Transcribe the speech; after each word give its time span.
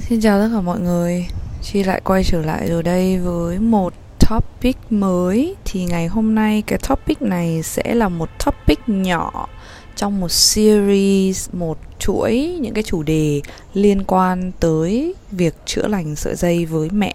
Xin 0.00 0.20
chào 0.20 0.40
tất 0.40 0.48
cả 0.52 0.60
mọi 0.60 0.80
người. 0.80 1.26
Chi 1.62 1.84
lại 1.84 2.00
quay 2.04 2.24
trở 2.24 2.42
lại 2.42 2.68
rồi 2.68 2.82
đây 2.82 3.18
với 3.18 3.58
một 3.58 3.92
topic 4.28 4.76
mới. 4.90 5.56
Thì 5.64 5.84
ngày 5.84 6.06
hôm 6.06 6.34
nay 6.34 6.62
cái 6.66 6.78
topic 6.88 7.22
này 7.22 7.62
sẽ 7.62 7.94
là 7.94 8.08
một 8.08 8.28
topic 8.44 8.78
nhỏ 8.86 9.48
Trong 9.96 10.20
một 10.20 10.30
series, 10.30 11.48
một 11.52 11.78
chuỗi 11.98 12.58
những 12.60 12.74
cái 12.74 12.82
chủ 12.82 13.02
đề 13.02 13.40
liên 13.74 14.04
quan 14.04 14.52
tới 14.60 15.14
việc 15.30 15.54
chữa 15.66 15.86
lành 15.88 16.16
sợi 16.16 16.34
dây 16.34 16.66
với 16.66 16.90
mẹ. 16.90 17.14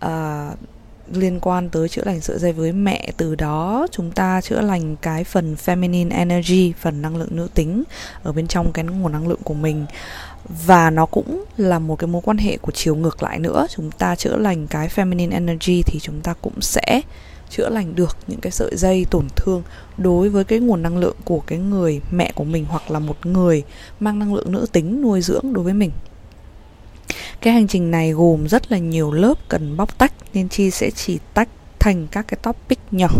À, 0.00 0.50
liên 1.12 1.40
quan 1.40 1.68
tới 1.68 1.88
chữa 1.88 2.02
lành 2.04 2.20
sợi 2.20 2.38
dây 2.38 2.52
với 2.52 2.72
mẹ 2.72 3.10
từ 3.16 3.34
đó 3.34 3.86
chúng 3.90 4.10
ta 4.10 4.40
chữa 4.40 4.60
lành 4.60 4.96
cái 4.96 5.24
phần 5.24 5.56
feminine 5.64 6.10
energy 6.10 6.72
phần 6.80 7.02
năng 7.02 7.16
lượng 7.16 7.36
nữ 7.36 7.48
tính 7.54 7.82
ở 8.22 8.32
bên 8.32 8.46
trong 8.46 8.72
cái 8.72 8.84
nguồn 8.84 9.12
năng 9.12 9.28
lượng 9.28 9.40
của 9.44 9.54
mình 9.54 9.86
và 10.48 10.90
nó 10.90 11.06
cũng 11.06 11.44
là 11.56 11.78
một 11.78 11.96
cái 11.96 12.08
mối 12.08 12.22
quan 12.24 12.38
hệ 12.38 12.56
của 12.56 12.72
chiều 12.72 12.96
ngược 12.96 13.22
lại 13.22 13.38
nữa. 13.38 13.66
Chúng 13.70 13.90
ta 13.90 14.16
chữa 14.16 14.36
lành 14.36 14.66
cái 14.66 14.88
feminine 14.88 15.32
energy 15.32 15.82
thì 15.82 16.00
chúng 16.00 16.20
ta 16.20 16.34
cũng 16.40 16.60
sẽ 16.60 17.00
chữa 17.50 17.68
lành 17.68 17.94
được 17.94 18.16
những 18.26 18.40
cái 18.40 18.52
sợi 18.52 18.76
dây 18.76 19.06
tổn 19.10 19.26
thương 19.36 19.62
đối 19.98 20.28
với 20.28 20.44
cái 20.44 20.58
nguồn 20.58 20.82
năng 20.82 20.98
lượng 20.98 21.16
của 21.24 21.40
cái 21.46 21.58
người 21.58 22.00
mẹ 22.10 22.32
của 22.34 22.44
mình 22.44 22.66
hoặc 22.68 22.90
là 22.90 22.98
một 22.98 23.26
người 23.26 23.62
mang 24.00 24.18
năng 24.18 24.34
lượng 24.34 24.52
nữ 24.52 24.66
tính 24.72 25.02
nuôi 25.02 25.22
dưỡng 25.22 25.52
đối 25.52 25.64
với 25.64 25.74
mình. 25.74 25.90
Cái 27.40 27.54
hành 27.54 27.68
trình 27.68 27.90
này 27.90 28.12
gồm 28.12 28.48
rất 28.48 28.72
là 28.72 28.78
nhiều 28.78 29.12
lớp 29.12 29.34
cần 29.48 29.76
bóc 29.76 29.98
tách 29.98 30.12
nên 30.34 30.48
chi 30.48 30.70
sẽ 30.70 30.90
chỉ 30.90 31.18
tách 31.34 31.48
thành 31.78 32.06
các 32.10 32.28
cái 32.28 32.38
topic 32.42 32.78
nhỏ 32.90 33.10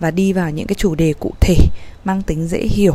và 0.00 0.10
đi 0.10 0.32
vào 0.32 0.50
những 0.50 0.66
cái 0.66 0.74
chủ 0.74 0.94
đề 0.94 1.14
cụ 1.20 1.32
thể, 1.40 1.56
mang 2.04 2.22
tính 2.22 2.48
dễ 2.48 2.58
hiểu 2.58 2.94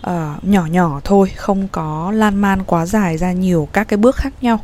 uh, 0.00 0.44
nhỏ 0.44 0.66
nhỏ 0.66 1.00
thôi 1.04 1.32
không 1.36 1.68
có 1.72 2.12
lan 2.14 2.36
man 2.36 2.62
quá 2.62 2.86
dài 2.86 3.18
ra 3.18 3.32
nhiều 3.32 3.68
các 3.72 3.88
cái 3.88 3.96
bước 3.96 4.16
khác 4.16 4.32
nhau. 4.40 4.60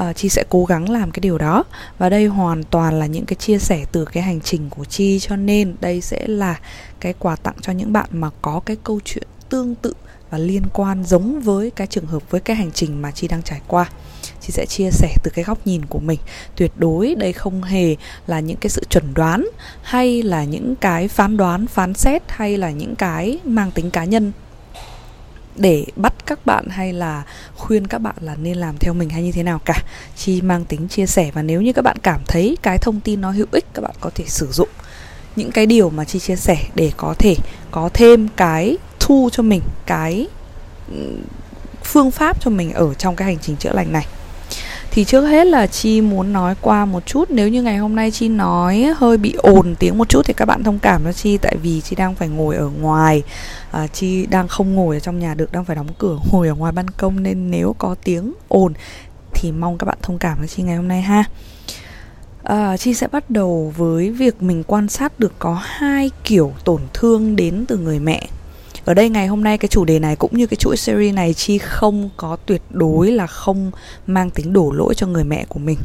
Uh, 0.00 0.16
chi 0.16 0.28
sẽ 0.28 0.44
cố 0.48 0.64
gắng 0.64 0.90
làm 0.90 1.10
cái 1.10 1.20
điều 1.20 1.38
đó. 1.38 1.64
Và 1.98 2.08
đây 2.08 2.26
hoàn 2.26 2.64
toàn 2.64 2.98
là 2.98 3.06
những 3.06 3.26
cái 3.26 3.36
chia 3.36 3.58
sẻ 3.58 3.84
từ 3.92 4.04
cái 4.04 4.22
hành 4.22 4.40
trình 4.40 4.70
của 4.70 4.84
chi 4.84 5.18
cho 5.18 5.36
nên 5.36 5.74
đây 5.80 6.00
sẽ 6.00 6.26
là 6.26 6.58
cái 7.00 7.14
quà 7.18 7.36
tặng 7.36 7.56
cho 7.60 7.72
những 7.72 7.92
bạn 7.92 8.08
mà 8.12 8.30
có 8.42 8.60
cái 8.66 8.76
câu 8.84 9.00
chuyện 9.04 9.26
tương 9.48 9.74
tự 9.74 9.94
và 10.30 10.38
liên 10.38 10.62
quan 10.72 11.04
giống 11.04 11.40
với 11.40 11.70
cái 11.70 11.86
trường 11.86 12.06
hợp 12.06 12.30
với 12.30 12.40
cái 12.40 12.56
hành 12.56 12.72
trình 12.72 13.02
mà 13.02 13.10
chi 13.10 13.28
đang 13.28 13.42
trải 13.42 13.60
qua. 13.66 13.90
Chị 14.40 14.52
sẽ 14.52 14.66
chia 14.66 14.90
sẻ 14.90 15.14
từ 15.24 15.30
cái 15.34 15.44
góc 15.44 15.66
nhìn 15.66 15.86
của 15.86 15.98
mình. 15.98 16.20
Tuyệt 16.56 16.72
đối 16.76 17.14
đây 17.14 17.32
không 17.32 17.62
hề 17.62 17.96
là 18.26 18.40
những 18.40 18.56
cái 18.56 18.70
sự 18.70 18.84
chuẩn 18.90 19.14
đoán 19.14 19.48
hay 19.82 20.22
là 20.22 20.44
những 20.44 20.76
cái 20.76 21.08
phán 21.08 21.36
đoán 21.36 21.66
phán 21.66 21.94
xét 21.94 22.22
hay 22.28 22.56
là 22.56 22.70
những 22.70 22.96
cái 22.96 23.38
mang 23.44 23.70
tính 23.70 23.90
cá 23.90 24.04
nhân 24.04 24.32
để 25.58 25.86
bắt 25.96 26.14
các 26.26 26.46
bạn 26.46 26.66
hay 26.68 26.92
là 26.92 27.22
khuyên 27.56 27.86
các 27.86 27.98
bạn 27.98 28.14
là 28.20 28.36
nên 28.42 28.56
làm 28.56 28.78
theo 28.78 28.94
mình 28.94 29.10
hay 29.10 29.22
như 29.22 29.32
thế 29.32 29.42
nào 29.42 29.60
cả. 29.64 29.82
Chi 30.16 30.40
mang 30.42 30.64
tính 30.64 30.88
chia 30.88 31.06
sẻ 31.06 31.30
và 31.34 31.42
nếu 31.42 31.62
như 31.62 31.72
các 31.72 31.82
bạn 31.82 31.96
cảm 32.02 32.20
thấy 32.26 32.56
cái 32.62 32.78
thông 32.78 33.00
tin 33.00 33.20
nó 33.20 33.30
hữu 33.30 33.46
ích, 33.52 33.64
các 33.74 33.82
bạn 33.82 33.94
có 34.00 34.10
thể 34.14 34.24
sử 34.26 34.46
dụng 34.52 34.68
những 35.36 35.50
cái 35.50 35.66
điều 35.66 35.90
mà 35.90 36.04
chi 36.04 36.18
chia 36.18 36.36
sẻ 36.36 36.56
để 36.74 36.92
có 36.96 37.14
thể 37.18 37.34
có 37.70 37.90
thêm 37.94 38.28
cái 38.36 38.76
thu 39.00 39.28
cho 39.32 39.42
mình, 39.42 39.62
cái 39.86 40.26
ừ, 40.92 41.16
phương 41.84 42.10
pháp 42.10 42.40
cho 42.40 42.50
mình 42.50 42.72
ở 42.72 42.94
trong 42.94 43.16
cái 43.16 43.26
hành 43.26 43.38
trình 43.42 43.56
chữa 43.56 43.72
lành 43.72 43.92
này 43.92 44.06
thì 44.90 45.04
trước 45.04 45.26
hết 45.26 45.46
là 45.46 45.66
chi 45.66 46.00
muốn 46.00 46.32
nói 46.32 46.54
qua 46.60 46.84
một 46.84 47.06
chút. 47.06 47.30
Nếu 47.30 47.48
như 47.48 47.62
ngày 47.62 47.76
hôm 47.76 47.96
nay 47.96 48.10
chi 48.10 48.28
nói 48.28 48.94
hơi 48.96 49.16
bị 49.16 49.32
ồn 49.32 49.74
tiếng 49.78 49.98
một 49.98 50.08
chút 50.08 50.22
thì 50.26 50.34
các 50.34 50.44
bạn 50.44 50.62
thông 50.62 50.78
cảm 50.78 51.04
cho 51.04 51.12
chi 51.12 51.36
tại 51.36 51.56
vì 51.62 51.80
chi 51.80 51.96
đang 51.96 52.14
phải 52.14 52.28
ngồi 52.28 52.56
ở 52.56 52.68
ngoài. 52.80 53.22
À, 53.70 53.86
chi 53.86 54.26
đang 54.26 54.48
không 54.48 54.74
ngồi 54.74 54.96
ở 54.96 55.00
trong 55.00 55.18
nhà 55.18 55.34
được 55.34 55.52
đang 55.52 55.64
phải 55.64 55.76
đóng 55.76 55.88
cửa 55.98 56.18
ngồi 56.32 56.48
ở 56.48 56.54
ngoài 56.54 56.72
ban 56.72 56.90
công. 56.90 57.22
Nên 57.22 57.50
nếu 57.50 57.74
có 57.78 57.94
tiếng 58.04 58.32
ồn 58.48 58.72
thì 59.34 59.52
mong 59.52 59.78
các 59.78 59.84
bạn 59.84 59.98
thông 60.02 60.18
cảm 60.18 60.38
cho 60.40 60.46
chi 60.46 60.62
ngày 60.62 60.76
hôm 60.76 60.88
nay 60.88 61.02
ha. 61.02 61.24
À, 62.42 62.76
chi 62.76 62.94
sẽ 62.94 63.08
bắt 63.08 63.30
đầu 63.30 63.72
với 63.76 64.10
việc 64.10 64.42
mình 64.42 64.62
quan 64.66 64.88
sát 64.88 65.20
được 65.20 65.32
có 65.38 65.60
hai 65.62 66.10
kiểu 66.24 66.52
tổn 66.64 66.80
thương 66.94 67.36
đến 67.36 67.64
từ 67.68 67.78
người 67.78 67.98
mẹ 67.98 68.26
ở 68.88 68.94
đây 68.94 69.08
ngày 69.08 69.26
hôm 69.26 69.44
nay 69.44 69.58
cái 69.58 69.68
chủ 69.68 69.84
đề 69.84 69.98
này 69.98 70.16
cũng 70.16 70.36
như 70.36 70.46
cái 70.46 70.56
chuỗi 70.56 70.76
series 70.76 71.14
này 71.14 71.34
chi 71.34 71.58
không 71.58 72.10
có 72.16 72.36
tuyệt 72.46 72.62
đối 72.70 73.10
là 73.10 73.26
không 73.26 73.70
mang 74.06 74.30
tính 74.30 74.52
đổ 74.52 74.72
lỗi 74.72 74.94
cho 74.94 75.06
người 75.06 75.24
mẹ 75.24 75.44
của 75.48 75.58
mình, 75.58 75.78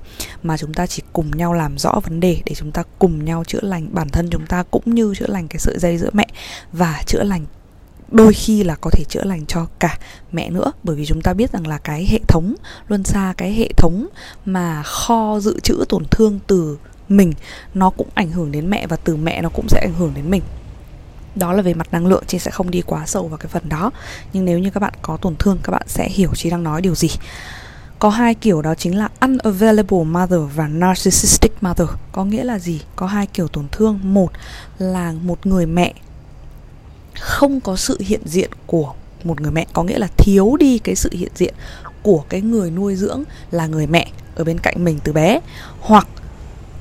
mà 0.43 0.57
chúng 0.57 0.73
ta 0.73 0.87
chỉ 0.87 1.03
cùng 1.13 1.31
nhau 1.31 1.53
làm 1.53 1.77
rõ 1.77 1.99
vấn 2.03 2.19
đề 2.19 2.37
để 2.45 2.55
chúng 2.55 2.71
ta 2.71 2.83
cùng 2.99 3.25
nhau 3.25 3.43
chữa 3.47 3.59
lành 3.61 3.87
bản 3.91 4.09
thân 4.09 4.29
chúng 4.29 4.45
ta 4.45 4.63
cũng 4.71 4.83
như 4.85 5.13
chữa 5.15 5.27
lành 5.27 5.47
cái 5.47 5.59
sợi 5.59 5.79
dây 5.79 5.97
giữa 5.97 6.09
mẹ 6.13 6.27
và 6.71 7.03
chữa 7.07 7.23
lành 7.23 7.45
đôi 8.11 8.33
khi 8.33 8.63
là 8.63 8.75
có 8.75 8.89
thể 8.89 9.03
chữa 9.09 9.23
lành 9.23 9.45
cho 9.45 9.67
cả 9.79 9.97
mẹ 10.31 10.49
nữa. 10.49 10.71
Bởi 10.83 10.95
vì 10.95 11.05
chúng 11.05 11.21
ta 11.21 11.33
biết 11.33 11.51
rằng 11.51 11.67
là 11.67 11.77
cái 11.77 12.05
hệ 12.05 12.19
thống 12.27 12.55
luân 12.87 13.03
xa 13.03 13.33
cái 13.37 13.53
hệ 13.53 13.69
thống 13.77 14.07
mà 14.45 14.83
kho 14.83 15.39
dự 15.39 15.59
trữ 15.59 15.85
tổn 15.89 16.03
thương 16.11 16.39
từ 16.47 16.77
mình, 17.09 17.33
nó 17.73 17.89
cũng 17.89 18.07
ảnh 18.13 18.31
hưởng 18.31 18.51
đến 18.51 18.69
mẹ 18.69 18.87
và 18.87 18.95
từ 18.95 19.15
mẹ 19.15 19.41
nó 19.41 19.49
cũng 19.49 19.65
sẽ 19.69 19.81
ảnh 19.81 19.93
hưởng 19.97 20.11
đến 20.15 20.29
mình 20.29 20.41
đó 21.35 21.53
là 21.53 21.61
về 21.61 21.73
mặt 21.73 21.87
năng 21.91 22.07
lượng 22.07 22.23
chị 22.27 22.39
sẽ 22.39 22.51
không 22.51 22.71
đi 22.71 22.81
quá 22.81 23.05
sâu 23.05 23.27
vào 23.27 23.37
cái 23.37 23.47
phần 23.47 23.69
đó. 23.69 23.91
Nhưng 24.33 24.45
nếu 24.45 24.59
như 24.59 24.69
các 24.69 24.79
bạn 24.79 24.93
có 25.01 25.17
tổn 25.17 25.35
thương, 25.35 25.57
các 25.63 25.71
bạn 25.71 25.83
sẽ 25.87 26.09
hiểu 26.09 26.29
chị 26.35 26.49
đang 26.49 26.63
nói 26.63 26.81
điều 26.81 26.95
gì. 26.95 27.09
Có 27.99 28.09
hai 28.09 28.35
kiểu 28.35 28.61
đó 28.61 28.75
chính 28.75 28.97
là 28.97 29.09
unavailable 29.21 30.03
mother 30.03 30.39
và 30.55 30.67
narcissistic 30.67 31.63
mother. 31.63 31.87
Có 32.11 32.25
nghĩa 32.25 32.43
là 32.43 32.59
gì? 32.59 32.81
Có 32.95 33.07
hai 33.07 33.27
kiểu 33.27 33.47
tổn 33.47 33.65
thương. 33.71 33.99
Một 34.03 34.31
là 34.79 35.13
một 35.23 35.45
người 35.45 35.65
mẹ 35.65 35.93
không 37.19 37.61
có 37.61 37.75
sự 37.75 37.97
hiện 37.99 38.21
diện 38.25 38.51
của 38.65 38.93
một 39.23 39.41
người 39.41 39.51
mẹ. 39.51 39.65
Có 39.73 39.83
nghĩa 39.83 39.97
là 39.97 40.07
thiếu 40.17 40.55
đi 40.59 40.79
cái 40.79 40.95
sự 40.95 41.09
hiện 41.13 41.31
diện 41.35 41.53
của 42.01 42.23
cái 42.29 42.41
người 42.41 42.71
nuôi 42.71 42.95
dưỡng 42.95 43.23
là 43.51 43.67
người 43.67 43.87
mẹ 43.87 44.11
ở 44.35 44.43
bên 44.43 44.59
cạnh 44.59 44.83
mình 44.83 44.99
từ 45.03 45.13
bé. 45.13 45.39
Hoặc 45.79 46.07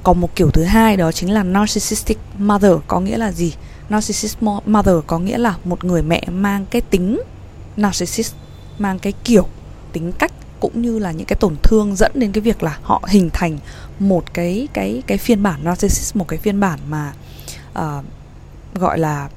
còn 0.03 0.21
một 0.21 0.37
kiểu 0.37 0.51
thứ 0.51 0.65
hai 0.65 0.97
đó 0.97 1.13
chính 1.13 1.31
là 1.31 1.43
narcissistic 1.43 2.19
mother. 2.39 2.73
Có 2.87 3.01
nghĩa 3.01 3.19
là 3.19 3.33
gì? 3.33 3.55
Narcissist 3.89 4.37
mother 4.67 4.95
có 5.07 5.19
nghĩa 5.19 5.39
là 5.39 5.57
một 5.65 5.85
người 5.85 6.03
mẹ 6.03 6.23
mang 6.31 6.67
cái 6.71 6.83
tính 6.83 7.23
narcissist 7.77 8.35
mang 8.79 8.99
cái 8.99 9.13
kiểu 9.25 9.47
tính 9.93 10.13
cách 10.13 10.33
cũng 10.61 10.83
như 10.83 10.99
là 10.99 11.13
những 11.13 11.27
cái 11.27 11.37
tổn 11.41 11.57
thương 11.63 11.97
dẫn 11.97 12.13
đến 12.15 12.33
cái 12.33 12.43
việc 12.43 12.63
là 12.63 12.79
họ 12.83 13.03
hình 13.09 13.31
thành 13.33 13.59
một 13.99 14.35
cái 14.35 14.69
cái 14.73 15.03
cái 15.07 15.19
phiên 15.19 15.43
bản 15.43 15.65
narcissist 15.65 16.17
một 16.17 16.29
cái 16.29 16.39
phiên 16.39 16.61
bản 16.61 16.79
mà 16.89 17.13
uh, 17.79 18.05
gọi 18.75 18.99
là 18.99 19.29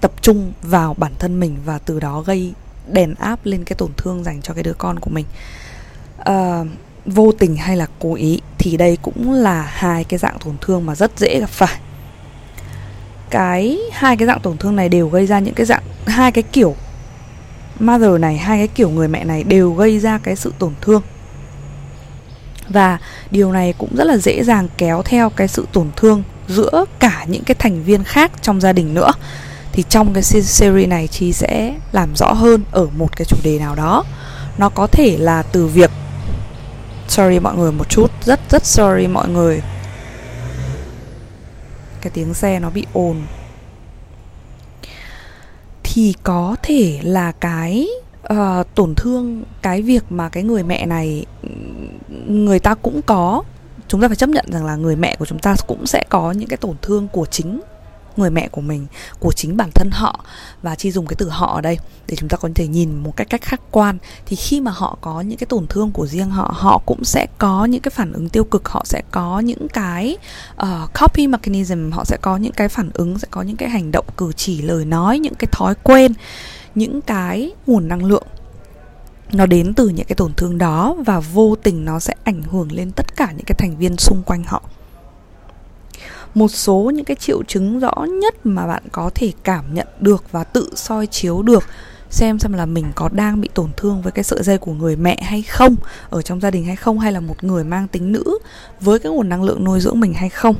tập 0.00 0.12
trung 0.22 0.52
vào 0.62 0.94
bản 0.94 1.12
thân 1.18 1.40
mình 1.40 1.56
và 1.64 1.78
từ 1.78 2.00
đó 2.00 2.20
gây 2.20 2.52
đèn 2.88 3.14
áp 3.14 3.40
lên 3.44 3.64
cái 3.64 3.76
tổn 3.76 3.90
thương 3.96 4.24
dành 4.24 4.42
cho 4.42 4.54
cái 4.54 4.62
đứa 4.62 4.72
con 4.72 4.98
của 4.98 5.10
mình. 5.10 5.26
Uh, 6.30 6.66
vô 7.06 7.32
tình 7.38 7.56
hay 7.56 7.76
là 7.76 7.86
cố 7.98 8.14
ý 8.14 8.40
thì 8.58 8.76
đây 8.76 8.98
cũng 9.02 9.32
là 9.32 9.62
hai 9.62 10.04
cái 10.04 10.18
dạng 10.18 10.38
tổn 10.44 10.54
thương 10.60 10.86
mà 10.86 10.94
rất 10.94 11.18
dễ 11.18 11.40
gặp 11.40 11.50
phải 11.50 11.80
cái 13.34 13.78
hai 13.92 14.16
cái 14.16 14.26
dạng 14.26 14.40
tổn 14.40 14.56
thương 14.56 14.76
này 14.76 14.88
đều 14.88 15.08
gây 15.08 15.26
ra 15.26 15.38
những 15.38 15.54
cái 15.54 15.66
dạng, 15.66 15.82
hai 16.06 16.32
cái 16.32 16.42
kiểu 16.42 16.76
mother 17.80 18.20
này, 18.20 18.36
hai 18.36 18.58
cái 18.58 18.68
kiểu 18.68 18.90
người 18.90 19.08
mẹ 19.08 19.24
này 19.24 19.44
đều 19.44 19.72
gây 19.72 19.98
ra 19.98 20.18
cái 20.18 20.36
sự 20.36 20.52
tổn 20.58 20.72
thương. 20.80 21.02
Và 22.68 22.98
điều 23.30 23.52
này 23.52 23.74
cũng 23.78 23.96
rất 23.96 24.04
là 24.04 24.16
dễ 24.16 24.44
dàng 24.44 24.68
kéo 24.78 25.02
theo 25.04 25.30
cái 25.30 25.48
sự 25.48 25.66
tổn 25.72 25.86
thương 25.96 26.22
giữa 26.48 26.84
cả 26.98 27.24
những 27.28 27.44
cái 27.44 27.54
thành 27.54 27.82
viên 27.82 28.04
khác 28.04 28.32
trong 28.42 28.60
gia 28.60 28.72
đình 28.72 28.94
nữa. 28.94 29.12
Thì 29.72 29.84
trong 29.88 30.14
cái 30.14 30.22
series 30.22 30.88
này 30.88 31.06
chi 31.06 31.32
sẽ 31.32 31.74
làm 31.92 32.16
rõ 32.16 32.32
hơn 32.32 32.62
ở 32.72 32.86
một 32.96 33.16
cái 33.16 33.24
chủ 33.24 33.36
đề 33.42 33.58
nào 33.58 33.74
đó. 33.74 34.04
Nó 34.58 34.68
có 34.68 34.86
thể 34.86 35.16
là 35.18 35.42
từ 35.42 35.66
việc, 35.66 35.90
sorry 37.08 37.38
mọi 37.38 37.56
người 37.56 37.72
một 37.72 37.88
chút, 37.88 38.10
rất 38.24 38.40
rất 38.50 38.66
sorry 38.66 39.06
mọi 39.06 39.28
người 39.28 39.62
cái 42.04 42.10
tiếng 42.14 42.34
xe 42.34 42.60
nó 42.60 42.70
bị 42.70 42.86
ồn. 42.92 43.22
Thì 45.82 46.14
có 46.22 46.56
thể 46.62 47.00
là 47.02 47.32
cái 47.32 47.88
uh, 48.32 48.66
tổn 48.74 48.94
thương 48.94 49.42
cái 49.62 49.82
việc 49.82 50.04
mà 50.10 50.28
cái 50.28 50.42
người 50.42 50.62
mẹ 50.62 50.86
này 50.86 51.26
người 52.26 52.58
ta 52.58 52.74
cũng 52.74 53.02
có. 53.02 53.42
Chúng 53.88 54.00
ta 54.00 54.08
phải 54.08 54.16
chấp 54.16 54.28
nhận 54.28 54.44
rằng 54.48 54.64
là 54.64 54.76
người 54.76 54.96
mẹ 54.96 55.16
của 55.16 55.26
chúng 55.26 55.38
ta 55.38 55.54
cũng 55.66 55.86
sẽ 55.86 56.04
có 56.08 56.32
những 56.32 56.48
cái 56.48 56.56
tổn 56.56 56.76
thương 56.82 57.08
của 57.08 57.26
chính 57.26 57.60
người 58.18 58.30
mẹ 58.30 58.48
của 58.48 58.60
mình 58.60 58.86
của 59.18 59.32
chính 59.32 59.56
bản 59.56 59.70
thân 59.74 59.90
họ 59.90 60.24
và 60.62 60.74
chi 60.74 60.90
dùng 60.90 61.06
cái 61.06 61.16
từ 61.18 61.28
họ 61.28 61.54
ở 61.54 61.60
đây 61.60 61.78
để 62.08 62.16
chúng 62.16 62.28
ta 62.28 62.36
có 62.36 62.48
thể 62.54 62.66
nhìn 62.66 62.98
một 62.98 63.16
cách 63.16 63.26
cách 63.30 63.42
khách 63.42 63.60
quan. 63.70 63.98
Thì 64.26 64.36
khi 64.36 64.60
mà 64.60 64.70
họ 64.70 64.98
có 65.00 65.20
những 65.20 65.38
cái 65.38 65.46
tổn 65.46 65.66
thương 65.66 65.90
của 65.90 66.06
riêng 66.06 66.30
họ 66.30 66.54
họ 66.56 66.80
cũng 66.86 67.04
sẽ 67.04 67.26
có 67.38 67.64
những 67.64 67.80
cái 67.80 67.90
phản 67.90 68.12
ứng 68.12 68.28
tiêu 68.28 68.44
cực 68.44 68.68
họ 68.68 68.82
sẽ 68.84 69.02
có 69.10 69.40
những 69.40 69.68
cái 69.68 70.16
uh, 70.62 70.90
copy 71.00 71.26
mechanism 71.26 71.90
họ 71.90 72.04
sẽ 72.04 72.16
có 72.22 72.36
những 72.36 72.52
cái 72.52 72.68
phản 72.68 72.90
ứng 72.94 73.18
sẽ 73.18 73.28
có 73.30 73.42
những 73.42 73.56
cái 73.56 73.68
hành 73.68 73.90
động 73.92 74.06
cử 74.16 74.32
chỉ 74.36 74.62
lời 74.62 74.84
nói 74.84 75.18
những 75.18 75.34
cái 75.34 75.48
thói 75.52 75.74
quen 75.82 76.12
những 76.74 77.00
cái 77.00 77.52
nguồn 77.66 77.88
năng 77.88 78.04
lượng 78.04 78.26
nó 79.32 79.46
đến 79.46 79.74
từ 79.74 79.88
những 79.88 80.06
cái 80.06 80.16
tổn 80.16 80.32
thương 80.36 80.58
đó 80.58 80.96
và 81.06 81.20
vô 81.20 81.56
tình 81.62 81.84
nó 81.84 82.00
sẽ 82.00 82.14
ảnh 82.24 82.42
hưởng 82.42 82.72
lên 82.72 82.90
tất 82.96 83.16
cả 83.16 83.32
những 83.36 83.44
cái 83.46 83.54
thành 83.58 83.76
viên 83.76 83.96
xung 83.96 84.22
quanh 84.22 84.44
họ 84.44 84.62
một 86.34 86.48
số 86.48 86.90
những 86.94 87.04
cái 87.04 87.16
triệu 87.20 87.42
chứng 87.42 87.78
rõ 87.78 88.06
nhất 88.20 88.46
mà 88.46 88.66
bạn 88.66 88.82
có 88.92 89.10
thể 89.14 89.32
cảm 89.42 89.74
nhận 89.74 89.86
được 90.00 90.24
và 90.32 90.44
tự 90.44 90.70
soi 90.74 91.06
chiếu 91.06 91.42
được, 91.42 91.64
xem 92.10 92.38
xem 92.38 92.52
là 92.52 92.66
mình 92.66 92.84
có 92.94 93.08
đang 93.12 93.40
bị 93.40 93.48
tổn 93.54 93.70
thương 93.76 94.02
với 94.02 94.12
cái 94.12 94.24
sợi 94.24 94.42
dây 94.42 94.58
của 94.58 94.72
người 94.72 94.96
mẹ 94.96 95.18
hay 95.22 95.42
không, 95.42 95.76
ở 96.10 96.22
trong 96.22 96.40
gia 96.40 96.50
đình 96.50 96.64
hay 96.64 96.76
không, 96.76 96.98
hay 96.98 97.12
là 97.12 97.20
một 97.20 97.44
người 97.44 97.64
mang 97.64 97.88
tính 97.88 98.12
nữ 98.12 98.38
với 98.80 98.98
cái 98.98 99.12
nguồn 99.12 99.28
năng 99.28 99.42
lượng 99.42 99.64
nuôi 99.64 99.80
dưỡng 99.80 100.00
mình 100.00 100.14
hay 100.14 100.28
không. 100.28 100.56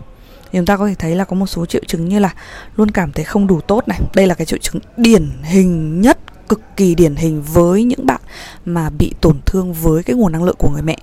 Thì 0.52 0.58
chúng 0.58 0.66
ta 0.66 0.76
có 0.76 0.88
thể 0.88 0.94
thấy 0.94 1.16
là 1.16 1.24
có 1.24 1.36
một 1.36 1.46
số 1.46 1.66
triệu 1.66 1.82
chứng 1.86 2.08
như 2.08 2.18
là 2.18 2.34
luôn 2.76 2.90
cảm 2.90 3.12
thấy 3.12 3.24
không 3.24 3.46
đủ 3.46 3.60
tốt 3.60 3.88
này. 3.88 4.00
Đây 4.14 4.26
là 4.26 4.34
cái 4.34 4.46
triệu 4.46 4.58
chứng 4.58 4.82
điển 4.96 5.30
hình 5.42 6.00
nhất, 6.00 6.18
cực 6.48 6.60
kỳ 6.76 6.94
điển 6.94 7.14
hình 7.14 7.42
với 7.42 7.84
những 7.84 8.06
bạn 8.06 8.20
mà 8.64 8.90
bị 8.90 9.12
tổn 9.20 9.36
thương 9.46 9.72
với 9.72 10.02
cái 10.02 10.16
nguồn 10.16 10.32
năng 10.32 10.44
lượng 10.44 10.56
của 10.58 10.70
người 10.70 10.82
mẹ, 10.82 10.98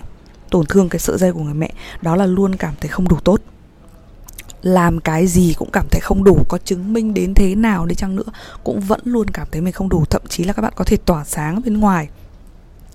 tổn 0.49 0.65
thương 0.65 0.89
cái 0.89 0.99
sợi 0.99 1.17
dây 1.17 1.33
của 1.33 1.39
người 1.39 1.53
mẹ. 1.53 1.71
Đó 2.01 2.15
là 2.15 2.25
luôn 2.25 2.55
cảm 2.55 2.73
thấy 2.81 2.89
không 2.89 3.07
đủ 3.07 3.17
tốt 3.23 3.41
làm 4.61 4.99
cái 4.99 5.27
gì 5.27 5.53
cũng 5.57 5.69
cảm 5.71 5.85
thấy 5.91 6.01
không 6.01 6.23
đủ, 6.23 6.43
có 6.49 6.57
chứng 6.65 6.93
minh 6.93 7.13
đến 7.13 7.33
thế 7.33 7.55
nào 7.55 7.85
đi 7.85 7.95
chăng 7.95 8.15
nữa, 8.15 8.23
cũng 8.63 8.79
vẫn 8.79 9.01
luôn 9.03 9.27
cảm 9.27 9.47
thấy 9.51 9.61
mình 9.61 9.73
không 9.73 9.89
đủ. 9.89 10.05
Thậm 10.09 10.21
chí 10.29 10.43
là 10.43 10.53
các 10.53 10.61
bạn 10.61 10.73
có 10.75 10.83
thể 10.83 10.97
tỏa 10.97 11.23
sáng 11.23 11.61
bên 11.65 11.79
ngoài. 11.79 12.09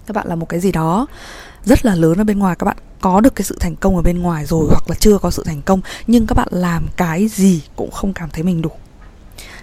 Các 0.07 0.17
bạn 0.17 0.27
là 0.27 0.35
một 0.35 0.49
cái 0.49 0.61
gì 0.61 0.73
đó 0.73 1.07
rất 1.65 1.85
là 1.85 1.95
lớn 1.95 2.19
ở 2.19 2.25
bên 2.25 2.39
ngoài, 2.39 2.57
các 2.59 2.65
bạn 2.65 2.77
có 3.01 3.21
được 3.21 3.35
cái 3.35 3.45
sự 3.45 3.57
thành 3.61 3.77
công 3.77 3.97
ở 3.97 4.03
bên 4.03 4.23
ngoài 4.23 4.47
rồi 4.47 4.67
hoặc 4.71 4.85
là 4.89 4.95
chưa 4.95 5.19
có 5.19 5.31
sự 5.31 5.43
thành 5.47 5.63
công, 5.63 5.81
nhưng 6.07 6.27
các 6.27 6.35
bạn 6.35 6.49
làm 6.51 6.87
cái 6.97 7.29
gì 7.29 7.63
cũng 7.77 7.91
không 7.91 8.13
cảm 8.13 8.31
thấy 8.31 8.43
mình 8.43 8.63
đủ. 8.63 8.71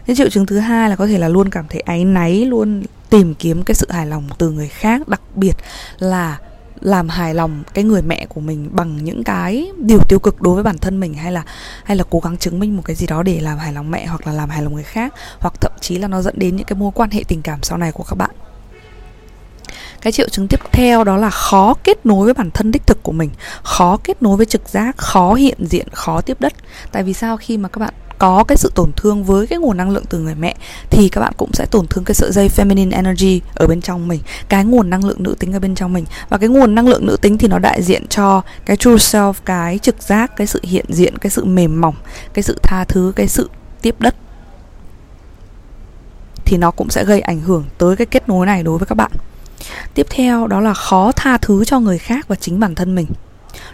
Cái 0.05 0.15
triệu 0.15 0.29
chứng 0.29 0.45
thứ 0.45 0.59
hai 0.59 0.89
là 0.89 0.95
có 0.95 1.07
thể 1.07 1.17
là 1.17 1.27
luôn 1.27 1.49
cảm 1.49 1.65
thấy 1.69 1.81
áy 1.81 2.05
náy, 2.05 2.45
luôn 2.45 2.83
tìm 3.09 3.35
kiếm 3.35 3.63
cái 3.63 3.75
sự 3.75 3.87
hài 3.89 4.07
lòng 4.07 4.29
từ 4.37 4.51
người 4.51 4.67
khác, 4.67 5.07
đặc 5.07 5.21
biệt 5.35 5.53
là 5.99 6.37
làm 6.83 7.09
hài 7.09 7.33
lòng 7.33 7.63
cái 7.73 7.83
người 7.83 8.01
mẹ 8.01 8.25
của 8.29 8.41
mình 8.41 8.69
bằng 8.71 9.03
những 9.03 9.23
cái 9.23 9.71
điều 9.77 9.99
tiêu 10.09 10.19
cực 10.19 10.41
đối 10.41 10.53
với 10.53 10.63
bản 10.63 10.77
thân 10.77 10.99
mình 10.99 11.13
hay 11.13 11.31
là 11.31 11.43
hay 11.83 11.97
là 11.97 12.03
cố 12.09 12.19
gắng 12.19 12.37
chứng 12.37 12.59
minh 12.59 12.77
một 12.77 12.83
cái 12.85 12.95
gì 12.95 13.07
đó 13.07 13.23
để 13.23 13.39
làm 13.39 13.57
hài 13.57 13.73
lòng 13.73 13.91
mẹ 13.91 14.05
hoặc 14.05 14.27
là 14.27 14.33
làm 14.33 14.49
hài 14.49 14.63
lòng 14.63 14.73
người 14.73 14.83
khác, 14.83 15.13
hoặc 15.39 15.53
thậm 15.61 15.71
chí 15.81 15.97
là 15.97 16.07
nó 16.07 16.21
dẫn 16.21 16.39
đến 16.39 16.55
những 16.55 16.65
cái 16.65 16.77
mối 16.77 16.91
quan 16.95 17.09
hệ 17.09 17.23
tình 17.27 17.41
cảm 17.41 17.63
sau 17.63 17.77
này 17.77 17.91
của 17.91 18.03
các 18.03 18.15
bạn. 18.15 18.31
Cái 20.01 20.11
triệu 20.11 20.29
chứng 20.29 20.47
tiếp 20.47 20.59
theo 20.71 21.03
đó 21.03 21.17
là 21.17 21.29
khó 21.29 21.73
kết 21.83 22.05
nối 22.05 22.25
với 22.25 22.33
bản 22.33 22.51
thân 22.51 22.71
đích 22.71 22.87
thực 22.87 23.03
của 23.03 23.11
mình, 23.11 23.29
khó 23.63 23.97
kết 24.03 24.21
nối 24.21 24.37
với 24.37 24.45
trực 24.45 24.69
giác, 24.69 24.97
khó 24.97 25.33
hiện 25.33 25.57
diện, 25.67 25.87
khó 25.91 26.21
tiếp 26.21 26.37
đất. 26.39 26.53
Tại 26.91 27.03
vì 27.03 27.13
sao 27.13 27.37
khi 27.37 27.57
mà 27.57 27.69
các 27.69 27.79
bạn 27.79 27.93
có 28.23 28.43
cái 28.43 28.57
sự 28.57 28.71
tổn 28.75 28.91
thương 28.95 29.23
với 29.23 29.47
cái 29.47 29.59
nguồn 29.59 29.77
năng 29.77 29.89
lượng 29.89 30.03
từ 30.09 30.19
người 30.19 30.35
mẹ, 30.35 30.55
thì 30.89 31.09
các 31.09 31.21
bạn 31.21 31.33
cũng 31.37 31.53
sẽ 31.53 31.65
tổn 31.65 31.87
thương 31.87 32.03
cái 32.03 32.15
sợi 32.15 32.31
dây 32.31 32.49
feminine 32.49 32.91
energy 32.91 33.41
ở 33.55 33.67
bên 33.67 33.81
trong 33.81 34.07
mình, 34.07 34.19
cái 34.49 34.65
nguồn 34.65 34.89
năng 34.89 35.05
lượng 35.05 35.23
nữ 35.23 35.35
tính 35.39 35.53
ở 35.53 35.59
bên 35.59 35.75
trong 35.75 35.93
mình. 35.93 36.05
Và 36.29 36.37
cái 36.37 36.49
nguồn 36.49 36.75
năng 36.75 36.87
lượng 36.87 37.05
nữ 37.05 37.17
tính 37.21 37.37
thì 37.37 37.47
nó 37.47 37.59
đại 37.59 37.81
diện 37.81 38.07
cho 38.07 38.41
cái 38.65 38.77
true 38.77 38.95
self, 38.95 39.33
cái 39.45 39.77
trực 39.77 40.03
giác, 40.03 40.35
cái 40.35 40.47
sự 40.47 40.59
hiện 40.63 40.85
diện, 40.89 41.17
cái 41.17 41.29
sự 41.29 41.45
mềm 41.45 41.81
mỏng, 41.81 41.95
cái 42.33 42.43
sự 42.43 42.57
tha 42.63 42.83
thứ, 42.83 43.13
cái 43.15 43.27
sự 43.27 43.49
tiếp 43.81 43.95
đất. 43.99 44.15
Thì 46.45 46.57
nó 46.57 46.71
cũng 46.71 46.89
sẽ 46.89 47.05
gây 47.05 47.21
ảnh 47.21 47.41
hưởng 47.41 47.63
tới 47.77 47.95
cái 47.95 48.05
kết 48.05 48.29
nối 48.29 48.45
này 48.45 48.63
đối 48.63 48.77
với 48.77 48.85
các 48.85 48.95
bạn. 48.95 49.11
Tiếp 49.93 50.07
theo 50.09 50.47
đó 50.47 50.59
là 50.59 50.73
khó 50.73 51.11
tha 51.11 51.37
thứ 51.37 51.65
cho 51.65 51.79
người 51.79 51.97
khác 51.97 52.27
và 52.27 52.35
chính 52.35 52.59
bản 52.59 52.75
thân 52.75 52.95
mình. 52.95 53.07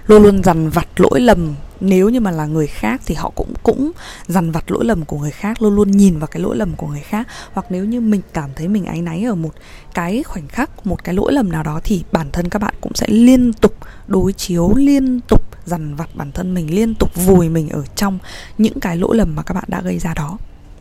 Luôn 0.07 0.23
luôn 0.23 0.43
dằn 0.43 0.69
vặt 0.69 0.87
lỗi 0.97 1.19
lầm 1.19 1.55
nếu 1.79 2.09
như 2.09 2.19
mà 2.19 2.31
là 2.31 2.45
người 2.45 2.67
khác 2.67 3.01
thì 3.05 3.15
họ 3.15 3.31
cũng 3.35 3.53
cũng 3.63 3.91
dằn 4.27 4.51
vặt 4.51 4.71
lỗi 4.71 4.85
lầm 4.85 5.05
của 5.05 5.17
người 5.17 5.31
khác, 5.31 5.61
luôn 5.61 5.75
luôn 5.75 5.91
nhìn 5.91 6.19
vào 6.19 6.27
cái 6.27 6.41
lỗi 6.41 6.57
lầm 6.57 6.75
của 6.75 6.87
người 6.87 7.01
khác. 7.01 7.27
Hoặc 7.53 7.65
nếu 7.69 7.85
như 7.85 8.01
mình 8.01 8.21
cảm 8.33 8.49
thấy 8.55 8.67
mình 8.67 8.85
áy 8.85 9.01
náy 9.01 9.23
ở 9.23 9.35
một 9.35 9.53
cái 9.93 10.23
khoảnh 10.23 10.47
khắc, 10.47 10.87
một 10.87 11.03
cái 11.03 11.15
lỗi 11.15 11.33
lầm 11.33 11.51
nào 11.51 11.63
đó 11.63 11.79
thì 11.83 12.03
bản 12.11 12.29
thân 12.31 12.49
các 12.49 12.61
bạn 12.61 12.73
cũng 12.81 12.91
sẽ 12.95 13.07
liên 13.09 13.53
tục 13.53 13.75
đối 14.07 14.33
chiếu, 14.33 14.73
liên 14.75 15.19
tục 15.27 15.41
dằn 15.65 15.95
vặt 15.95 16.09
bản 16.13 16.31
thân 16.31 16.53
mình, 16.53 16.75
liên 16.75 16.93
tục 16.93 17.09
vùi 17.25 17.49
mình 17.49 17.69
ở 17.69 17.83
trong 17.95 18.19
những 18.57 18.79
cái 18.79 18.97
lỗi 18.97 19.17
lầm 19.17 19.35
mà 19.35 19.43
các 19.43 19.53
bạn 19.53 19.63
đã 19.67 19.81
gây 19.81 19.99
ra 19.99 20.13
đó. 20.13 20.37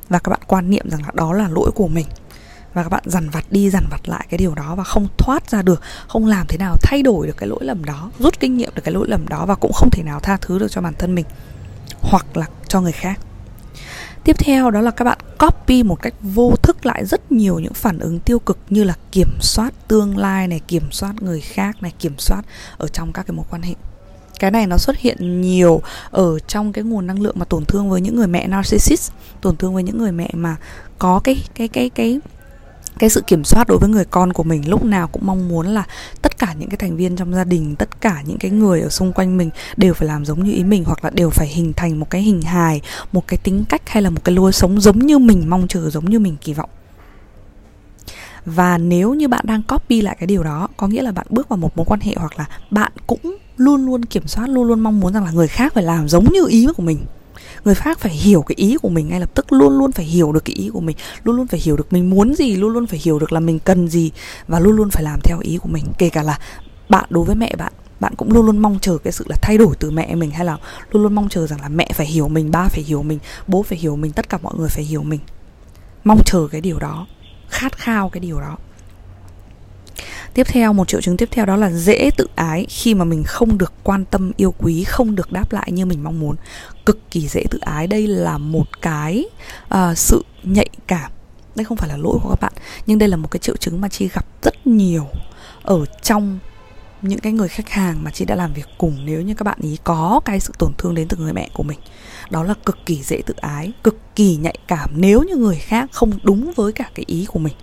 Và 0.08 0.18
các 0.18 0.30
bạn 0.30 0.40
quan 0.46 0.70
niệm 0.70 0.90
rằng 0.90 1.02
là 1.02 1.08
đó 1.14 1.32
là 1.32 1.48
lỗi 1.48 1.70
của 1.74 1.88
mình 1.88 2.06
và 2.74 2.82
các 2.82 2.88
bạn 2.88 3.02
dằn 3.06 3.30
vặt 3.30 3.44
đi, 3.50 3.70
dằn 3.70 3.86
vặt 3.90 4.08
lại 4.08 4.26
cái 4.30 4.38
điều 4.38 4.54
đó 4.54 4.74
và 4.74 4.84
không 4.84 5.06
thoát 5.18 5.50
ra 5.50 5.62
được, 5.62 5.82
không 6.08 6.26
làm 6.26 6.46
thế 6.46 6.58
nào 6.58 6.76
thay 6.82 7.02
đổi 7.02 7.26
được 7.26 7.36
cái 7.36 7.48
lỗi 7.48 7.60
lầm 7.62 7.84
đó, 7.84 8.10
rút 8.18 8.40
kinh 8.40 8.56
nghiệm 8.56 8.70
được 8.74 8.82
cái 8.84 8.94
lỗi 8.94 9.08
lầm 9.08 9.28
đó 9.28 9.46
và 9.46 9.54
cũng 9.54 9.72
không 9.72 9.90
thể 9.90 10.02
nào 10.02 10.20
tha 10.20 10.36
thứ 10.40 10.58
được 10.58 10.70
cho 10.70 10.80
bản 10.80 10.94
thân 10.98 11.14
mình 11.14 11.26
hoặc 12.00 12.36
là 12.36 12.46
cho 12.68 12.80
người 12.80 12.92
khác. 12.92 13.20
Tiếp 14.24 14.36
theo 14.38 14.70
đó 14.70 14.80
là 14.80 14.90
các 14.90 15.04
bạn 15.04 15.18
copy 15.38 15.82
một 15.82 16.02
cách 16.02 16.14
vô 16.20 16.54
thức 16.62 16.86
lại 16.86 17.06
rất 17.06 17.32
nhiều 17.32 17.58
những 17.58 17.74
phản 17.74 17.98
ứng 17.98 18.20
tiêu 18.20 18.38
cực 18.38 18.58
như 18.70 18.84
là 18.84 18.94
kiểm 19.12 19.30
soát 19.40 19.74
tương 19.88 20.18
lai 20.18 20.48
này, 20.48 20.60
kiểm 20.68 20.92
soát 20.92 21.22
người 21.22 21.40
khác 21.40 21.82
này, 21.82 21.92
kiểm 21.98 22.14
soát 22.18 22.42
ở 22.78 22.88
trong 22.88 23.12
các 23.12 23.22
cái 23.26 23.34
mối 23.36 23.46
quan 23.50 23.62
hệ. 23.62 23.74
Cái 24.38 24.50
này 24.50 24.66
nó 24.66 24.78
xuất 24.78 24.98
hiện 24.98 25.40
nhiều 25.40 25.82
ở 26.10 26.38
trong 26.38 26.72
cái 26.72 26.84
nguồn 26.84 27.06
năng 27.06 27.22
lượng 27.22 27.38
mà 27.38 27.44
tổn 27.44 27.64
thương 27.64 27.90
với 27.90 28.00
những 28.00 28.16
người 28.16 28.26
mẹ 28.26 28.46
narcissist, 28.46 29.12
tổn 29.40 29.56
thương 29.56 29.74
với 29.74 29.82
những 29.82 29.98
người 29.98 30.12
mẹ 30.12 30.30
mà 30.32 30.56
có 30.98 31.20
cái 31.24 31.44
cái 31.54 31.68
cái 31.68 31.90
cái 31.90 32.20
cái 32.98 33.10
sự 33.10 33.20
kiểm 33.20 33.44
soát 33.44 33.68
đối 33.68 33.78
với 33.78 33.88
người 33.88 34.04
con 34.04 34.32
của 34.32 34.42
mình 34.42 34.68
lúc 34.68 34.84
nào 34.84 35.08
cũng 35.08 35.26
mong 35.26 35.48
muốn 35.48 35.66
là 35.66 35.84
tất 36.22 36.38
cả 36.38 36.54
những 36.58 36.68
cái 36.68 36.76
thành 36.76 36.96
viên 36.96 37.16
trong 37.16 37.34
gia 37.34 37.44
đình, 37.44 37.76
tất 37.76 38.00
cả 38.00 38.22
những 38.26 38.38
cái 38.38 38.50
người 38.50 38.80
ở 38.80 38.88
xung 38.88 39.12
quanh 39.12 39.36
mình 39.36 39.50
đều 39.76 39.94
phải 39.94 40.08
làm 40.08 40.24
giống 40.24 40.44
như 40.44 40.52
ý 40.52 40.64
mình 40.64 40.84
hoặc 40.84 41.04
là 41.04 41.10
đều 41.10 41.30
phải 41.30 41.48
hình 41.48 41.72
thành 41.72 42.00
một 42.00 42.10
cái 42.10 42.22
hình 42.22 42.42
hài, 42.42 42.80
một 43.12 43.26
cái 43.26 43.38
tính 43.38 43.64
cách 43.68 43.82
hay 43.88 44.02
là 44.02 44.10
một 44.10 44.24
cái 44.24 44.34
lối 44.34 44.52
sống 44.52 44.80
giống 44.80 44.98
như 44.98 45.18
mình 45.18 45.50
mong 45.50 45.68
chờ, 45.68 45.90
giống 45.90 46.10
như 46.10 46.18
mình 46.18 46.36
kỳ 46.40 46.52
vọng. 46.52 46.70
Và 48.44 48.78
nếu 48.78 49.14
như 49.14 49.28
bạn 49.28 49.44
đang 49.46 49.62
copy 49.62 50.00
lại 50.00 50.16
cái 50.20 50.26
điều 50.26 50.42
đó, 50.42 50.68
có 50.76 50.86
nghĩa 50.86 51.02
là 51.02 51.12
bạn 51.12 51.26
bước 51.30 51.48
vào 51.48 51.56
một 51.56 51.76
mối 51.76 51.86
quan 51.86 52.00
hệ 52.00 52.14
hoặc 52.16 52.38
là 52.38 52.46
bạn 52.70 52.92
cũng 53.06 53.36
luôn 53.56 53.86
luôn 53.86 54.04
kiểm 54.04 54.26
soát, 54.26 54.48
luôn 54.48 54.64
luôn 54.64 54.80
mong 54.80 55.00
muốn 55.00 55.12
rằng 55.12 55.24
là 55.24 55.30
người 55.30 55.48
khác 55.48 55.74
phải 55.74 55.84
làm 55.84 56.08
giống 56.08 56.32
như 56.32 56.46
ý 56.48 56.66
của 56.76 56.82
mình 56.82 56.98
người 57.64 57.74
khác 57.74 57.98
phải 58.00 58.12
hiểu 58.12 58.42
cái 58.42 58.54
ý 58.56 58.76
của 58.82 58.88
mình 58.88 59.08
ngay 59.08 59.20
lập 59.20 59.30
tức, 59.34 59.52
luôn 59.52 59.78
luôn 59.78 59.92
phải 59.92 60.04
hiểu 60.04 60.32
được 60.32 60.44
cái 60.44 60.54
ý 60.54 60.68
của 60.68 60.80
mình, 60.80 60.96
luôn 61.24 61.36
luôn 61.36 61.46
phải 61.46 61.60
hiểu 61.60 61.76
được 61.76 61.92
mình 61.92 62.10
muốn 62.10 62.34
gì, 62.34 62.56
luôn 62.56 62.72
luôn 62.72 62.86
phải 62.86 63.00
hiểu 63.02 63.18
được 63.18 63.32
là 63.32 63.40
mình 63.40 63.58
cần 63.58 63.88
gì 63.88 64.10
và 64.48 64.60
luôn 64.60 64.72
luôn 64.72 64.90
phải 64.90 65.02
làm 65.02 65.20
theo 65.24 65.38
ý 65.40 65.58
của 65.62 65.68
mình. 65.68 65.84
Kể 65.98 66.08
cả 66.08 66.22
là 66.22 66.38
bạn, 66.88 67.06
đối 67.10 67.24
với 67.24 67.36
mẹ 67.36 67.54
bạn 67.58 67.72
bạn 68.00 68.14
cũng 68.16 68.32
luôn 68.32 68.46
luôn 68.46 68.58
mong 68.58 68.78
chờ 68.80 68.98
cái 68.98 69.12
sự 69.12 69.24
là 69.28 69.36
thay 69.42 69.58
đổi 69.58 69.74
từ 69.80 69.90
mẹ 69.90 70.14
mình 70.14 70.30
hay 70.30 70.44
là 70.44 70.56
luôn 70.90 71.02
luôn 71.02 71.14
mong 71.14 71.28
chờ 71.28 71.46
rằng 71.46 71.60
là 71.60 71.68
mẹ 71.68 71.88
phải 71.94 72.06
hiểu 72.06 72.28
mình, 72.28 72.50
ba 72.50 72.68
phải 72.68 72.82
hiểu 72.82 73.02
mình, 73.02 73.18
bố 73.46 73.62
phải 73.62 73.78
hiểu 73.78 73.96
mình, 73.96 74.12
tất 74.12 74.28
cả 74.28 74.38
mọi 74.42 74.54
người 74.58 74.68
phải 74.68 74.84
hiểu 74.84 75.02
mình. 75.02 75.20
Mong 76.04 76.22
chờ 76.24 76.48
cái 76.50 76.60
điều 76.60 76.78
đó, 76.78 77.06
khát 77.48 77.78
khao 77.78 78.08
cái 78.08 78.20
điều 78.20 78.40
đó 78.40 78.56
tiếp 80.34 80.46
theo 80.50 80.72
một 80.72 80.88
triệu 80.88 81.00
chứng 81.00 81.16
tiếp 81.16 81.28
theo 81.32 81.46
đó 81.46 81.56
là 81.56 81.70
dễ 81.70 82.10
tự 82.16 82.26
ái 82.34 82.66
khi 82.68 82.94
mà 82.94 83.04
mình 83.04 83.24
không 83.24 83.58
được 83.58 83.72
quan 83.82 84.04
tâm 84.04 84.32
yêu 84.36 84.54
quý 84.58 84.84
không 84.84 85.14
được 85.14 85.32
đáp 85.32 85.52
lại 85.52 85.72
như 85.72 85.86
mình 85.86 86.04
mong 86.04 86.20
muốn. 86.20 86.36
Cực 86.86 87.10
kỳ 87.10 87.28
dễ 87.28 87.44
tự 87.50 87.58
ái. 87.58 87.86
Đây 87.86 88.06
là 88.06 88.38
một 88.38 88.82
cái 88.82 89.24
uh, 89.74 89.98
sự 89.98 90.24
nhạy 90.42 90.68
cảm. 90.86 91.10
Đây 91.54 91.64
không 91.64 91.76
phải 91.76 91.88
là 91.88 91.96
lỗi 91.96 92.18
của 92.22 92.28
các 92.28 92.40
bạn 92.40 92.52
nhưng 92.86 92.98
đây 92.98 93.08
là 93.08 93.16
một 93.16 93.30
cái 93.30 93.40
triệu 93.40 93.56
chứng 93.56 93.80
mà 93.80 93.88
chị 93.88 94.08
gặp 94.08 94.26
rất 94.42 94.66
nhiều 94.66 95.06
ở 95.62 95.84
trong 96.02 96.38
những 97.02 97.18
cái 97.18 97.32
người 97.32 97.48
khách 97.48 97.70
hàng 97.70 98.04
mà 98.04 98.10
chị 98.10 98.24
đã 98.24 98.34
làm 98.34 98.52
việc 98.52 98.66
cùng. 98.78 98.96
Nếu 99.04 99.22
như 99.22 99.34
các 99.34 99.44
bạn 99.44 99.58
ý 99.62 99.76
có 99.84 100.20
cái 100.24 100.40
sự 100.40 100.52
tổn 100.58 100.72
thương 100.78 100.94
đến 100.94 101.08
từ 101.08 101.16
người 101.16 101.32
mẹ 101.32 101.48
của 101.54 101.62
mình 101.62 101.78
đó 102.30 102.42
là 102.42 102.54
cực 102.66 102.78
kỳ 102.86 103.02
dễ 103.02 103.22
tự 103.26 103.34
ái 103.40 103.72
cực 103.84 103.96
kỳ 104.14 104.36
nhạy 104.36 104.58
cảm. 104.68 104.90
Nếu 104.94 105.22
như 105.22 105.36
người 105.36 105.56
khác 105.56 105.90
không 105.92 106.10
đúng 106.22 106.52
với 106.56 106.72
cả 106.72 106.90
cái 106.94 107.04
ý 107.06 107.26
của 107.28 107.38
mình 107.38 107.54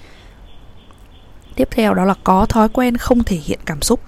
tiếp 1.55 1.67
theo 1.71 1.93
đó 1.93 2.05
là 2.05 2.15
có 2.23 2.45
thói 2.45 2.69
quen 2.69 2.97
không 2.97 3.23
thể 3.23 3.35
hiện 3.35 3.59
cảm 3.65 3.81
xúc 3.81 3.99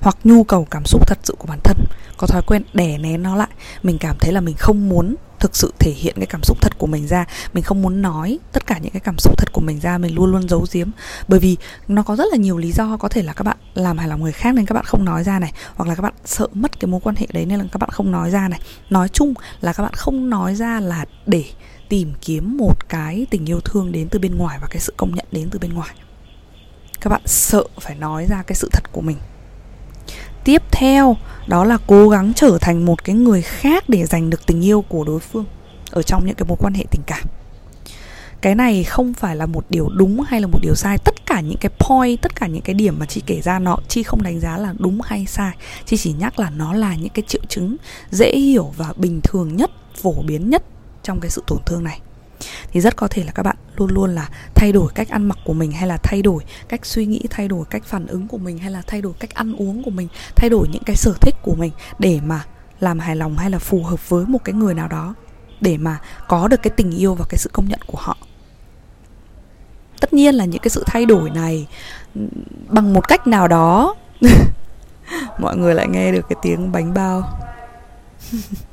hoặc 0.00 0.16
nhu 0.24 0.44
cầu 0.44 0.66
cảm 0.70 0.84
xúc 0.84 1.06
thật 1.06 1.18
sự 1.22 1.34
của 1.38 1.46
bản 1.46 1.58
thân. 1.64 1.76
Có 2.16 2.26
thói 2.26 2.42
quen 2.42 2.62
đè 2.72 2.98
nén 2.98 3.22
nó 3.22 3.36
lại. 3.36 3.48
Mình 3.82 3.98
cảm 3.98 4.16
thấy 4.20 4.32
là 4.32 4.40
mình 4.40 4.54
không 4.58 4.88
muốn 4.88 5.14
thực 5.40 5.56
sự 5.56 5.72
thể 5.78 5.90
hiện 5.90 6.14
cái 6.16 6.26
cảm 6.26 6.40
xúc 6.42 6.58
thật 6.60 6.78
của 6.78 6.86
mình 6.86 7.06
ra. 7.06 7.24
Mình 7.52 7.64
không 7.64 7.82
muốn 7.82 8.02
nói 8.02 8.38
tất 8.52 8.66
cả 8.66 8.78
những 8.78 8.92
cái 8.92 9.00
cảm 9.00 9.18
xúc 9.18 9.38
thật 9.38 9.52
của 9.52 9.60
mình 9.60 9.80
ra. 9.80 9.98
Mình 9.98 10.14
luôn 10.14 10.32
luôn 10.32 10.48
giấu 10.48 10.66
giếm. 10.72 10.90
Bởi 11.28 11.40
vì 11.40 11.56
nó 11.88 12.02
có 12.02 12.16
rất 12.16 12.24
là 12.30 12.36
nhiều 12.36 12.58
lý 12.58 12.72
do. 12.72 12.96
Có 12.96 13.08
thể 13.08 13.22
là 13.22 13.32
các 13.32 13.42
bạn 13.42 13.56
làm 13.74 13.98
hài 13.98 14.08
lòng 14.08 14.22
người 14.22 14.32
khác 14.32 14.54
nên 14.54 14.66
các 14.66 14.74
bạn 14.74 14.84
không 14.84 15.04
nói 15.04 15.24
ra 15.24 15.38
này. 15.38 15.52
Hoặc 15.74 15.88
là 15.88 15.94
các 15.94 16.02
bạn 16.02 16.14
sợ 16.24 16.46
mất 16.52 16.80
cái 16.80 16.88
mối 16.88 17.00
quan 17.04 17.16
hệ 17.16 17.26
đấy 17.32 17.46
nên 17.46 17.58
là 17.58 17.64
các 17.72 17.78
bạn 17.78 17.90
không 17.90 18.12
nói 18.12 18.30
ra 18.30 18.48
này. 18.48 18.60
Nói 18.90 19.08
chung 19.08 19.34
là 19.60 19.72
các 19.72 19.82
bạn 19.82 19.92
không 19.96 20.30
nói 20.30 20.54
ra 20.54 20.80
là 20.80 21.04
để 21.26 21.44
tìm 21.88 22.12
kiếm 22.20 22.56
một 22.56 22.88
cái 22.88 23.26
tình 23.30 23.46
yêu 23.46 23.60
thương 23.60 23.92
đến 23.92 24.08
từ 24.08 24.18
bên 24.18 24.36
ngoài 24.36 24.58
và 24.60 24.66
cái 24.70 24.80
sự 24.80 24.94
công 24.96 25.14
nhận 25.14 25.26
đến 25.32 25.48
từ 25.50 25.58
bên 25.58 25.74
ngoài 25.74 25.94
các 27.00 27.10
bạn 27.10 27.22
sợ 27.24 27.64
phải 27.80 27.94
nói 27.94 28.26
ra 28.26 28.42
cái 28.46 28.54
sự 28.54 28.68
thật 28.72 28.92
của 28.92 29.00
mình. 29.00 29.16
Tiếp 30.44 30.62
theo, 30.70 31.16
đó 31.46 31.64
là 31.64 31.78
cố 31.86 32.08
gắng 32.08 32.32
trở 32.36 32.58
thành 32.60 32.84
một 32.84 33.04
cái 33.04 33.16
người 33.16 33.42
khác 33.42 33.88
để 33.88 34.06
giành 34.06 34.30
được 34.30 34.46
tình 34.46 34.64
yêu 34.64 34.84
của 34.88 35.04
đối 35.04 35.20
phương 35.20 35.44
ở 35.90 36.02
trong 36.02 36.26
những 36.26 36.34
cái 36.34 36.46
mối 36.48 36.56
quan 36.60 36.74
hệ 36.74 36.84
tình 36.90 37.02
cảm. 37.06 37.26
Cái 38.40 38.54
này 38.54 38.84
không 38.84 39.14
phải 39.14 39.36
là 39.36 39.46
một 39.46 39.64
điều 39.70 39.88
đúng 39.88 40.20
hay 40.28 40.40
là 40.40 40.46
một 40.46 40.58
điều 40.62 40.74
sai. 40.74 40.98
Tất 41.04 41.26
cả 41.26 41.40
những 41.40 41.58
cái 41.60 41.70
point, 41.78 42.22
tất 42.22 42.36
cả 42.36 42.46
những 42.46 42.62
cái 42.62 42.74
điểm 42.74 42.98
mà 42.98 43.06
chị 43.06 43.22
kể 43.26 43.40
ra, 43.40 43.58
nó 43.58 43.76
chi 43.88 44.02
không 44.02 44.22
đánh 44.22 44.40
giá 44.40 44.56
là 44.56 44.74
đúng 44.78 45.00
hay 45.04 45.26
sai. 45.26 45.52
Chị 45.86 45.96
chỉ 45.96 46.12
nhắc 46.12 46.38
là 46.38 46.50
nó 46.50 46.72
là 46.72 46.96
những 46.96 47.08
cái 47.08 47.22
triệu 47.28 47.42
chứng 47.48 47.76
dễ 48.10 48.32
hiểu 48.36 48.72
và 48.76 48.92
bình 48.96 49.20
thường 49.22 49.56
nhất, 49.56 49.70
phổ 50.02 50.22
biến 50.26 50.50
nhất 50.50 50.62
trong 51.02 51.20
cái 51.20 51.30
sự 51.30 51.42
tổn 51.46 51.58
thương 51.66 51.84
này 51.84 52.00
thì 52.72 52.80
rất 52.80 52.96
có 52.96 53.08
thể 53.08 53.24
là 53.24 53.32
các 53.32 53.42
bạn 53.42 53.56
luôn 53.76 53.90
luôn 53.90 54.14
là 54.14 54.28
thay 54.54 54.72
đổi 54.72 54.92
cách 54.94 55.08
ăn 55.08 55.28
mặc 55.28 55.38
của 55.44 55.52
mình 55.52 55.72
hay 55.72 55.88
là 55.88 55.96
thay 56.02 56.22
đổi 56.22 56.44
cách 56.68 56.86
suy 56.86 57.06
nghĩ, 57.06 57.22
thay 57.30 57.48
đổi 57.48 57.64
cách 57.70 57.84
phản 57.84 58.06
ứng 58.06 58.28
của 58.28 58.38
mình 58.38 58.58
hay 58.58 58.70
là 58.70 58.82
thay 58.86 59.02
đổi 59.02 59.12
cách 59.18 59.34
ăn 59.34 59.56
uống 59.56 59.82
của 59.82 59.90
mình, 59.90 60.08
thay 60.36 60.50
đổi 60.50 60.68
những 60.72 60.82
cái 60.86 60.96
sở 60.96 61.14
thích 61.20 61.34
của 61.42 61.54
mình 61.54 61.72
để 61.98 62.20
mà 62.24 62.44
làm 62.80 62.98
hài 62.98 63.16
lòng 63.16 63.36
hay 63.36 63.50
là 63.50 63.58
phù 63.58 63.82
hợp 63.82 64.08
với 64.08 64.26
một 64.26 64.44
cái 64.44 64.54
người 64.54 64.74
nào 64.74 64.88
đó 64.88 65.14
để 65.60 65.76
mà 65.76 65.98
có 66.28 66.48
được 66.48 66.62
cái 66.62 66.70
tình 66.76 66.90
yêu 66.90 67.14
và 67.14 67.24
cái 67.28 67.38
sự 67.38 67.50
công 67.52 67.68
nhận 67.68 67.80
của 67.86 67.98
họ. 67.98 68.16
Tất 70.00 70.12
nhiên 70.12 70.34
là 70.34 70.44
những 70.44 70.62
cái 70.62 70.70
sự 70.70 70.82
thay 70.86 71.06
đổi 71.06 71.30
này 71.30 71.66
bằng 72.68 72.92
một 72.92 73.08
cách 73.08 73.26
nào 73.26 73.48
đó, 73.48 73.94
mọi 75.38 75.56
người 75.56 75.74
lại 75.74 75.88
nghe 75.88 76.12
được 76.12 76.26
cái 76.28 76.36
tiếng 76.42 76.72
bánh 76.72 76.94
bao. 76.94 77.38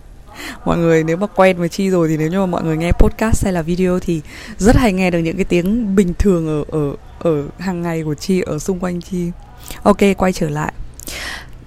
mọi 0.65 0.77
người 0.77 1.03
nếu 1.03 1.17
mà 1.17 1.27
quen 1.27 1.57
với 1.57 1.69
chi 1.69 1.89
rồi 1.89 2.07
thì 2.07 2.17
nếu 2.17 2.29
như 2.29 2.39
mà 2.39 2.45
mọi 2.45 2.63
người 2.63 2.77
nghe 2.77 2.91
podcast 2.91 3.43
hay 3.43 3.53
là 3.53 3.61
video 3.61 3.99
thì 3.99 4.21
rất 4.57 4.75
hay 4.75 4.93
nghe 4.93 5.11
được 5.11 5.19
những 5.19 5.35
cái 5.35 5.45
tiếng 5.45 5.95
bình 5.95 6.13
thường 6.19 6.47
ở 6.47 6.79
ở 6.79 6.95
ở 7.19 7.47
hàng 7.59 7.81
ngày 7.81 8.03
của 8.03 8.15
chi, 8.15 8.41
ở 8.41 8.59
xung 8.59 8.79
quanh 8.79 9.01
chi. 9.01 9.31
Ok, 9.83 9.97
quay 10.17 10.33
trở 10.33 10.49
lại. 10.49 10.73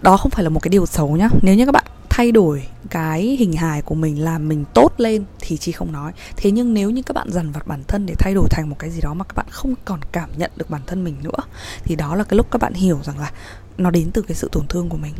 Đó 0.02 0.16
không 0.16 0.30
phải 0.30 0.44
là 0.44 0.50
một 0.50 0.60
cái 0.60 0.68
điều 0.68 0.86
xấu 0.86 1.16
nhá. 1.16 1.28
Nếu 1.42 1.54
như 1.54 1.66
các 1.66 1.72
bạn 1.72 1.84
thay 2.08 2.32
đổi 2.32 2.62
cái 2.90 3.36
hình 3.38 3.52
hài 3.52 3.82
của 3.82 3.94
mình 3.94 4.24
làm 4.24 4.48
mình 4.48 4.64
tốt 4.74 4.92
lên 4.96 5.24
thì 5.40 5.56
chi 5.56 5.72
không 5.72 5.92
nói. 5.92 6.12
Thế 6.36 6.50
nhưng 6.50 6.74
nếu 6.74 6.90
như 6.90 7.02
các 7.02 7.14
bạn 7.14 7.30
dằn 7.30 7.52
vặt 7.52 7.66
bản 7.66 7.82
thân 7.88 8.06
để 8.06 8.14
thay 8.18 8.34
đổi 8.34 8.46
thành 8.50 8.70
một 8.70 8.76
cái 8.78 8.90
gì 8.90 9.00
đó 9.00 9.14
mà 9.14 9.24
các 9.24 9.36
bạn 9.36 9.46
không 9.50 9.74
còn 9.84 10.00
cảm 10.12 10.30
nhận 10.36 10.50
được 10.56 10.70
bản 10.70 10.82
thân 10.86 11.04
mình 11.04 11.16
nữa, 11.22 11.44
thì 11.84 11.96
đó 11.96 12.14
là 12.14 12.24
cái 12.24 12.36
lúc 12.36 12.50
các 12.50 12.60
bạn 12.60 12.74
hiểu 12.74 13.00
rằng 13.04 13.18
là 13.18 13.30
nó 13.78 13.90
đến 13.90 14.10
từ 14.12 14.22
cái 14.22 14.34
sự 14.34 14.48
tổn 14.52 14.66
thương 14.66 14.88
của 14.88 14.96
mình 14.96 15.14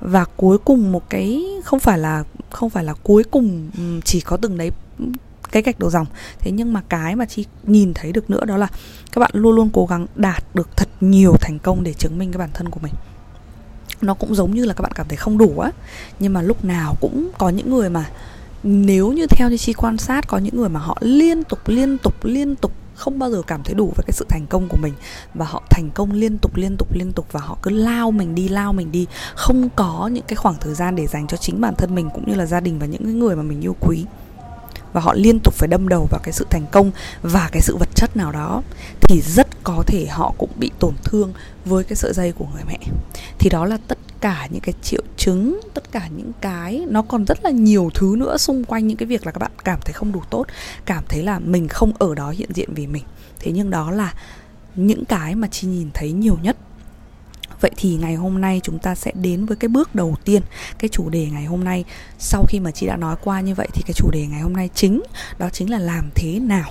và 0.00 0.24
cuối 0.36 0.58
cùng 0.58 0.92
một 0.92 1.10
cái, 1.10 1.44
không 1.64 1.80
phải 1.80 1.98
là, 1.98 2.24
không 2.50 2.70
phải 2.70 2.84
là 2.84 2.94
cuối 3.02 3.24
cùng 3.24 3.70
chỉ 4.04 4.20
có 4.20 4.36
từng 4.36 4.58
đấy 4.58 4.70
cái 5.52 5.62
gạch 5.62 5.78
đầu 5.78 5.90
dòng. 5.90 6.06
Thế 6.38 6.50
nhưng 6.50 6.72
mà 6.72 6.82
cái 6.88 7.16
mà 7.16 7.24
chị 7.24 7.44
nhìn 7.62 7.94
thấy 7.94 8.12
được 8.12 8.30
nữa 8.30 8.44
đó 8.44 8.56
là 8.56 8.68
các 9.12 9.20
bạn 9.20 9.30
luôn 9.34 9.54
luôn 9.54 9.70
cố 9.72 9.86
gắng 9.86 10.06
đạt 10.16 10.44
được 10.54 10.76
thật 10.76 10.88
nhiều 11.00 11.32
thành 11.40 11.58
công 11.58 11.82
để 11.84 11.92
chứng 11.92 12.18
minh 12.18 12.32
cái 12.32 12.38
bản 12.38 12.50
thân 12.54 12.68
của 12.68 12.80
mình. 12.82 12.92
Nó 14.00 14.14
cũng 14.14 14.34
giống 14.34 14.54
như 14.54 14.64
là 14.64 14.74
các 14.74 14.82
bạn 14.82 14.92
cảm 14.94 15.08
thấy 15.08 15.16
không 15.16 15.38
đủ 15.38 15.58
á, 15.58 15.70
nhưng 16.18 16.32
mà 16.32 16.42
lúc 16.42 16.64
nào 16.64 16.94
cũng 17.00 17.30
có 17.38 17.48
những 17.48 17.70
người 17.70 17.90
mà, 17.90 18.10
nếu 18.62 19.12
như 19.12 19.26
theo 19.26 19.50
như 19.50 19.56
chi 19.56 19.72
quan 19.72 19.98
sát, 19.98 20.28
có 20.28 20.38
những 20.38 20.56
người 20.56 20.68
mà 20.68 20.80
họ 20.80 20.98
liên 21.00 21.44
tục 21.44 21.58
liên 21.66 21.98
tục 21.98 22.24
liên 22.24 22.56
tục 22.56 22.72
không 22.96 23.18
bao 23.18 23.30
giờ 23.30 23.42
cảm 23.46 23.62
thấy 23.62 23.74
đủ 23.74 23.92
với 23.96 24.04
cái 24.06 24.12
sự 24.12 24.26
thành 24.28 24.46
công 24.46 24.68
của 24.68 24.76
mình. 24.82 24.94
Và 25.34 25.46
họ 25.46 25.62
thành 25.70 25.90
công 25.94 26.12
liên 26.12 26.38
tục 26.38 26.56
liên 26.56 26.76
tục 26.76 26.88
liên 26.92 27.12
tục 27.12 27.26
và 27.32 27.40
họ 27.40 27.58
cứ 27.62 27.70
lao 27.70 28.10
mình 28.10 28.34
đi, 28.34 28.48
lao 28.48 28.72
mình 28.72 28.92
đi. 28.92 29.06
Không 29.34 29.68
có 29.76 30.10
những 30.12 30.24
cái 30.28 30.36
khoảng 30.36 30.56
thời 30.60 30.74
gian 30.74 30.96
để 30.96 31.06
dành 31.06 31.26
cho 31.26 31.36
chính 31.36 31.60
bản 31.60 31.74
thân 31.74 31.94
mình 31.94 32.10
cũng 32.14 32.24
như 32.26 32.34
là 32.34 32.46
gia 32.46 32.60
đình 32.60 32.78
và 32.78 32.86
những 32.86 33.18
người 33.18 33.36
mà 33.36 33.42
mình 33.42 33.60
yêu 33.60 33.76
quý 33.80 34.04
và 34.96 35.02
họ 35.02 35.14
liên 35.14 35.40
tục 35.40 35.54
phải 35.54 35.68
đâm 35.68 35.88
đầu 35.88 36.08
vào 36.10 36.20
cái 36.24 36.32
sự 36.32 36.46
thành 36.50 36.66
công 36.72 36.90
và 37.22 37.48
cái 37.52 37.62
sự 37.62 37.76
vật 37.76 37.88
chất 37.94 38.16
nào 38.16 38.32
đó, 38.32 38.62
thì 39.00 39.20
rất 39.20 39.64
có 39.64 39.84
thể 39.86 40.06
họ 40.06 40.34
cũng 40.38 40.50
bị 40.56 40.70
tổn 40.78 40.94
thương 41.04 41.32
với 41.64 41.84
cái 41.84 41.96
sợi 41.96 42.12
dây 42.12 42.32
của 42.32 42.46
người 42.54 42.62
mẹ. 42.66 42.78
Thì 43.38 43.50
đó 43.50 43.64
là 43.64 43.78
tất 43.88 43.98
cả 44.20 44.48
những 44.50 44.60
cái 44.60 44.74
triệu 44.82 45.02
chứng, 45.16 45.60
tất 45.74 45.92
cả 45.92 46.08
những 46.16 46.32
cái, 46.40 46.84
nó 46.88 47.02
còn 47.02 47.24
rất 47.24 47.44
là 47.44 47.50
nhiều 47.50 47.90
thứ 47.94 48.14
nữa 48.18 48.36
xung 48.36 48.64
quanh 48.64 48.86
những 48.86 48.96
cái 48.96 49.06
việc 49.06 49.26
là 49.26 49.32
các 49.32 49.38
bạn 49.38 49.50
cảm 49.64 49.80
thấy 49.84 49.92
không 49.92 50.12
đủ 50.12 50.22
tốt, 50.30 50.46
cảm 50.84 51.04
thấy 51.08 51.22
là 51.22 51.38
mình 51.38 51.68
không 51.68 51.92
ở 51.98 52.14
đó 52.14 52.30
hiện 52.30 52.50
diện 52.54 52.74
vì 52.74 52.86
mình. 52.86 53.04
Thế 53.40 53.52
nhưng 53.52 53.70
đó 53.70 53.90
là 53.90 54.14
những 54.74 55.04
cái 55.04 55.34
mà 55.34 55.48
chị 55.50 55.66
nhìn 55.66 55.90
thấy 55.94 56.12
nhiều 56.12 56.38
nhất. 56.42 56.56
Vậy 57.60 57.70
thì 57.76 57.96
ngày 57.96 58.14
hôm 58.14 58.40
nay 58.40 58.60
chúng 58.62 58.78
ta 58.78 58.94
sẽ 58.94 59.12
đến 59.14 59.46
với 59.46 59.56
cái 59.56 59.68
bước 59.68 59.94
đầu 59.94 60.16
tiên, 60.24 60.42
Cái 60.78 60.88
chủ 60.88 61.08
đề 61.08 61.28
ngày 61.32 61.44
hôm 61.44 61.64
nay. 61.64 61.84
Sau 62.18 62.44
khi 62.48 62.60
mà 62.60 62.70
chị 62.70 62.86
đã 62.86 62.96
nói 62.96 63.16
qua 63.24 63.40
như 63.40 63.54
vậy 63.54 63.68
Thì 63.72 63.82
cái 63.86 63.92
chủ 63.92 64.10
đề 64.10 64.26
ngày 64.26 64.40
hôm 64.40 64.52
nay 64.52 64.70
chính, 64.74 65.02
Đó 65.38 65.48
chính 65.52 65.70
là 65.70 65.78
làm 65.78 66.10
thế 66.14 66.38
nào? 66.38 66.70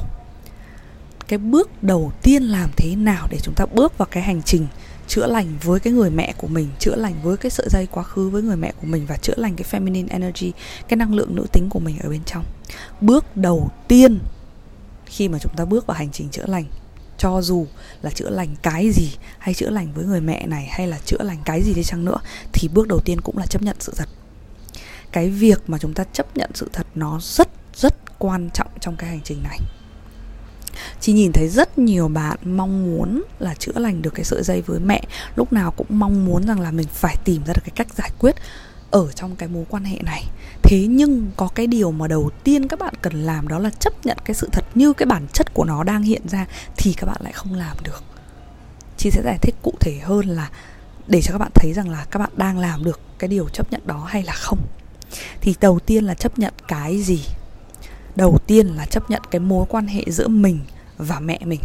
Cái 1.27 1.39
bước 1.39 1.83
đầu 1.83 2.11
tiên 2.23 2.43
làm 2.43 2.69
thế 2.77 2.95
nào 2.95 3.27
Để 3.31 3.37
chúng 3.43 3.53
ta 3.55 3.65
bước 3.65 3.97
vào 3.97 4.07
cái 4.11 4.23
hành 4.23 4.41
trình 4.43 4.67
chữa 5.07 5.27
lành 5.27 5.57
với 5.63 5.79
cái 5.79 5.93
người 5.93 6.09
mẹ 6.09 6.33
của 6.37 6.47
mình, 6.47 6.67
chữa 6.79 6.95
lành 6.95 7.13
với 7.23 7.37
cái 7.37 7.49
sợi 7.49 7.67
dây 7.69 7.87
quá 7.91 8.03
khứ 8.03 8.29
với 8.29 8.41
người 8.41 8.55
mẹ 8.55 8.73
của 8.81 8.87
mình 8.87 9.05
và 9.05 9.17
chữa 9.17 9.33
lành 9.37 9.55
cái 9.55 9.65
feminine 9.71 10.07
energy, 10.09 10.51
cái 10.87 10.97
năng 10.97 11.13
lượng 11.13 11.35
nữ 11.35 11.45
tính 11.51 11.69
của 11.69 11.79
mình 11.79 11.99
ở 12.03 12.09
bên 12.09 12.23
trong? 12.25 12.45
Bước 13.01 13.37
đầu 13.37 13.69
tiên 13.87 14.19
khi 15.05 15.29
mà 15.29 15.37
chúng 15.41 15.53
ta 15.55 15.65
bước 15.65 15.87
vào 15.87 15.97
hành 15.97 16.11
trình 16.11 16.29
chữa 16.29 16.45
lành 16.47 16.65
cho 17.17 17.41
dù 17.41 17.67
là 18.01 18.09
chữa 18.09 18.29
lành 18.29 18.55
cái 18.61 18.91
gì 18.91 19.09
hay 19.37 19.53
chữa 19.53 19.69
lành 19.69 19.93
với 19.93 20.05
người 20.05 20.21
mẹ 20.21 20.47
này 20.47 20.67
hay 20.71 20.87
là 20.87 20.99
chữa 21.05 21.23
lành 21.23 21.37
cái 21.45 21.61
gì 21.63 21.73
đi 21.73 21.83
chăng 21.83 22.05
nữa, 22.05 22.17
thì 22.53 22.67
bước 22.67 22.87
đầu 22.87 22.99
tiên 22.99 23.21
cũng 23.21 23.37
là 23.37 23.45
chấp 23.45 23.61
nhận 23.61 23.75
sự 23.79 23.93
thật. 23.95 24.09
Cái 25.11 25.29
việc 25.29 25.69
mà 25.69 25.77
chúng 25.77 25.93
ta 25.93 26.03
chấp 26.13 26.37
nhận 26.37 26.51
sự 26.53 26.69
thật 26.73 26.87
nó 26.95 27.19
rất 27.21 27.49
rất 27.75 28.19
quan 28.19 28.49
trọng 28.53 28.67
trong 28.79 28.95
cái 28.95 29.09
hành 29.09 29.21
trình 29.23 29.43
này. 29.43 29.59
Chị 30.99 31.13
nhìn 31.13 31.31
thấy 31.31 31.47
rất 31.47 31.77
nhiều 31.79 32.07
bạn 32.07 32.37
mong 32.43 32.85
muốn 32.85 33.23
là 33.39 33.53
chữa 33.53 33.71
lành 33.75 34.01
được 34.01 34.13
cái 34.13 34.25
sợi 34.25 34.43
dây 34.43 34.61
với 34.61 34.79
mẹ, 34.79 35.01
lúc 35.35 35.53
nào 35.53 35.71
cũng 35.71 35.87
mong 35.89 36.25
muốn 36.25 36.47
rằng 36.47 36.59
là 36.59 36.71
mình 36.71 36.87
phải 36.87 37.15
tìm 37.23 37.41
ra 37.45 37.53
được 37.53 37.61
cái 37.63 37.73
cách 37.75 37.87
giải 37.95 38.11
quyết 38.19 38.35
ở 38.95 39.11
trong 39.11 39.35
cái 39.35 39.49
mối 39.49 39.65
quan 39.69 39.83
hệ 39.83 39.97
này. 40.03 40.23
Thế 40.63 40.87
nhưng 40.89 41.31
có 41.37 41.47
cái 41.55 41.67
điều 41.67 41.91
mà 41.91 42.07
đầu 42.07 42.29
tiên 42.43 42.67
các 42.67 42.79
bạn 42.79 42.93
cần 43.01 43.13
làm 43.13 43.47
đó 43.47 43.59
là 43.59 43.69
chấp 43.69 44.05
nhận 44.05 44.17
cái 44.25 44.35
sự 44.35 44.49
thật 44.51 44.65
như 44.75 44.93
cái 44.93 45.05
bản 45.05 45.27
chất 45.33 45.53
của 45.53 45.65
nó 45.65 45.83
đang 45.83 46.03
hiện 46.03 46.21
ra 46.27 46.45
thì 46.77 46.93
các 46.93 47.05
bạn 47.05 47.17
lại 47.23 47.33
không 47.33 47.53
làm 47.53 47.77
được. 47.83 48.03
Chị 48.97 49.09
sẽ 49.11 49.21
giải 49.25 49.37
thích 49.41 49.55
cụ 49.61 49.73
thể 49.79 49.99
hơn 50.03 50.25
là 50.27 50.49
để 51.07 51.21
cho 51.21 51.31
các 51.31 51.37
bạn 51.37 51.51
thấy 51.55 51.73
rằng 51.73 51.89
là 51.89 52.05
các 52.11 52.19
bạn 52.19 52.29
đang 52.35 52.59
làm 52.59 52.83
được 52.83 52.99
cái 53.19 53.27
điều 53.27 53.49
chấp 53.49 53.71
nhận 53.71 53.81
đó 53.85 54.05
hay 54.07 54.23
là 54.23 54.33
không. 54.33 54.59
Thì 55.41 55.55
đầu 55.61 55.79
tiên 55.79 56.03
là 56.03 56.13
chấp 56.13 56.39
nhận 56.39 56.53
cái 56.67 57.01
gì? 57.01 57.21
Đầu 58.15 58.37
tiên 58.47 58.67
là 58.67 58.85
chấp 58.85 59.09
nhận 59.09 59.21
cái 59.31 59.39
mối 59.39 59.65
quan 59.69 59.87
hệ 59.87 60.03
giữa 60.07 60.27
mình 60.27 60.59
và 60.97 61.19
mẹ 61.19 61.39
mình 61.45 61.61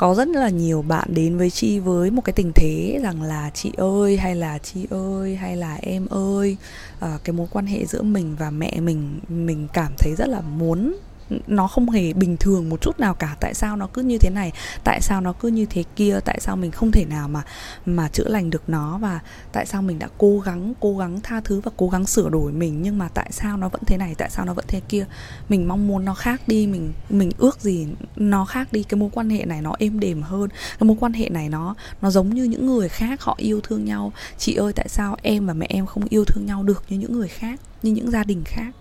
có 0.00 0.14
rất 0.14 0.28
là 0.28 0.48
nhiều 0.48 0.82
bạn 0.82 1.08
đến 1.14 1.38
với 1.38 1.50
chi 1.50 1.78
với 1.78 2.10
một 2.10 2.22
cái 2.24 2.32
tình 2.32 2.52
thế 2.54 3.00
rằng 3.02 3.22
là 3.22 3.50
chị 3.54 3.72
ơi 3.76 4.16
hay 4.16 4.36
là 4.36 4.58
chị 4.58 4.86
ơi 4.90 5.36
hay 5.36 5.56
là 5.56 5.78
em 5.82 6.06
ơi. 6.06 6.56
À, 7.00 7.18
cái 7.24 7.32
mối 7.32 7.46
quan 7.50 7.66
hệ 7.66 7.86
giữa 7.86 8.02
mình 8.02 8.36
và 8.38 8.50
mẹ 8.50 8.80
mình 8.80 9.20
mình 9.28 9.68
cảm 9.72 9.92
thấy 9.98 10.14
rất 10.18 10.28
là 10.28 10.40
muốn 10.40 10.96
nó 11.46 11.68
không 11.68 11.90
hề 11.90 12.12
bình 12.12 12.36
thường 12.36 12.68
một 12.68 12.80
chút 12.80 13.00
nào 13.00 13.14
cả. 13.14 13.36
Tại 13.40 13.54
sao 13.54 13.76
nó 13.76 13.86
cứ 13.86 14.02
như 14.02 14.18
thế 14.18 14.30
này? 14.30 14.52
Tại 14.84 15.00
sao 15.00 15.20
nó 15.20 15.32
cứ 15.32 15.48
như 15.48 15.66
thế 15.66 15.84
kia? 15.96 16.20
Tại 16.24 16.38
sao 16.40 16.56
mình 16.56 16.70
không 16.70 16.92
thể 16.92 17.04
nào 17.04 17.28
mà 17.28 17.42
mà 17.86 18.08
chữa 18.08 18.28
lành 18.28 18.50
được 18.50 18.62
nó? 18.68 18.98
Và 18.98 19.20
tại 19.52 19.66
sao 19.66 19.82
mình 19.82 19.98
đã 19.98 20.08
cố 20.18 20.40
gắng 20.40 20.72
cố 20.80 20.98
gắng 20.98 21.20
tha 21.20 21.40
thứ 21.40 21.60
và 21.60 21.70
cố 21.76 21.88
gắng 21.88 22.06
sửa 22.06 22.28
đổi 22.28 22.52
mình, 22.52 22.82
nhưng 22.82 22.98
mà 22.98 23.08
tại 23.14 23.28
sao 23.32 23.56
nó 23.56 23.68
vẫn 23.68 23.82
thế 23.86 23.96
này? 23.96 24.14
Tại 24.18 24.30
sao 24.30 24.44
nó 24.44 24.54
vẫn 24.54 24.64
thế 24.68 24.80
kia? 24.80 25.06
Mình 25.48 25.68
mong 25.68 25.88
muốn 25.88 26.04
nó 26.04 26.14
khác 26.14 26.40
đi. 26.46 26.66
Mình 26.66 26.92
mình 27.10 27.30
ước 27.38 27.60
gì 27.60 27.86
nó 28.16 28.44
khác 28.44 28.72
đi. 28.72 28.82
Cái 28.82 29.00
mối 29.00 29.10
quan 29.12 29.30
hệ 29.30 29.44
này 29.44 29.62
nó 29.62 29.74
êm 29.78 30.00
đềm 30.00 30.22
hơn. 30.22 30.50
Cái 30.50 30.86
mối 30.86 30.96
quan 31.00 31.12
hệ 31.12 31.28
này 31.28 31.48
nó 31.48 31.74
nó 32.02 32.10
giống 32.10 32.34
như 32.34 32.44
những 32.44 32.66
người 32.66 32.88
khác, 32.88 33.22
họ 33.22 33.34
yêu 33.38 33.60
thương 33.60 33.84
nhau. 33.84 34.12
Chị 34.38 34.54
ơi, 34.54 34.72
tại 34.72 34.88
sao 34.88 35.16
em 35.22 35.46
và 35.46 35.54
mẹ 35.54 35.66
em 35.68 35.86
không 35.86 36.04
yêu 36.08 36.24
thương 36.24 36.46
nhau 36.46 36.62
được 36.62 36.84
như 36.88 36.98
những 36.98 37.12
người 37.12 37.28
khác, 37.28 37.60
như 37.82 37.92
những 37.92 38.10
gia 38.10 38.24
đình 38.24 38.42
khác? 38.44 38.74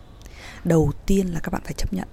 Đầu 0.64 0.92
tiên 1.06 1.28
là 1.28 1.40
các 1.40 1.54
bạn 1.54 1.62
phải 1.66 1.74
chấp 1.74 1.94
nhận 1.94 2.08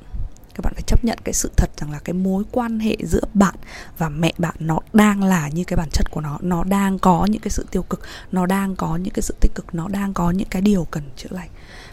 các 0.57 0.63
bạn 0.63 0.75
phải 0.75 0.83
chấp 0.87 1.05
nhận 1.05 1.19
cái 1.25 1.33
sự 1.33 1.51
thật 1.57 1.71
rằng 1.77 1.91
là 1.91 1.99
cái 1.99 2.15
mối 2.15 2.45
quan 2.53 2.81
hệ 2.81 2.97
giữa 3.03 3.21
bạn 3.35 3.55
và 3.99 4.09
mẹ 4.09 4.33
bạn 4.39 4.55
nó 4.59 4.79
đang 4.93 5.23
là 5.23 5.49
như 5.49 5.65
cái 5.65 5.77
bản 5.77 5.89
chất 5.93 6.11
của 6.11 6.21
nó. 6.21 6.39
Nó 6.41 6.65
đang 6.65 6.99
có 6.99 7.27
những 7.31 7.41
cái 7.43 7.51
sự 7.51 7.67
tiêu 7.71 7.83
cực, 7.83 8.01
nó 8.33 8.47
đang 8.47 8.77
có 8.77 8.97
những 8.97 9.13
cái 9.15 9.23
sự 9.23 9.35
tích 9.41 9.53
cực, 9.55 9.75
nó 9.75 9.89
đang 9.89 10.15
có 10.15 10.31
những 10.31 10.49
cái 10.51 10.63
điều 10.63 10.85
cần 10.91 11.03
chữa 11.17 11.29
lành. 11.31 11.49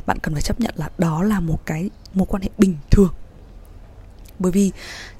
Bạn 0.05 0.17
cần 0.22 0.34
phải 0.34 0.41
chấp 0.41 0.60
nhận 0.60 0.74
là 0.77 0.89
đó 0.98 1.24
là 1.24 1.39
một 1.39 1.65
cái 1.65 1.89
mối 2.13 2.25
quan 2.29 2.43
hệ 2.43 2.50
bình 2.58 2.77
thường. 2.91 3.13
Bởi 4.39 4.51
vì 4.51 4.72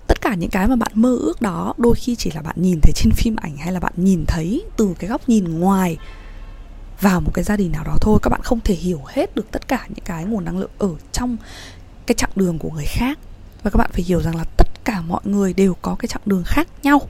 tất 0.08 0.22
cả 0.22 0.36
những 0.36 0.50
cái 0.50 0.68
mà 0.68 0.76
bạn 0.76 0.92
mơ 0.96 1.18
ước 1.22 1.42
đó 1.42 1.74
đôi 1.78 1.96
khi 1.96 2.16
chỉ 2.16 2.32
là 2.32 2.42
bạn 2.42 2.56
nhìn 2.60 2.80
thấy 2.82 2.92
trên 2.96 3.12
phim 3.16 3.36
ảnh 3.36 3.58
hay 3.58 3.74
là 3.74 3.80
bạn 3.80 3.94
nhìn 3.96 4.26
thấy 4.28 4.66
từ 4.78 4.94
cái 5.00 5.10
góc 5.10 5.30
nhìn 5.30 5.60
ngoài 5.60 5.98
vào 7.02 7.22
một 7.22 7.32
cái 7.34 7.44
gia 7.44 7.58
đình 7.58 7.72
nào 7.72 7.84
đó 7.84 7.98
thôi. 8.02 8.20
Các 8.22 8.30
bạn 8.30 8.42
không 8.44 8.60
thể 8.64 8.76
hiểu 8.76 9.02
hết 9.08 9.36
được 9.36 9.52
tất 9.52 9.68
cả 9.68 9.86
những 9.90 10.06
cái 10.06 10.26
nguồn 10.26 10.46
năng 10.46 10.58
lượng 10.58 10.72
ở 10.78 10.90
trong 11.12 11.38
cái 12.06 12.16
chặng 12.16 12.32
đường 12.36 12.60
của 12.60 12.70
người 12.70 12.86
khác 12.88 13.20
và 13.64 13.70
các 13.70 13.78
bạn 13.78 13.90
phải 13.94 14.04
hiểu 14.04 14.22
rằng 14.22 14.36
là 14.36 14.44
tất 14.58 14.68
cả 14.86 15.02
mọi 15.02 15.22
người 15.24 15.54
đều 15.54 15.76
có 15.82 15.96
cái 16.00 16.08
chặng 16.08 16.22
đường 16.26 16.44
khác 16.46 16.68
nhau. 16.84 17.02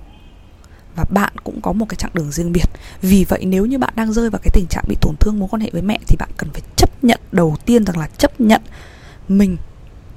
Và 0.95 1.05
bạn 1.09 1.33
cũng 1.43 1.61
có 1.61 1.71
một 1.73 1.85
cái 1.89 1.95
chặng 1.95 2.11
đường 2.13 2.31
riêng 2.31 2.51
biệt. 2.51 2.69
Vì 3.01 3.25
vậy 3.29 3.45
nếu 3.45 3.65
như 3.65 3.77
bạn 3.77 3.93
đang 3.95 4.13
rơi 4.13 4.29
vào 4.29 4.39
cái 4.43 4.51
tình 4.53 4.65
trạng 4.69 4.85
bị 4.87 4.95
tổn 5.01 5.15
thương 5.19 5.39
mối 5.39 5.49
quan 5.51 5.61
hệ 5.61 5.69
với 5.73 5.81
mẹ 5.81 5.99
thì 6.07 6.15
bạn 6.19 6.29
cần 6.37 6.49
phải 6.49 6.61
chấp 6.75 7.03
nhận, 7.03 7.19
đầu 7.31 7.55
tiên 7.65 7.85
rằng 7.85 7.97
là 7.97 8.07
chấp 8.17 8.41
nhận 8.41 8.61
mình 9.27 9.57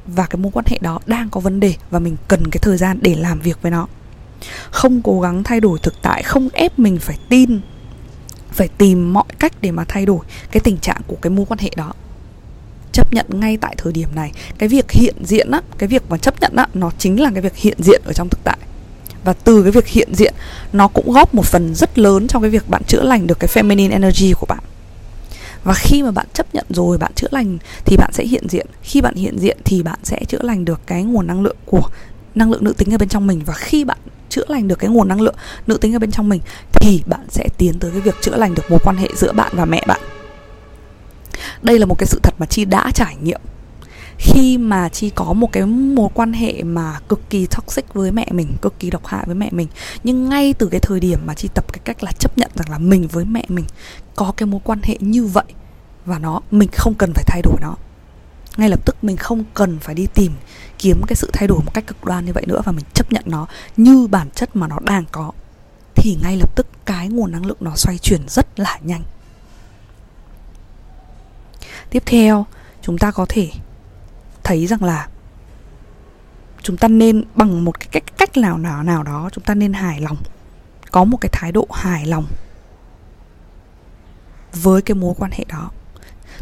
và 0.06 0.26
cái 0.26 0.38
mối 0.38 0.52
quan 0.52 0.64
hệ 0.68 0.78
đó 0.80 0.98
đang 1.06 1.30
có 1.30 1.40
vấn 1.40 1.60
đề 1.60 1.74
và 1.90 1.98
mình 1.98 2.16
cần 2.28 2.50
cái 2.50 2.58
thời 2.62 2.76
gian 2.76 2.98
để 3.02 3.14
làm 3.14 3.40
việc 3.40 3.62
với 3.62 3.70
nó. 3.70 3.86
Không 4.70 5.02
cố 5.02 5.20
gắng 5.20 5.42
thay 5.42 5.60
đổi 5.60 5.78
thực 5.78 5.94
tại, 6.02 6.22
không 6.22 6.48
ép 6.52 6.78
mình 6.78 6.98
phải 6.98 7.18
tin, 7.28 7.60
phải 8.50 8.68
tìm 8.68 9.12
mọi 9.12 9.24
cách 9.38 9.52
để 9.60 9.70
mà 9.70 9.84
thay 9.88 10.06
đổi 10.06 10.24
cái 10.50 10.60
tình 10.60 10.78
trạng 10.78 11.00
của 11.06 11.16
cái 11.22 11.30
mối 11.30 11.46
quan 11.46 11.58
hệ 11.58 11.70
đó 11.76 11.92
chấp 12.96 13.14
nhận 13.14 13.26
ngay 13.28 13.56
tại 13.56 13.74
thời 13.78 13.92
điểm 13.92 14.08
này. 14.14 14.32
Cái 14.58 14.68
việc 14.68 14.90
hiện 14.90 15.14
diện 15.24 15.50
á, 15.50 15.60
cái 15.78 15.88
việc 15.88 16.02
mà 16.08 16.18
chấp 16.18 16.40
nhận 16.40 16.56
á, 16.56 16.66
nó 16.74 16.90
chính 16.98 17.20
là 17.20 17.30
cái 17.30 17.42
việc 17.42 17.56
hiện 17.56 17.78
diện 17.82 18.02
ở 18.04 18.12
trong 18.12 18.28
thực 18.28 18.44
tại. 18.44 18.58
Và 19.24 19.32
từ 19.32 19.62
cái 19.62 19.72
việc 19.72 19.86
hiện 19.86 20.14
diện, 20.14 20.34
nó 20.72 20.88
cũng 20.88 21.12
góp 21.12 21.34
một 21.34 21.46
phần 21.46 21.74
rất 21.74 21.98
lớn 21.98 22.26
trong 22.28 22.42
cái 22.42 22.50
việc 22.50 22.68
bạn 22.68 22.82
chữa 22.84 23.02
lành 23.02 23.26
được 23.26 23.38
cái 23.40 23.48
feminine 23.48 23.90
energy 23.90 24.32
của 24.32 24.46
bạn. 24.46 24.58
Và 25.64 25.74
khi 25.74 26.02
mà 26.02 26.10
bạn 26.10 26.26
chấp 26.34 26.54
nhận 26.54 26.66
rồi, 26.68 26.98
bạn 26.98 27.12
chữa 27.14 27.28
lành 27.30 27.58
thì 27.84 27.96
bạn 27.96 28.12
sẽ 28.12 28.24
hiện 28.24 28.48
diện. 28.48 28.66
Khi 28.82 29.00
bạn 29.00 29.14
hiện 29.14 29.38
diện 29.38 29.58
thì 29.64 29.82
bạn 29.82 29.98
sẽ 30.02 30.24
chữa 30.28 30.42
lành 30.42 30.64
được 30.64 30.80
cái 30.86 31.02
nguồn 31.04 31.26
năng 31.26 31.42
lượng 31.42 31.56
của 31.64 31.88
năng 32.34 32.50
lượng 32.50 32.64
nữ 32.64 32.72
tính 32.72 32.94
ở 32.94 32.98
bên 32.98 33.08
trong 33.08 33.26
mình. 33.26 33.42
Và 33.46 33.54
khi 33.54 33.84
bạn 33.84 33.98
chữa 34.28 34.44
lành 34.48 34.68
được 34.68 34.78
cái 34.78 34.90
nguồn 34.90 35.08
năng 35.08 35.20
lượng 35.20 35.36
nữ 35.66 35.76
tính 35.76 35.94
ở 35.94 35.98
bên 35.98 36.10
trong 36.10 36.28
mình 36.28 36.40
thì 36.72 37.02
bạn 37.06 37.26
sẽ 37.28 37.48
tiến 37.58 37.78
tới 37.78 37.90
cái 37.90 38.00
việc 38.00 38.14
chữa 38.20 38.36
lành 38.36 38.54
được 38.54 38.70
mối 38.70 38.78
quan 38.84 38.96
hệ 38.96 39.08
giữa 39.16 39.32
bạn 39.32 39.52
và 39.56 39.64
mẹ 39.64 39.84
bạn 39.86 40.00
đây 41.66 41.78
là 41.78 41.86
một 41.86 41.98
cái 41.98 42.06
sự 42.06 42.20
thật 42.22 42.34
mà 42.38 42.46
chi 42.46 42.64
đã 42.64 42.90
trải 42.94 43.16
nghiệm. 43.22 43.40
Khi 44.18 44.58
mà 44.58 44.88
chi 44.88 45.10
có 45.10 45.32
một 45.32 45.52
cái 45.52 45.66
mối 45.66 46.08
quan 46.14 46.32
hệ 46.32 46.62
mà 46.62 47.00
cực 47.08 47.30
kỳ 47.30 47.46
toxic 47.46 47.94
với 47.94 48.12
mẹ 48.12 48.26
mình, 48.30 48.56
cực 48.62 48.78
kỳ 48.78 48.90
độc 48.90 49.06
hại 49.06 49.22
với 49.26 49.34
mẹ 49.34 49.48
mình, 49.52 49.68
nhưng 50.04 50.28
ngay 50.28 50.54
từ 50.58 50.68
cái 50.70 50.80
thời 50.80 51.00
điểm 51.00 51.18
mà 51.26 51.34
chi 51.34 51.48
tập 51.54 51.72
cái 51.72 51.80
cách 51.84 52.02
là 52.02 52.12
chấp 52.12 52.38
nhận 52.38 52.50
rằng 52.54 52.70
là 52.70 52.78
mình 52.78 53.08
với 53.08 53.24
mẹ 53.24 53.44
mình 53.48 53.64
có 54.16 54.32
cái 54.36 54.46
mối 54.46 54.60
quan 54.64 54.80
hệ 54.82 54.96
như 55.00 55.26
vậy 55.26 55.44
và 56.04 56.18
nó, 56.18 56.40
mình 56.50 56.68
không 56.72 56.94
cần 56.94 57.12
phải 57.14 57.24
thay 57.26 57.42
đổi 57.42 57.56
nó. 57.60 57.74
Ngay 58.56 58.68
lập 58.68 58.80
tức 58.86 58.96
mình 59.02 59.16
không 59.16 59.44
cần 59.54 59.78
phải 59.78 59.94
đi 59.94 60.06
tìm 60.14 60.32
kiếm 60.78 61.00
cái 61.06 61.16
sự 61.16 61.30
thay 61.32 61.48
đổi 61.48 61.58
một 61.64 61.74
cách 61.74 61.86
cực 61.86 62.04
đoan 62.04 62.26
như 62.26 62.32
vậy 62.32 62.44
nữa 62.46 62.60
và 62.64 62.72
mình 62.72 62.84
chấp 62.94 63.12
nhận 63.12 63.22
nó 63.26 63.46
như 63.76 64.06
bản 64.06 64.30
chất 64.34 64.56
mà 64.56 64.68
nó 64.68 64.78
đang 64.84 65.04
có. 65.12 65.32
Thì 65.94 66.18
ngay 66.22 66.36
lập 66.36 66.56
tức 66.56 66.66
cái 66.84 67.08
nguồn 67.08 67.32
năng 67.32 67.46
lượng 67.46 67.56
nó 67.60 67.72
xoay 67.76 67.98
chuyển 67.98 68.20
rất 68.28 68.60
là 68.60 68.78
nhanh 68.82 69.02
tiếp 71.90 72.02
theo, 72.06 72.46
chúng 72.82 72.98
ta 72.98 73.10
có 73.10 73.26
thể 73.28 73.50
thấy 74.44 74.66
rằng 74.66 74.84
là 74.84 75.08
chúng 76.62 76.76
ta 76.76 76.88
nên 76.88 77.24
bằng 77.34 77.64
một 77.64 77.80
cái 77.80 77.88
cách 77.92 78.04
cách 78.18 78.36
nào 78.36 78.58
nào 78.58 78.82
nào 78.82 79.02
đó, 79.02 79.30
chúng 79.32 79.44
ta 79.44 79.54
nên 79.54 79.72
hài 79.72 80.00
lòng, 80.00 80.16
có 80.90 81.04
một 81.04 81.16
cái 81.20 81.30
thái 81.32 81.52
độ 81.52 81.66
hài 81.70 82.06
lòng 82.06 82.26
với 84.52 84.82
cái 84.82 84.94
mối 84.94 85.14
quan 85.18 85.30
hệ 85.30 85.44
đó. 85.48 85.70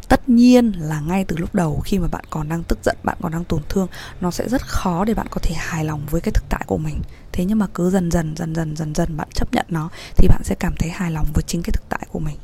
Tất 0.09 0.29
nhiên 0.29 0.73
là 0.79 1.01
ngay 1.01 1.25
từ 1.25 1.37
lúc 1.37 1.55
đầu 1.55 1.81
khi 1.85 1.99
mà 1.99 2.09
bạn 2.09 2.25
còn 2.31 2.49
đang 2.49 2.63
tức 2.63 2.79
giận, 2.85 2.97
bạn 3.03 3.17
còn 3.23 3.33
đang 3.33 3.45
tổn 3.45 3.63
thương, 3.69 3.89
nó 4.21 4.31
sẽ 4.31 4.49
rất 4.49 4.63
khó 4.67 5.05
để 5.05 5.15
bạn 5.15 5.27
có 5.31 5.41
thể 5.43 5.55
hài 5.59 5.85
lòng 5.85 6.07
với 6.11 6.21
cái 6.21 6.33
thực 6.33 6.45
tại 6.49 6.65
của 6.67 6.79
mình. 6.79 7.01
Thế 7.33 7.45
nhưng 7.45 7.59
mà 7.59 7.67
cứ 7.75 7.91
dần 7.91 8.11
dần 8.11 8.37
dần 8.37 8.55
dần 8.55 8.77
dần 8.77 8.95
dần 8.95 9.17
bạn 9.17 9.29
chấp 9.35 9.53
nhận 9.53 9.67
nó, 9.69 9.89
thì 10.17 10.29
bạn 10.29 10.41
sẽ 10.45 10.55
cảm 10.59 10.75
thấy 10.79 10.91
hài 10.91 11.11
lòng 11.11 11.27
với 11.35 11.45
chính 11.47 11.63
cái 11.63 11.73
thực 11.73 11.89
tại 11.89 12.07
của 12.09 12.19
mình 12.19 12.37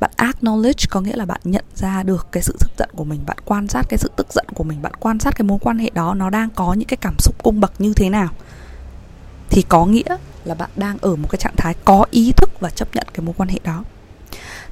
bạn 0.00 0.10
acknowledge 0.16 0.86
có 0.90 1.00
nghĩa 1.00 1.16
là 1.16 1.24
bạn 1.24 1.40
nhận 1.44 1.64
ra 1.74 2.02
được 2.02 2.26
cái 2.32 2.42
sự 2.42 2.56
tức 2.60 2.70
giận 2.78 2.88
của 2.96 3.04
mình, 3.04 3.20
bạn 3.26 3.36
quan 3.44 3.68
sát 3.68 3.86
cái 3.88 3.98
sự 3.98 4.10
tức 4.16 4.32
giận 4.32 4.46
của 4.54 4.64
mình, 4.64 4.82
bạn 4.82 4.92
quan 5.00 5.18
sát 5.18 5.34
cái 5.36 5.44
mối 5.44 5.58
quan 5.60 5.78
hệ 5.78 5.90
đó 5.94 6.14
nó 6.14 6.30
đang 6.30 6.50
có 6.50 6.72
những 6.72 6.88
cái 6.88 6.96
cảm 6.96 7.14
xúc 7.18 7.34
cung 7.42 7.60
bậc 7.60 7.80
như 7.80 7.94
thế 7.94 8.08
nào. 8.08 8.28
Thì 9.50 9.62
có 9.62 9.86
nghĩa 9.86 10.16
là 10.44 10.54
bạn 10.54 10.70
đang 10.76 10.98
ở 11.00 11.16
một 11.16 11.28
cái 11.30 11.38
trạng 11.38 11.56
thái 11.56 11.74
có 11.84 12.04
ý 12.10 12.32
thức 12.32 12.50
và 12.60 12.70
chấp 12.70 12.94
nhận 12.94 13.06
cái 13.14 13.26
mối 13.26 13.34
quan 13.38 13.48
hệ 13.48 13.58
đó. 13.64 13.84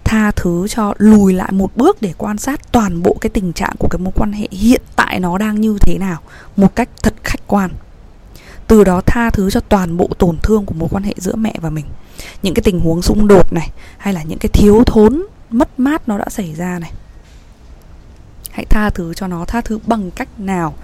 Tha 0.04 0.30
thứ 0.30 0.68
cho 0.68 0.94
lùi 0.98 1.32
lại 1.32 1.52
một 1.52 1.76
bước 1.76 2.02
để 2.02 2.14
quan 2.18 2.38
sát 2.38 2.72
toàn 2.72 3.02
bộ 3.02 3.16
cái 3.20 3.30
tình 3.30 3.52
trạng 3.52 3.74
của 3.78 3.88
cái 3.88 3.98
mối 3.98 4.12
quan 4.16 4.32
hệ 4.32 4.48
hiện 4.50 4.82
tại 4.96 5.20
nó 5.20 5.38
đang 5.38 5.60
như 5.60 5.78
thế 5.80 5.98
nào 5.98 6.20
một 6.56 6.74
cách 6.74 6.88
thật 7.02 7.14
khách 7.24 7.46
quan 7.46 7.70
từ 8.68 8.84
đó 8.84 9.00
tha 9.06 9.30
thứ 9.30 9.50
cho 9.50 9.60
toàn 9.60 9.96
bộ 9.96 10.08
tổn 10.18 10.38
thương 10.42 10.66
của 10.66 10.74
mối 10.74 10.88
quan 10.92 11.02
hệ 11.02 11.14
giữa 11.16 11.34
mẹ 11.34 11.54
và 11.60 11.70
mình. 11.70 11.84
Những 12.42 12.54
cái 12.54 12.62
tình 12.62 12.80
huống 12.80 13.02
xung 13.02 13.28
đột 13.28 13.52
này, 13.52 13.70
hay 13.98 14.14
là 14.14 14.22
những 14.22 14.38
cái 14.38 14.48
thiếu 14.52 14.82
thốn, 14.86 15.22
mất 15.50 15.80
mát 15.80 16.08
nó 16.08 16.18
đã 16.18 16.26
xảy 16.28 16.54
ra 16.54 16.78
này. 16.78 16.92
Hãy 18.50 18.64
tha 18.64 18.90
thứ 18.90 19.14
cho 19.14 19.26
nó, 19.26 19.44
tha 19.44 19.60
thứ 19.60 19.78
bằng 19.86 20.10
cách 20.10 20.40
nào? 20.40 20.74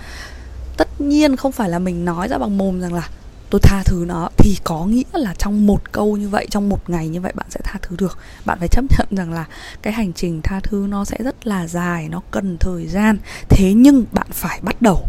Tất 0.77 1.01
nhiên 1.01 1.37
không 1.37 1.53
phải 1.53 1.69
là 1.69 1.79
mình 1.79 2.05
nói 2.05 2.29
ra 2.29 2.39
bằng 2.39 2.59
mồm 2.59 2.81
rằng 2.81 2.95
là, 2.95 3.09
tôi 3.51 3.61
tha 3.61 3.83
thứ 3.85 4.05
nó. 4.09 4.29
Thì 4.37 4.57
có 4.65 4.87
nghĩa 4.87 5.03
là 5.13 5.35
trong 5.39 5.67
một 5.67 5.93
câu 5.93 6.17
như 6.17 6.29
vậy, 6.29 6.47
trong 6.51 6.69
một 6.69 6.91
ngày 6.91 7.09
như 7.09 7.21
vậy 7.21 7.33
bạn 7.35 7.47
sẽ 7.51 7.61
tha 7.65 7.79
thứ 7.83 7.97
được. 7.99 8.19
Bạn 8.45 8.59
phải 8.59 8.69
chấp 8.69 8.85
nhận 8.91 9.07
rằng 9.11 9.33
là 9.33 9.45
cái 9.83 9.93
hành 9.93 10.13
trình 10.13 10.41
tha 10.43 10.61
thứ 10.61 10.87
nó 10.89 11.05
sẽ 11.05 11.17
rất 11.19 11.47
là 11.47 11.67
dài, 11.67 12.09
nó 12.09 12.21
cần 12.31 12.57
thời 12.61 12.87
gian. 12.87 13.19
Thế 13.49 13.73
nhưng 13.73 14.05
bạn 14.13 14.27
phải 14.31 14.61
bắt 14.63 14.83
đầu 14.83 15.07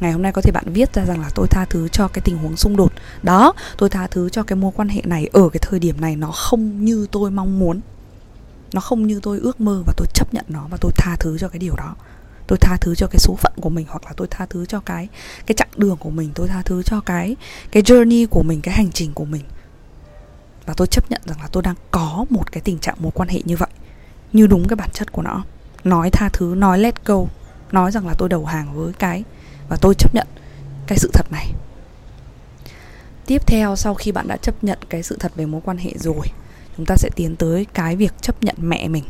ngày 0.00 0.12
hôm 0.12 0.22
nay 0.22 0.32
có 0.32 0.42
thể 0.42 0.52
bạn 0.52 0.64
viết 0.72 0.94
ra 0.94 1.04
rằng 1.04 1.20
là 1.20 1.30
tôi 1.34 1.46
tha 1.50 1.64
thứ 1.70 1.88
cho 1.88 2.08
cái 2.08 2.22
tình 2.24 2.38
huống 2.38 2.56
xung 2.56 2.76
đột. 2.76 2.92
Đó, 3.22 3.52
tôi 3.78 3.90
tha 3.90 4.06
thứ 4.06 4.28
cho 4.28 4.42
cái 4.42 4.56
mối 4.56 4.72
quan 4.76 4.88
hệ 4.88 5.02
này 5.04 5.28
ở 5.32 5.48
cái 5.48 5.60
thời 5.62 5.80
điểm 5.80 6.00
này 6.00 6.16
nó 6.16 6.30
không 6.30 6.84
như 6.84 7.06
tôi 7.12 7.30
mong 7.30 7.58
muốn. 7.58 7.80
Nó 8.72 8.80
không 8.80 9.06
như 9.06 9.20
tôi 9.22 9.38
ước 9.38 9.60
mơ 9.60 9.82
và 9.86 9.92
tôi 9.96 10.06
chấp 10.14 10.34
nhận 10.34 10.44
nó 10.48 10.66
và 10.70 10.78
tôi 10.80 10.92
tha 10.96 11.16
thứ 11.20 11.38
cho 11.38 11.48
cái 11.48 11.58
điều 11.58 11.74
đó. 11.76 11.94
Tôi 12.46 12.58
tha 12.58 12.76
thứ 12.80 12.94
cho 12.94 13.06
cái 13.06 13.18
số 13.18 13.34
phận 13.34 13.52
của 13.60 13.70
mình 13.70 13.86
hoặc 13.88 14.04
là 14.04 14.12
tôi 14.16 14.28
tha 14.30 14.46
thứ 14.46 14.66
cho 14.66 14.80
cái 14.80 15.08
cái 15.46 15.54
chặng 15.54 15.68
đường 15.76 15.96
của 15.96 16.10
mình. 16.10 16.30
Tôi 16.34 16.48
tha 16.48 16.62
thứ 16.62 16.82
cho 16.82 17.00
cái 17.00 17.36
cái 17.70 17.82
journey 17.82 18.26
của 18.26 18.42
mình, 18.42 18.60
cái 18.60 18.74
hành 18.74 18.92
trình 18.92 19.14
của 19.14 19.24
mình. 19.24 19.42
Và 20.66 20.74
tôi 20.76 20.86
chấp 20.86 21.10
nhận 21.10 21.20
rằng 21.24 21.40
là 21.40 21.48
tôi 21.52 21.62
đang 21.62 21.74
có 21.90 22.24
một 22.30 22.52
cái 22.52 22.60
tình 22.60 22.78
trạng 22.78 22.96
mối 22.98 23.12
quan 23.14 23.28
hệ 23.28 23.40
như 23.44 23.56
vậy. 23.56 23.68
Như 24.32 24.46
đúng 24.46 24.68
cái 24.68 24.76
bản 24.76 24.90
chất 24.92 25.12
của 25.12 25.22
nó. 25.22 25.44
Nói 25.84 26.10
tha 26.10 26.28
thứ, 26.32 26.54
nói 26.56 26.78
let 26.78 27.04
go. 27.04 27.24
Nói 27.72 27.92
rằng 27.92 28.06
là 28.06 28.14
tôi 28.18 28.28
đầu 28.28 28.44
hàng 28.44 28.74
với 28.74 28.92
cái 28.92 29.24
và 29.68 29.76
tôi 29.80 29.94
chấp 29.94 30.14
nhận 30.14 30.26
cái 30.86 30.98
sự 30.98 31.10
thật 31.12 31.26
này. 31.32 31.52
Tiếp 33.26 33.46
theo, 33.46 33.76
sau 33.76 33.94
khi 33.94 34.12
bạn 34.12 34.28
đã 34.28 34.36
chấp 34.36 34.64
nhận 34.64 34.78
cái 34.88 35.02
sự 35.02 35.16
thật 35.20 35.32
về 35.36 35.46
mối 35.46 35.60
quan 35.64 35.78
hệ 35.78 35.92
rồi, 35.98 36.26
chúng 36.76 36.86
ta 36.86 36.96
sẽ 36.96 37.10
tiến 37.16 37.36
tới 37.36 37.66
cái 37.74 37.96
việc 37.96 38.12
chấp 38.20 38.44
nhận 38.44 38.54
mẹ 38.58 38.88
mình. 38.88 39.04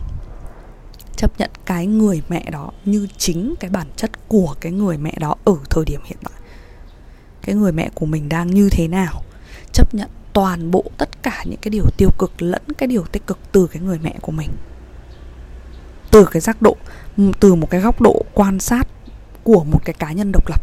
Chấp 1.17 1.39
nhận 1.39 1.51
cái 1.65 1.87
người 1.87 2.23
mẹ 2.29 2.51
đó 2.51 2.71
như 2.85 3.09
chính 3.19 3.55
cái 3.61 3.71
bản 3.71 3.87
chất 3.97 4.11
của 4.29 4.55
cái 4.61 4.73
người 4.73 4.99
mẹ 4.99 5.15
đó 5.21 5.35
ở 5.45 5.57
thời 5.71 5.85
điểm 5.85 6.01
hiện 6.05 6.19
tại. 6.25 6.41
Cái 7.43 7.55
người 7.55 7.73
mẹ 7.73 7.91
của 7.95 8.07
mình 8.07 8.29
đang 8.29 8.51
như 8.51 8.71
thế 8.71 8.89
nào? 8.89 9.23
Chấp 9.73 9.95
nhận 9.95 10.09
toàn 10.33 10.71
bộ 10.71 10.85
tất 10.99 11.23
cả 11.23 11.45
những 11.47 11.61
cái 11.63 11.71
điều 11.71 11.85
tiêu 11.97 12.11
cực 12.19 12.43
lẫn 12.43 12.63
cái 12.79 12.87
điều 12.87 13.05
tích 13.05 13.27
cực 13.27 13.39
từ 13.53 13.67
cái 13.67 13.83
người 13.83 13.99
mẹ 14.03 14.15
của 14.21 14.33
mình. 14.33 14.51
Từ 16.11 16.27
cái 16.31 16.41
giác 16.41 16.63
độ, 16.63 16.77
từ 17.41 17.55
một 17.55 17.71
cái 17.71 17.81
góc 17.81 18.01
độ 18.01 18.25
quan 18.35 18.61
sát 18.61 18.89
của 19.47 19.65
một 19.65 19.81
cái 19.85 19.95
cá 19.95 20.13
nhân 20.13 20.33
độc 20.33 20.49
lập. 20.49 20.63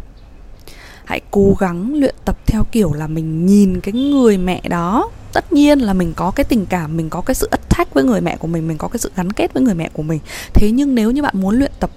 Hãy 1.05 1.21
cố 1.31 1.55
gắng 1.59 1.95
luyện 1.95 2.15
tập 2.25 2.37
theo 2.45 2.63
kiểu 2.71 2.93
là 2.93 3.07
mình 3.07 3.45
nhìn 3.45 3.81
cái 3.81 3.93
người 3.93 4.37
mẹ 4.37 4.61
đó. 4.69 5.09
Tất 5.33 5.53
nhiên 5.53 5.79
là 5.79 5.93
mình 5.93 6.13
có 6.15 6.31
cái 6.31 6.43
tình 6.43 6.65
cảm, 6.65 6.97
mình 6.97 7.09
có 7.09 7.21
cái 7.21 7.35
sự 7.35 7.47
attach 7.51 7.93
với 7.93 8.03
người 8.03 8.21
mẹ 8.21 8.37
của 8.37 8.47
mình 8.47 8.67
mình 8.67 8.77
có 8.77 8.87
cái 8.87 8.99
sự 8.99 9.11
gắn 9.15 9.31
kết 9.31 9.53
với 9.53 9.63
người 9.63 9.73
mẹ 9.73 9.89
của 9.93 10.03
mình. 10.03 10.19
Thế 10.53 10.71
nhưng 10.71 10.95
nếu 10.95 11.11
như 11.11 11.21
bạn 11.21 11.33
muốn 11.37 11.55
luyện 11.55 11.71
tập 11.79 11.89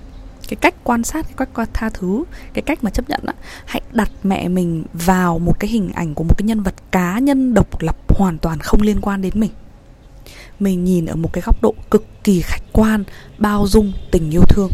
cái 0.48 0.56
cách 0.56 0.74
quan 0.84 1.04
sát, 1.04 1.26
cái 1.36 1.46
cách 1.54 1.68
tha 1.72 1.90
thứ, 1.90 2.24
cái 2.54 2.62
cách 2.62 2.84
mà 2.84 2.90
chấp 2.90 3.08
nhận 3.08 3.20
á, 3.26 3.34
hãy 3.64 3.82
đặt 3.92 4.10
mẹ 4.22 4.48
mình 4.48 4.84
vào 4.92 5.38
một 5.38 5.60
cái 5.60 5.70
hình 5.70 5.90
ảnh 5.94 6.14
của 6.14 6.24
một 6.24 6.34
cái 6.38 6.46
nhân 6.46 6.62
vật 6.62 6.74
cá 6.90 7.18
nhân 7.18 7.54
độc 7.54 7.82
lập 7.82 7.96
hoàn 8.08 8.38
toàn 8.38 8.58
không 8.58 8.82
liên 8.82 9.00
quan 9.00 9.22
đến 9.22 9.32
mình. 9.34 9.50
Mình 10.60 10.84
nhìn 10.84 11.06
ở 11.06 11.16
một 11.16 11.32
cái 11.32 11.42
góc 11.46 11.62
độ 11.62 11.74
cực 11.90 12.04
kỳ 12.24 12.40
khách 12.40 12.62
quan, 12.72 13.04
bao 13.38 13.66
dung 13.66 13.92
tình 14.10 14.30
yêu 14.30 14.42
thương 14.48 14.70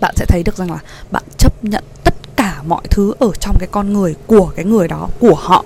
bạn 0.00 0.14
sẽ 0.16 0.26
thấy 0.28 0.42
được 0.42 0.56
rằng 0.56 0.70
là 0.70 0.78
bạn 1.10 1.22
chấp 1.38 1.64
nhận 1.64 1.84
tất 2.04 2.14
cả 2.36 2.62
mọi 2.66 2.82
thứ 2.90 3.14
ở 3.18 3.32
trong 3.40 3.56
cái 3.58 3.68
con 3.72 3.92
người 3.92 4.14
của 4.26 4.52
cái 4.56 4.64
người 4.64 4.88
đó, 4.88 5.08
của 5.20 5.34
họ. 5.34 5.64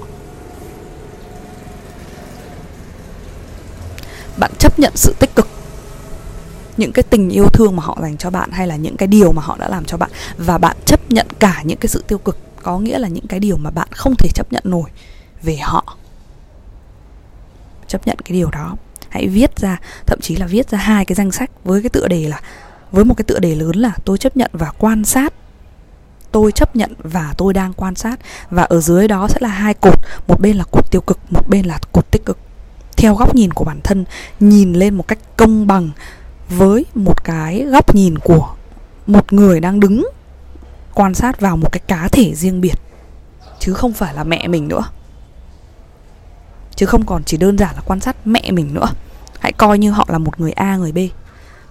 Bạn 4.36 4.52
chấp 4.58 4.78
nhận 4.78 4.92
sự 4.96 5.14
tích 5.18 5.34
cực. 5.34 5.48
Những 6.76 6.92
cái 6.92 7.02
tình 7.02 7.30
yêu 7.30 7.46
thương 7.52 7.76
mà 7.76 7.82
họ 7.82 7.98
dành 8.02 8.16
cho 8.16 8.30
bạn 8.30 8.50
hay 8.50 8.66
là 8.66 8.76
những 8.76 8.96
cái 8.96 9.06
điều 9.06 9.32
mà 9.32 9.42
họ 9.42 9.56
đã 9.60 9.68
làm 9.68 9.84
cho 9.84 9.96
bạn. 9.96 10.10
Và 10.36 10.58
bạn 10.58 10.76
chấp 10.84 11.10
nhận 11.10 11.26
cả 11.38 11.62
những 11.64 11.78
cái 11.78 11.88
sự 11.88 12.04
tiêu 12.08 12.18
cực. 12.18 12.38
Có 12.62 12.78
nghĩa 12.78 12.98
là 12.98 13.08
những 13.08 13.26
cái 13.26 13.40
điều 13.40 13.56
mà 13.56 13.70
bạn 13.70 13.88
không 13.90 14.14
thể 14.16 14.28
chấp 14.34 14.52
nhận 14.52 14.62
nổi 14.66 14.90
về 15.42 15.56
họ. 15.56 15.96
Chấp 17.88 18.06
nhận 18.06 18.16
cái 18.24 18.32
điều 18.32 18.50
đó. 18.50 18.76
Hãy 19.08 19.28
viết 19.28 19.58
ra, 19.58 19.80
thậm 20.06 20.20
chí 20.20 20.36
là 20.36 20.46
viết 20.46 20.70
ra 20.70 20.78
hai 20.78 21.04
cái 21.04 21.14
danh 21.14 21.30
sách 21.30 21.50
với 21.64 21.82
cái 21.82 21.90
tựa 21.90 22.08
đề 22.08 22.28
là 22.28 22.40
với 22.94 23.04
một 23.04 23.14
cái 23.14 23.24
tựa 23.24 23.38
đề 23.38 23.54
lớn 23.54 23.76
là 23.76 23.92
tôi 24.04 24.18
chấp 24.18 24.36
nhận 24.36 24.50
và 24.52 24.72
quan 24.78 25.04
sát. 25.04 25.34
Tôi 26.32 26.52
chấp 26.52 26.76
nhận 26.76 26.94
và 26.98 27.34
tôi 27.38 27.54
đang 27.54 27.72
quan 27.72 27.94
sát. 27.94 28.20
Và 28.50 28.62
ở 28.62 28.80
dưới 28.80 29.08
đó 29.08 29.28
sẽ 29.28 29.38
là 29.40 29.48
hai 29.48 29.74
cột. 29.74 30.00
Một 30.28 30.40
bên 30.40 30.56
là 30.56 30.64
cột 30.70 30.90
tiêu 30.90 31.00
cực, 31.00 31.18
một 31.30 31.48
bên 31.48 31.66
là 31.66 31.78
cột 31.92 32.10
tích 32.10 32.24
cực. 32.24 32.38
Theo 32.96 33.14
góc 33.14 33.34
nhìn 33.34 33.52
của 33.52 33.64
bản 33.64 33.80
thân, 33.84 34.04
nhìn 34.40 34.72
lên 34.72 34.94
một 34.94 35.08
cách 35.08 35.18
công 35.36 35.66
bằng 35.66 35.90
với 36.48 36.84
một 36.94 37.24
cái 37.24 37.64
góc 37.64 37.94
nhìn 37.94 38.18
của 38.18 38.54
một 39.06 39.32
người 39.32 39.60
đang 39.60 39.80
đứng 39.80 40.06
quan 40.94 41.14
sát 41.14 41.40
vào 41.40 41.56
một 41.56 41.72
cái 41.72 41.80
cá 41.86 42.08
thể 42.08 42.34
riêng 42.34 42.60
biệt. 42.60 42.78
Chứ 43.58 43.72
không 43.72 43.92
phải 43.92 44.14
là 44.14 44.24
mẹ 44.24 44.48
mình 44.48 44.68
nữa. 44.68 44.82
Chứ 46.76 46.86
không 46.86 47.06
còn 47.06 47.24
chỉ 47.24 47.36
đơn 47.36 47.58
giản 47.58 47.74
là 47.74 47.82
quan 47.84 48.00
sát 48.00 48.16
mẹ 48.26 48.50
mình 48.50 48.74
nữa. 48.74 48.86
Hãy 49.40 49.52
coi 49.52 49.78
như 49.78 49.90
họ 49.90 50.06
là 50.08 50.18
một 50.18 50.40
người 50.40 50.52
a, 50.52 50.76
người 50.76 50.92
b 50.92 50.98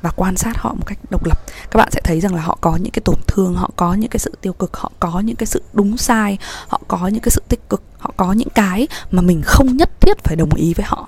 và 0.03 0.11
quan 0.15 0.37
sát 0.37 0.57
họ 0.57 0.73
một 0.73 0.85
cách 0.85 0.97
độc 1.09 1.25
lập. 1.25 1.39
Các 1.71 1.77
bạn 1.77 1.89
sẽ 1.91 2.01
thấy 2.03 2.21
rằng 2.21 2.35
là 2.35 2.41
họ 2.41 2.57
có 2.61 2.75
những 2.75 2.91
cái 2.91 3.01
tổn 3.05 3.15
thương, 3.27 3.55
họ 3.55 3.71
có 3.75 3.93
những 3.93 4.09
cái 4.09 4.19
sự 4.19 4.37
tiêu 4.41 4.53
cực, 4.53 4.77
họ 4.77 4.91
có 4.99 5.19
những 5.19 5.35
cái 5.35 5.45
sự 5.45 5.63
đúng 5.73 5.97
sai, 5.97 6.37
họ 6.67 6.81
có 6.87 7.07
những 7.07 7.21
cái 7.21 7.31
sự 7.31 7.41
tích 7.49 7.69
cực, 7.69 7.83
họ 7.97 8.13
có 8.17 8.33
những 8.33 8.49
cái 8.55 8.87
mà 9.11 9.21
mình 9.21 9.41
không 9.45 9.77
nhất 9.77 10.01
thiết 10.01 10.17
phải 10.23 10.35
đồng 10.35 10.53
ý 10.55 10.73
với 10.73 10.85
họ. 10.85 11.07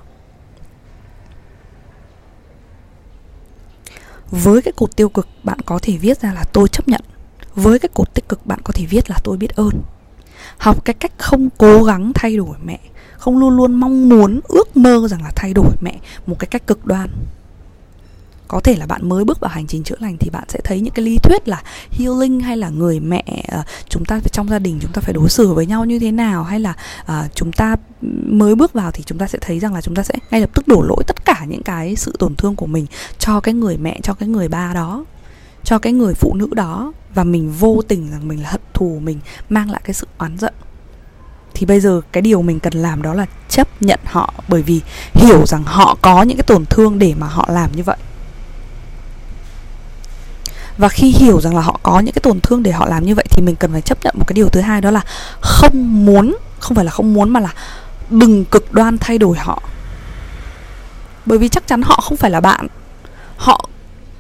Với 4.32 4.62
cái 4.62 4.72
cột 4.76 4.96
tiêu 4.96 5.10
cực, 5.10 5.28
bạn 5.44 5.60
có 5.66 5.80
thể 5.82 5.98
viết 5.98 6.22
ra 6.22 6.34
là 6.34 6.44
tôi 6.54 6.68
chấp 6.68 6.88
nhận. 6.88 7.02
Với 7.56 7.80
cái 7.80 7.90
cột 7.94 8.14
tích 8.14 8.30
cực, 8.30 8.46
bạn 8.46 8.60
có 8.64 8.74
thể 8.74 8.86
viết 8.86 9.10
là 9.10 9.18
tôi 9.24 9.38
biết 9.38 9.56
ơn. 9.56 9.82
Học 10.58 10.86
cái 10.86 10.94
cách 10.94 11.12
không 11.18 11.50
cố 11.58 11.84
gắng 11.84 12.12
thay 12.16 12.38
đổi 12.38 12.58
mẹ, 12.64 12.80
không 13.18 13.38
luôn 13.38 13.58
luôn 13.58 13.74
mong 13.74 14.10
muốn, 14.10 14.40
ước 14.48 14.78
mơ 14.78 15.08
rằng 15.10 15.24
là 15.24 15.32
thay 15.36 15.54
đổi 15.54 15.76
mẹ 15.82 16.00
một 16.26 16.40
cái 16.40 16.48
cách 16.48 16.68
cực 16.68 16.86
đoan 16.86 17.10
có 18.48 18.60
thể 18.60 18.76
là 18.76 18.86
bạn 18.86 19.10
mới 19.10 19.24
bước 19.24 19.40
vào 19.40 19.52
hành 19.52 19.68
trình 19.68 19.84
chữa 19.84 19.96
lành 20.00 20.18
thì 20.20 20.30
bạn 20.30 20.44
sẽ 20.48 20.60
thấy 20.64 20.80
những 20.82 20.94
cái 20.94 21.06
lý 21.06 21.18
thuyết 21.18 21.48
là 21.48 21.64
healing 21.92 22.40
hay 22.40 22.58
là 22.58 22.70
người 22.70 23.00
mẹ 23.00 23.24
ờ, 23.48 23.64
chúng 23.90 24.06
ta 24.06 24.20
trong 24.32 24.50
gia 24.50 24.60
đình 24.60 24.80
chúng 24.82 24.92
ta 24.92 25.02
phải 25.02 25.14
đối 25.14 25.30
xử 25.30 25.54
với 25.54 25.66
nhau 25.66 25.86
như 25.86 26.00
thế 26.00 26.12
nào 26.12 26.44
hay 26.44 26.60
là 26.60 26.74
uh, 27.02 27.36
chúng 27.36 27.52
ta 27.52 27.76
mới 28.26 28.56
bước 28.56 28.74
vào 28.74 28.92
thì 28.92 29.04
chúng 29.06 29.18
ta 29.18 29.28
sẽ 29.28 29.40
thấy 29.42 29.60
rằng 29.60 29.74
là 29.74 29.82
chúng 29.82 29.96
ta 29.96 30.04
sẽ 30.04 30.14
ngay 30.32 30.42
lập 30.42 30.50
tức 30.54 30.68
đổ 30.68 30.82
lỗi 30.82 31.04
tất 31.08 31.26
cả 31.26 31.46
những 31.48 31.64
cái 31.64 31.96
sự 31.96 32.16
tổn 32.20 32.36
thương 32.36 32.56
của 32.56 32.68
mình 32.68 32.86
cho 33.20 33.40
cái 33.40 33.54
người 33.54 33.78
mẹ 33.78 34.00
cho 34.04 34.14
cái 34.14 34.30
người 34.30 34.48
ba 34.48 34.74
đó 34.74 35.06
cho 35.66 35.80
cái 35.80 35.94
người 35.94 36.14
phụ 36.14 36.34
nữ 36.36 36.50
đó. 36.56 36.94
Và 37.14 37.24
mình 37.24 37.52
vô 37.52 37.82
tình 37.88 38.12
rằng 38.12 38.28
mình 38.28 38.44
là 38.44 38.50
hận 38.50 38.62
thù 38.74 39.00
mình 39.04 39.20
mang 39.50 39.72
lại 39.72 39.82
cái 39.84 39.94
sự 39.94 40.08
oán 40.18 40.38
giận. 40.38 40.54
Thì 41.54 41.66
bây 41.66 41.80
giờ 41.80 42.02
cái 42.12 42.22
điều 42.22 42.42
mình 42.42 42.60
cần 42.60 42.74
làm 42.74 43.02
đó 43.02 43.14
là 43.14 43.26
chấp 43.50 43.82
nhận 43.82 44.00
họ 44.06 44.34
bởi 44.48 44.62
vì 44.62 44.82
hiểu 45.14 45.46
rằng 45.46 45.64
họ 45.64 45.98
có 46.02 46.24
những 46.24 46.38
cái 46.38 46.44
tổn 46.48 46.66
thương 46.66 47.00
để 47.00 47.14
mà 47.20 47.28
họ 47.28 47.50
làm 47.52 47.72
như 47.76 47.84
vậy 47.84 47.98
và 50.78 50.90
khi 50.90 51.12
hiểu 51.12 51.42
rằng 51.42 51.56
là 51.56 51.62
họ 51.62 51.80
có 51.84 52.00
những 52.00 52.14
cái 52.14 52.22
tổn 52.24 52.40
thương 52.42 52.64
để 52.64 52.72
họ 52.72 52.86
làm 52.86 53.06
như 53.06 53.16
vậy 53.16 53.26
thì 53.30 53.42
mình 53.42 53.56
cần 53.56 53.72
phải 53.72 53.82
chấp 53.82 53.98
nhận 54.04 54.16
một 54.18 54.26
cái 54.28 54.34
điều 54.34 54.50
thứ 54.50 54.62
hai, 54.62 54.82
đó 54.82 54.92
là 54.92 55.02
không 55.42 56.06
muốn, 56.06 56.36
không 56.60 56.76
phải 56.76 56.86
là 56.86 56.92
không 56.92 57.14
muốn 57.14 57.30
mà 57.30 57.40
là 57.40 57.54
đừng 58.10 58.46
cực 58.46 58.74
đoan 58.74 58.98
thay 58.98 59.18
đổi 59.18 59.38
họ. 59.38 59.62
Bởi 61.26 61.38
vì 61.38 61.50
chắc 61.50 61.68
chắn 61.68 61.82
họ 61.82 62.00
không 62.04 62.18
phải 62.18 62.32
là 62.32 62.40
bạn. 62.40 62.68
Họ 63.38 63.70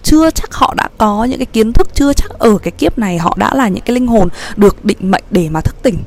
chưa 0.03 0.31
chắc 0.31 0.53
họ 0.53 0.73
đã 0.77 0.89
có 0.97 1.23
những 1.23 1.39
cái 1.39 1.45
kiến 1.45 1.73
thức, 1.73 1.87
chưa 1.93 2.13
chắc 2.13 2.31
ở 2.31 2.57
cái 2.57 2.71
kiếp 2.71 2.97
này 2.97 3.17
họ 3.17 3.35
đã 3.37 3.53
là 3.53 3.67
những 3.67 3.83
cái 3.83 3.93
linh 3.93 4.07
hồn 4.07 4.29
được 4.55 4.85
định 4.85 5.11
mệnh 5.11 5.23
để 5.31 5.49
mà 5.49 5.61
thức 5.61 5.75
tỉnh, 5.83 5.97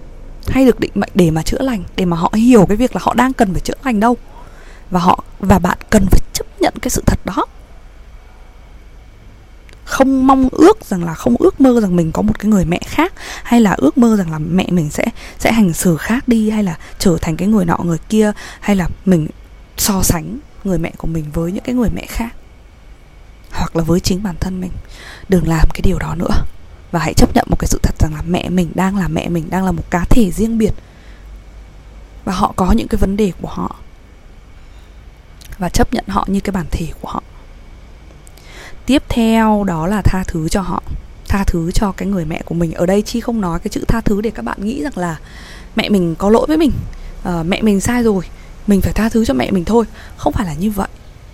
hay 0.48 0.66
được 0.66 0.80
định 0.80 0.92
mệnh 0.94 1.10
để 1.14 1.30
mà 1.30 1.42
chữa 1.42 1.58
lành, 1.60 1.84
để 1.96 2.04
mà 2.04 2.16
họ 2.16 2.32
hiểu 2.34 2.66
cái 2.66 2.76
việc 2.76 2.96
là 2.96 3.00
họ 3.04 3.14
đang 3.14 3.32
cần 3.32 3.52
phải 3.52 3.60
chữa 3.60 3.74
lành 3.84 4.00
đâu. 4.00 4.16
Và 4.90 5.00
họ, 5.00 5.24
và 5.40 5.58
bạn 5.58 5.78
cần 5.90 6.06
phải 6.10 6.20
chấp 6.32 6.46
nhận 6.60 6.74
cái 6.82 6.90
sự 6.90 7.02
thật 7.06 7.18
đó 7.24 7.46
không 9.88 10.26
mong 10.26 10.48
ước 10.52 10.84
rằng 10.84 11.04
là 11.04 11.14
không 11.14 11.36
ước 11.38 11.60
mơ 11.60 11.80
rằng 11.80 11.96
mình 11.96 12.12
có 12.12 12.22
một 12.22 12.38
cái 12.38 12.50
người 12.50 12.64
mẹ 12.64 12.80
khác, 12.86 13.12
hay 13.42 13.60
là 13.60 13.74
ước 13.78 13.98
mơ 13.98 14.16
rằng 14.16 14.32
là 14.32 14.38
mẹ 14.38 14.66
mình 14.70 14.90
sẽ 14.90 15.04
sẽ 15.38 15.52
hành 15.52 15.72
xử 15.72 15.96
khác 15.96 16.28
đi, 16.28 16.50
hay 16.50 16.62
là 16.64 16.78
trở 16.98 17.16
thành 17.20 17.36
cái 17.36 17.48
người 17.48 17.64
nọ 17.64 17.78
người 17.84 17.98
kia, 18.08 18.32
hay 18.60 18.76
là 18.76 18.88
mình 19.04 19.28
so 19.76 20.02
sánh 20.02 20.38
người 20.64 20.78
mẹ 20.78 20.92
của 20.98 21.06
mình 21.06 21.24
với 21.32 21.52
những 21.52 21.64
cái 21.64 21.74
người 21.74 21.90
mẹ 21.94 22.06
khác. 22.06 22.34
Hoặc 23.50 23.76
là 23.76 23.84
với 23.84 24.00
chính 24.00 24.22
bản 24.22 24.34
thân 24.40 24.60
mình. 24.60 24.70
Đừng 25.28 25.48
làm 25.48 25.68
cái 25.74 25.80
điều 25.82 25.98
đó 25.98 26.14
nữa. 26.14 26.44
Và 26.92 27.00
hãy 27.00 27.14
chấp 27.14 27.34
nhận 27.34 27.46
một 27.50 27.56
cái 27.58 27.68
sự 27.68 27.78
thật 27.82 27.94
rằng 27.98 28.14
là 28.14 28.22
mẹ 28.26 28.48
mình 28.48 28.70
đang 28.74 28.96
là 28.96 29.08
mẹ 29.08 29.28
mình, 29.28 29.50
đang 29.50 29.64
là 29.64 29.72
một 29.72 29.90
cá 29.90 30.04
thể 30.10 30.30
riêng 30.30 30.58
biệt. 30.58 30.72
Và 32.24 32.32
họ 32.32 32.52
có 32.56 32.72
những 32.72 32.88
cái 32.88 32.98
vấn 32.98 33.16
đề 33.16 33.32
của 33.40 33.48
họ. 33.48 33.76
Và 35.58 35.68
chấp 35.68 35.94
nhận 35.94 36.04
họ 36.08 36.24
như 36.28 36.40
cái 36.40 36.52
bản 36.52 36.66
thể 36.70 36.86
của 37.00 37.08
họ 37.08 37.22
tiếp 38.88 39.02
theo 39.08 39.64
đó 39.66 39.86
là 39.86 40.02
tha 40.02 40.24
thứ 40.26 40.48
cho 40.48 40.60
họ 40.60 40.82
tha 41.28 41.44
thứ 41.44 41.70
cho 41.74 41.92
cái 41.92 42.08
người 42.08 42.24
mẹ 42.24 42.42
của 42.44 42.54
mình. 42.54 42.72
Ở 42.72 42.86
đây 42.86 43.02
chi 43.02 43.20
không 43.20 43.40
nói 43.40 43.58
cái 43.58 43.68
chữ 43.68 43.84
tha 43.88 44.00
thứ 44.00 44.20
để 44.20 44.30
các 44.30 44.44
bạn 44.44 44.56
nghĩ 44.64 44.82
rằng 44.82 44.98
là 44.98 45.16
mẹ 45.76 45.88
mình 45.88 46.14
có 46.14 46.30
lỗi 46.30 46.46
với 46.48 46.56
mình 46.56 46.72
à, 47.24 47.42
mẹ 47.42 47.62
mình 47.62 47.80
sai 47.80 48.02
rồi 48.02 48.24
mình 48.66 48.80
phải 48.80 48.92
tha 48.92 49.08
thứ 49.08 49.24
cho 49.24 49.34
mẹ 49.34 49.50
mình 49.50 49.64
thôi. 49.64 49.84
Không 50.16 50.32
phải 50.32 50.46
là 50.46 50.54
như 50.54 50.70
vậy 50.70 50.88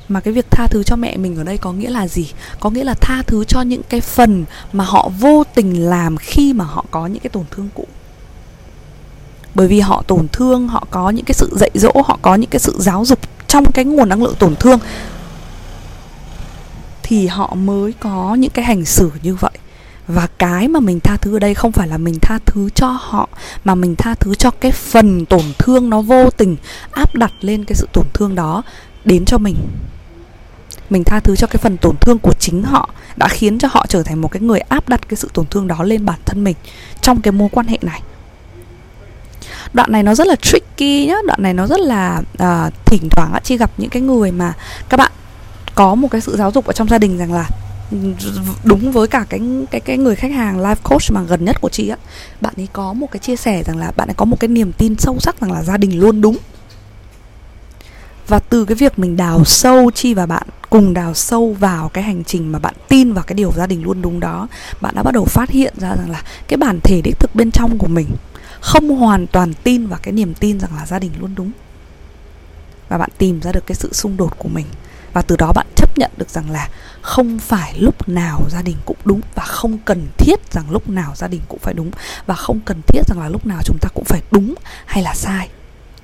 mà 0.08 0.20
cái 0.20 0.34
việc 0.34 0.46
tha 0.50 0.66
thứ 0.66 0.82
cho 0.82 0.96
mẹ 0.96 1.16
mình 1.16 1.36
ở 1.36 1.44
đây 1.44 1.58
có 1.58 1.72
nghĩa 1.72 1.90
là 1.90 2.08
gì? 2.08 2.32
Có 2.60 2.70
nghĩa 2.70 2.84
là 2.84 2.94
tha 3.00 3.22
thứ 3.26 3.44
cho 3.44 3.62
những 3.62 3.82
cái 3.88 4.00
phần 4.00 4.44
mà 4.72 4.84
họ 4.84 5.10
vô 5.20 5.44
tình 5.54 5.86
làm 5.88 6.16
khi 6.16 6.52
mà 6.52 6.64
họ 6.64 6.84
có 6.90 7.06
những 7.06 7.20
cái 7.20 7.30
tổn 7.30 7.44
thương 7.50 7.68
cũ. 7.74 7.86
Bởi 9.54 9.68
vì 9.68 9.80
họ 9.80 10.02
tổn 10.06 10.28
thương 10.32 10.68
họ 10.68 10.86
có 10.90 11.10
những 11.10 11.24
cái 11.24 11.34
sự 11.34 11.56
dạy 11.60 11.70
dỗ 11.74 11.92
họ 12.04 12.18
có 12.22 12.34
những 12.34 12.50
cái 12.50 12.60
sự 12.60 12.76
giáo 12.78 13.04
dục 13.04 13.18
trong 13.48 13.72
cái 13.72 13.84
nguồn 13.84 14.08
năng 14.08 14.22
lượng 14.22 14.34
tổn 14.38 14.56
thương 14.56 14.78
thì 17.06 17.26
họ 17.26 17.54
mới 17.54 17.92
có 17.92 18.34
những 18.34 18.50
cái 18.50 18.64
hành 18.64 18.84
xử 18.84 19.10
như 19.22 19.34
vậy. 19.34 19.50
Và 20.08 20.28
cái 20.38 20.68
mà 20.68 20.80
mình 20.80 21.00
tha 21.00 21.16
thứ 21.16 21.36
ở 21.36 21.38
đây 21.38 21.54
không 21.54 21.72
phải 21.72 21.88
là 21.88 21.98
mình 21.98 22.18
tha 22.22 22.38
thứ 22.46 22.70
cho 22.74 22.88
họ 22.88 23.28
mà 23.64 23.74
mình 23.74 23.96
tha 23.96 24.14
thứ 24.14 24.34
cho 24.34 24.50
cái 24.50 24.72
phần 24.72 25.26
tổn 25.26 25.42
thương 25.58 25.90
nó 25.90 26.02
vô 26.02 26.30
tình 26.30 26.56
áp 26.90 27.14
đặt 27.14 27.32
lên 27.40 27.64
cái 27.64 27.76
sự 27.76 27.88
tổn 27.92 28.04
thương 28.14 28.34
đó 28.34 28.62
đến 29.04 29.24
cho 29.24 29.38
mình. 29.38 29.56
Mình 30.90 31.04
tha 31.04 31.20
thứ 31.20 31.36
cho 31.36 31.46
cái 31.46 31.56
phần 31.62 31.76
tổn 31.76 31.96
thương 32.00 32.18
của 32.18 32.34
chính 32.38 32.62
họ 32.62 32.90
đã 33.16 33.28
khiến 33.28 33.58
cho 33.58 33.68
họ 33.70 33.86
trở 33.88 34.02
thành 34.02 34.20
một 34.20 34.28
cái 34.28 34.42
người 34.42 34.60
áp 34.60 34.88
đặt 34.88 35.08
cái 35.08 35.16
sự 35.16 35.28
tổn 35.34 35.46
thương 35.46 35.68
đó 35.68 35.82
lên 35.82 36.04
bản 36.04 36.20
thân 36.24 36.44
mình 36.44 36.56
trong 37.00 37.20
cái 37.20 37.32
mối 37.32 37.48
quan 37.52 37.66
hệ 37.66 37.78
này. 37.82 38.02
Đoạn 39.72 39.92
này 39.92 40.02
nó 40.02 40.14
rất 40.14 40.26
là 40.26 40.36
tricky 40.36 41.06
nhá 41.06 41.16
đoạn 41.26 41.42
này 41.42 41.54
nó 41.54 41.66
rất 41.66 41.80
là 41.80 42.22
uh, 42.42 42.74
thỉnh 42.84 43.08
thoảng 43.10 43.32
á 43.32 43.40
chi 43.44 43.56
gặp 43.56 43.70
những 43.76 43.90
cái 43.90 44.02
người 44.02 44.32
mà 44.32 44.52
các 44.88 44.96
bạn 44.96 45.12
có 45.74 45.94
một 45.94 46.08
cái 46.10 46.20
sự 46.20 46.36
giáo 46.36 46.50
dục 46.50 46.66
ở 46.66 46.72
trong 46.72 46.88
gia 46.88 46.98
đình 46.98 47.18
rằng 47.18 47.32
là 47.32 47.48
đúng 48.64 48.92
với 48.92 49.08
cả 49.08 49.26
cái 49.28 49.40
cái 49.70 49.80
cái 49.80 49.98
người 49.98 50.14
khách 50.14 50.32
hàng, 50.32 50.60
life 50.60 50.76
coach 50.82 51.10
mà 51.10 51.22
gần 51.22 51.44
nhất 51.44 51.60
của 51.60 51.68
chị 51.68 51.88
á, 51.88 51.96
bạn 52.40 52.54
ấy 52.56 52.68
có 52.72 52.92
một 52.92 53.06
cái 53.10 53.18
chia 53.18 53.36
sẻ 53.36 53.62
rằng 53.62 53.78
là 53.78 53.92
bạn 53.96 54.08
ấy 54.08 54.14
có 54.14 54.24
một 54.24 54.40
cái 54.40 54.48
niềm 54.48 54.72
tin 54.72 54.98
sâu 54.98 55.16
sắc 55.20 55.40
rằng 55.40 55.52
là 55.52 55.62
gia 55.62 55.76
đình 55.76 56.00
luôn 56.00 56.20
đúng. 56.20 56.36
Và 58.28 58.38
từ 58.38 58.64
cái 58.64 58.74
việc 58.74 58.98
mình 58.98 59.16
đào 59.16 59.44
sâu, 59.44 59.90
chi 59.94 60.14
và 60.14 60.26
bạn 60.26 60.46
cùng 60.70 60.94
đào 60.94 61.14
sâu 61.14 61.56
vào 61.60 61.88
cái 61.88 62.04
hành 62.04 62.24
trình 62.24 62.52
mà 62.52 62.58
bạn 62.58 62.74
tin 62.88 63.12
vào 63.12 63.24
cái 63.24 63.34
điều 63.34 63.52
gia 63.52 63.66
đình 63.66 63.84
luôn 63.84 64.02
đúng 64.02 64.20
đó, 64.20 64.48
bạn 64.80 64.94
đã 64.94 65.02
bắt 65.02 65.14
đầu 65.14 65.24
phát 65.24 65.50
hiện 65.50 65.74
ra 65.76 65.96
rằng 65.96 66.10
là 66.10 66.22
cái 66.48 66.56
bản 66.56 66.80
thể 66.80 67.00
đích 67.04 67.18
thực 67.18 67.34
bên 67.34 67.50
trong 67.50 67.78
của 67.78 67.86
mình 67.86 68.06
không 68.60 68.88
hoàn 68.88 69.26
toàn 69.26 69.52
tin 69.64 69.86
vào 69.86 69.98
cái 70.02 70.12
niềm 70.12 70.34
tin 70.34 70.60
rằng 70.60 70.76
là 70.76 70.86
gia 70.86 70.98
đình 70.98 71.10
luôn 71.20 71.34
đúng. 71.36 71.50
Và 72.88 72.98
bạn 72.98 73.10
tìm 73.18 73.40
ra 73.40 73.52
được 73.52 73.66
cái 73.66 73.74
sự 73.74 73.92
xung 73.92 74.16
đột 74.16 74.38
của 74.38 74.48
mình 74.48 74.66
và 75.14 75.22
từ 75.22 75.36
đó 75.36 75.52
bạn 75.52 75.66
chấp 75.76 75.98
nhận 75.98 76.10
được 76.16 76.30
rằng 76.30 76.50
là 76.50 76.68
không 77.02 77.38
phải 77.38 77.78
lúc 77.78 78.08
nào 78.08 78.40
gia 78.50 78.62
đình 78.62 78.76
cũng 78.84 78.96
đúng 79.04 79.20
và 79.34 79.44
không 79.44 79.78
cần 79.84 80.06
thiết 80.18 80.52
rằng 80.52 80.70
lúc 80.70 80.88
nào 80.88 81.12
gia 81.16 81.28
đình 81.28 81.40
cũng 81.48 81.58
phải 81.58 81.74
đúng. 81.74 81.90
Và 82.26 82.34
không 82.34 82.60
cần 82.60 82.80
thiết 82.86 83.00
rằng 83.08 83.20
là 83.20 83.28
lúc 83.28 83.46
nào 83.46 83.60
chúng 83.64 83.78
ta 83.80 83.88
cũng 83.94 84.04
phải 84.04 84.22
đúng 84.30 84.54
hay 84.86 85.02
là 85.02 85.14
sai. 85.14 85.48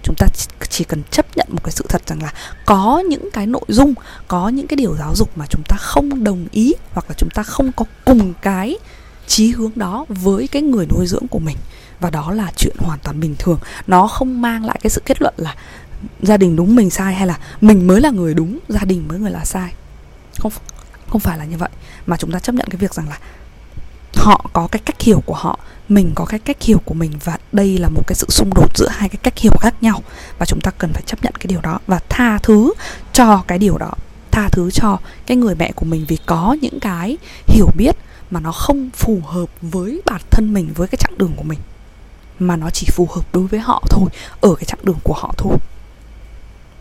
Chúng 0.02 0.14
ta 0.18 0.26
chỉ 0.70 0.84
cần 0.84 1.02
chấp 1.10 1.36
nhận 1.36 1.46
một 1.50 1.64
cái 1.64 1.72
sự 1.72 1.84
thật 1.88 2.02
rằng 2.06 2.22
là 2.22 2.32
có 2.66 3.02
những 3.08 3.28
cái 3.32 3.46
nội 3.46 3.64
dung, 3.68 3.94
có 4.28 4.48
những 4.48 4.66
cái 4.66 4.76
điều 4.76 4.96
giáo 4.96 5.14
dục 5.16 5.38
mà 5.38 5.46
chúng 5.46 5.62
ta 5.68 5.76
không 5.76 6.24
đồng 6.24 6.46
ý 6.50 6.74
hoặc 6.92 7.04
là 7.08 7.14
chúng 7.18 7.30
ta 7.30 7.42
không 7.42 7.72
có 7.72 7.84
cùng 8.04 8.34
cái 8.42 8.78
chí 9.26 9.50
hướng 9.50 9.72
đó 9.74 10.04
với 10.08 10.48
cái 10.48 10.62
người 10.62 10.86
nuôi 10.86 11.06
dưỡng 11.06 11.28
của 11.28 11.38
mình. 11.38 11.56
Và 12.00 12.10
đó 12.10 12.32
là 12.32 12.52
chuyện 12.56 12.76
hoàn 12.78 12.98
toàn 12.98 13.20
bình 13.20 13.34
thường. 13.38 13.58
Nó 13.86 14.06
không 14.06 14.42
mang 14.42 14.64
lại 14.64 14.78
cái 14.82 14.90
sự 14.90 15.02
kết 15.04 15.22
luận 15.22 15.34
là 15.36 15.54
gia 16.22 16.36
đình 16.36 16.56
đúng 16.56 16.74
mình 16.74 16.90
sai 16.90 17.14
hay 17.14 17.26
là 17.26 17.38
mình 17.60 17.86
mới 17.86 18.00
là 18.00 18.10
người 18.10 18.34
đúng, 18.34 18.58
gia 18.68 18.84
đình 18.84 19.08
mới 19.08 19.18
người 19.18 19.30
là 19.30 19.44
sai? 19.44 19.72
Không 20.38 20.52
không 21.08 21.20
phải 21.20 21.38
là 21.38 21.44
như 21.44 21.56
vậy, 21.56 21.68
mà 22.06 22.16
chúng 22.16 22.32
ta 22.32 22.38
chấp 22.38 22.54
nhận 22.54 22.66
cái 22.70 22.76
việc 22.76 22.94
rằng 22.94 23.08
là 23.08 23.18
họ 24.16 24.50
có 24.52 24.68
cái 24.72 24.82
cách 24.84 25.00
hiểu 25.00 25.22
của 25.26 25.34
họ, 25.34 25.58
mình 25.88 26.12
có 26.14 26.24
cái 26.24 26.40
cách 26.40 26.62
hiểu 26.62 26.78
của 26.84 26.94
mình 26.94 27.12
và 27.24 27.38
đây 27.52 27.78
là 27.78 27.88
một 27.88 28.02
cái 28.06 28.14
sự 28.14 28.26
xung 28.30 28.50
đột 28.54 28.76
giữa 28.78 28.88
hai 28.88 29.08
cái 29.08 29.18
cách 29.22 29.38
hiểu 29.38 29.52
khác 29.60 29.74
nhau 29.80 30.02
và 30.38 30.46
chúng 30.46 30.60
ta 30.60 30.70
cần 30.70 30.92
phải 30.92 31.02
chấp 31.06 31.24
nhận 31.24 31.32
cái 31.34 31.46
điều 31.46 31.60
đó 31.60 31.78
và 31.86 32.00
tha 32.08 32.38
thứ 32.38 32.72
cho 33.12 33.44
cái 33.46 33.58
điều 33.58 33.78
đó, 33.78 33.90
tha 34.30 34.48
thứ 34.52 34.70
cho 34.70 34.98
cái 35.26 35.36
người 35.36 35.54
mẹ 35.54 35.72
của 35.72 35.84
mình 35.84 36.04
vì 36.08 36.18
có 36.26 36.56
những 36.60 36.80
cái 36.80 37.16
hiểu 37.46 37.66
biết 37.76 37.96
mà 38.30 38.40
nó 38.40 38.52
không 38.52 38.90
phù 38.94 39.20
hợp 39.26 39.48
với 39.62 40.02
bản 40.06 40.20
thân 40.30 40.52
mình, 40.52 40.72
với 40.74 40.88
cái 40.88 40.96
chặng 40.96 41.18
đường 41.18 41.32
của 41.36 41.42
mình, 41.42 41.58
mà 42.38 42.56
nó 42.56 42.70
chỉ 42.70 42.86
phù 42.90 43.08
hợp 43.10 43.24
đối 43.32 43.46
với 43.46 43.60
họ 43.60 43.82
thôi, 43.90 44.08
ở 44.40 44.54
cái 44.54 44.64
chặng 44.64 44.80
đường 44.82 44.98
của 45.02 45.14
họ 45.14 45.34
thôi 45.36 45.56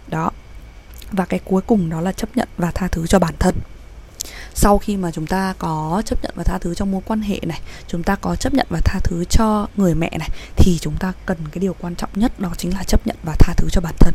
đó. 0.10 0.32
Và 1.12 1.26
cái 1.26 1.40
cuối 1.46 1.62
cùng 1.62 1.90
đó 1.90 2.02
là 2.02 2.12
chấp 2.12 2.38
nhận 2.38 2.48
và 2.58 2.72
tha 2.72 2.88
thứ 2.88 3.08
cho 3.08 3.20
bản 3.20 3.34
thân. 3.40 3.56
Sau 4.54 4.78
khi 4.78 4.98
mà 4.98 5.12
chúng 5.12 5.28
ta 5.28 5.54
có 5.60 6.02
chấp 6.06 6.24
nhận 6.24 6.34
và 6.36 6.44
tha 6.44 6.58
thứ 6.58 6.74
trong 6.76 6.92
mối 6.92 7.02
quan 7.06 7.22
hệ 7.22 7.40
này, 7.44 7.62
chúng 7.88 8.04
ta 8.04 8.16
có 8.16 8.36
chấp 8.36 8.54
nhận 8.54 8.68
và 8.70 8.80
tha 8.86 9.00
thứ 9.04 9.26
cho 9.26 9.68
người 9.78 9.96
mẹ 9.96 10.18
này, 10.20 10.30
thì 10.56 10.78
chúng 10.82 10.96
ta 11.00 11.14
cần 11.26 11.38
cái 11.52 11.60
điều 11.60 11.76
quan 11.80 11.96
trọng 11.96 12.10
nhất 12.16 12.40
đó 12.40 12.50
chính 12.58 12.74
là 12.74 12.84
chấp 12.84 13.08
nhận 13.08 13.16
và 13.24 13.36
tha 13.40 13.54
thứ 13.58 13.68
cho 13.72 13.82
bản 13.82 13.96
thân. 14.00 14.14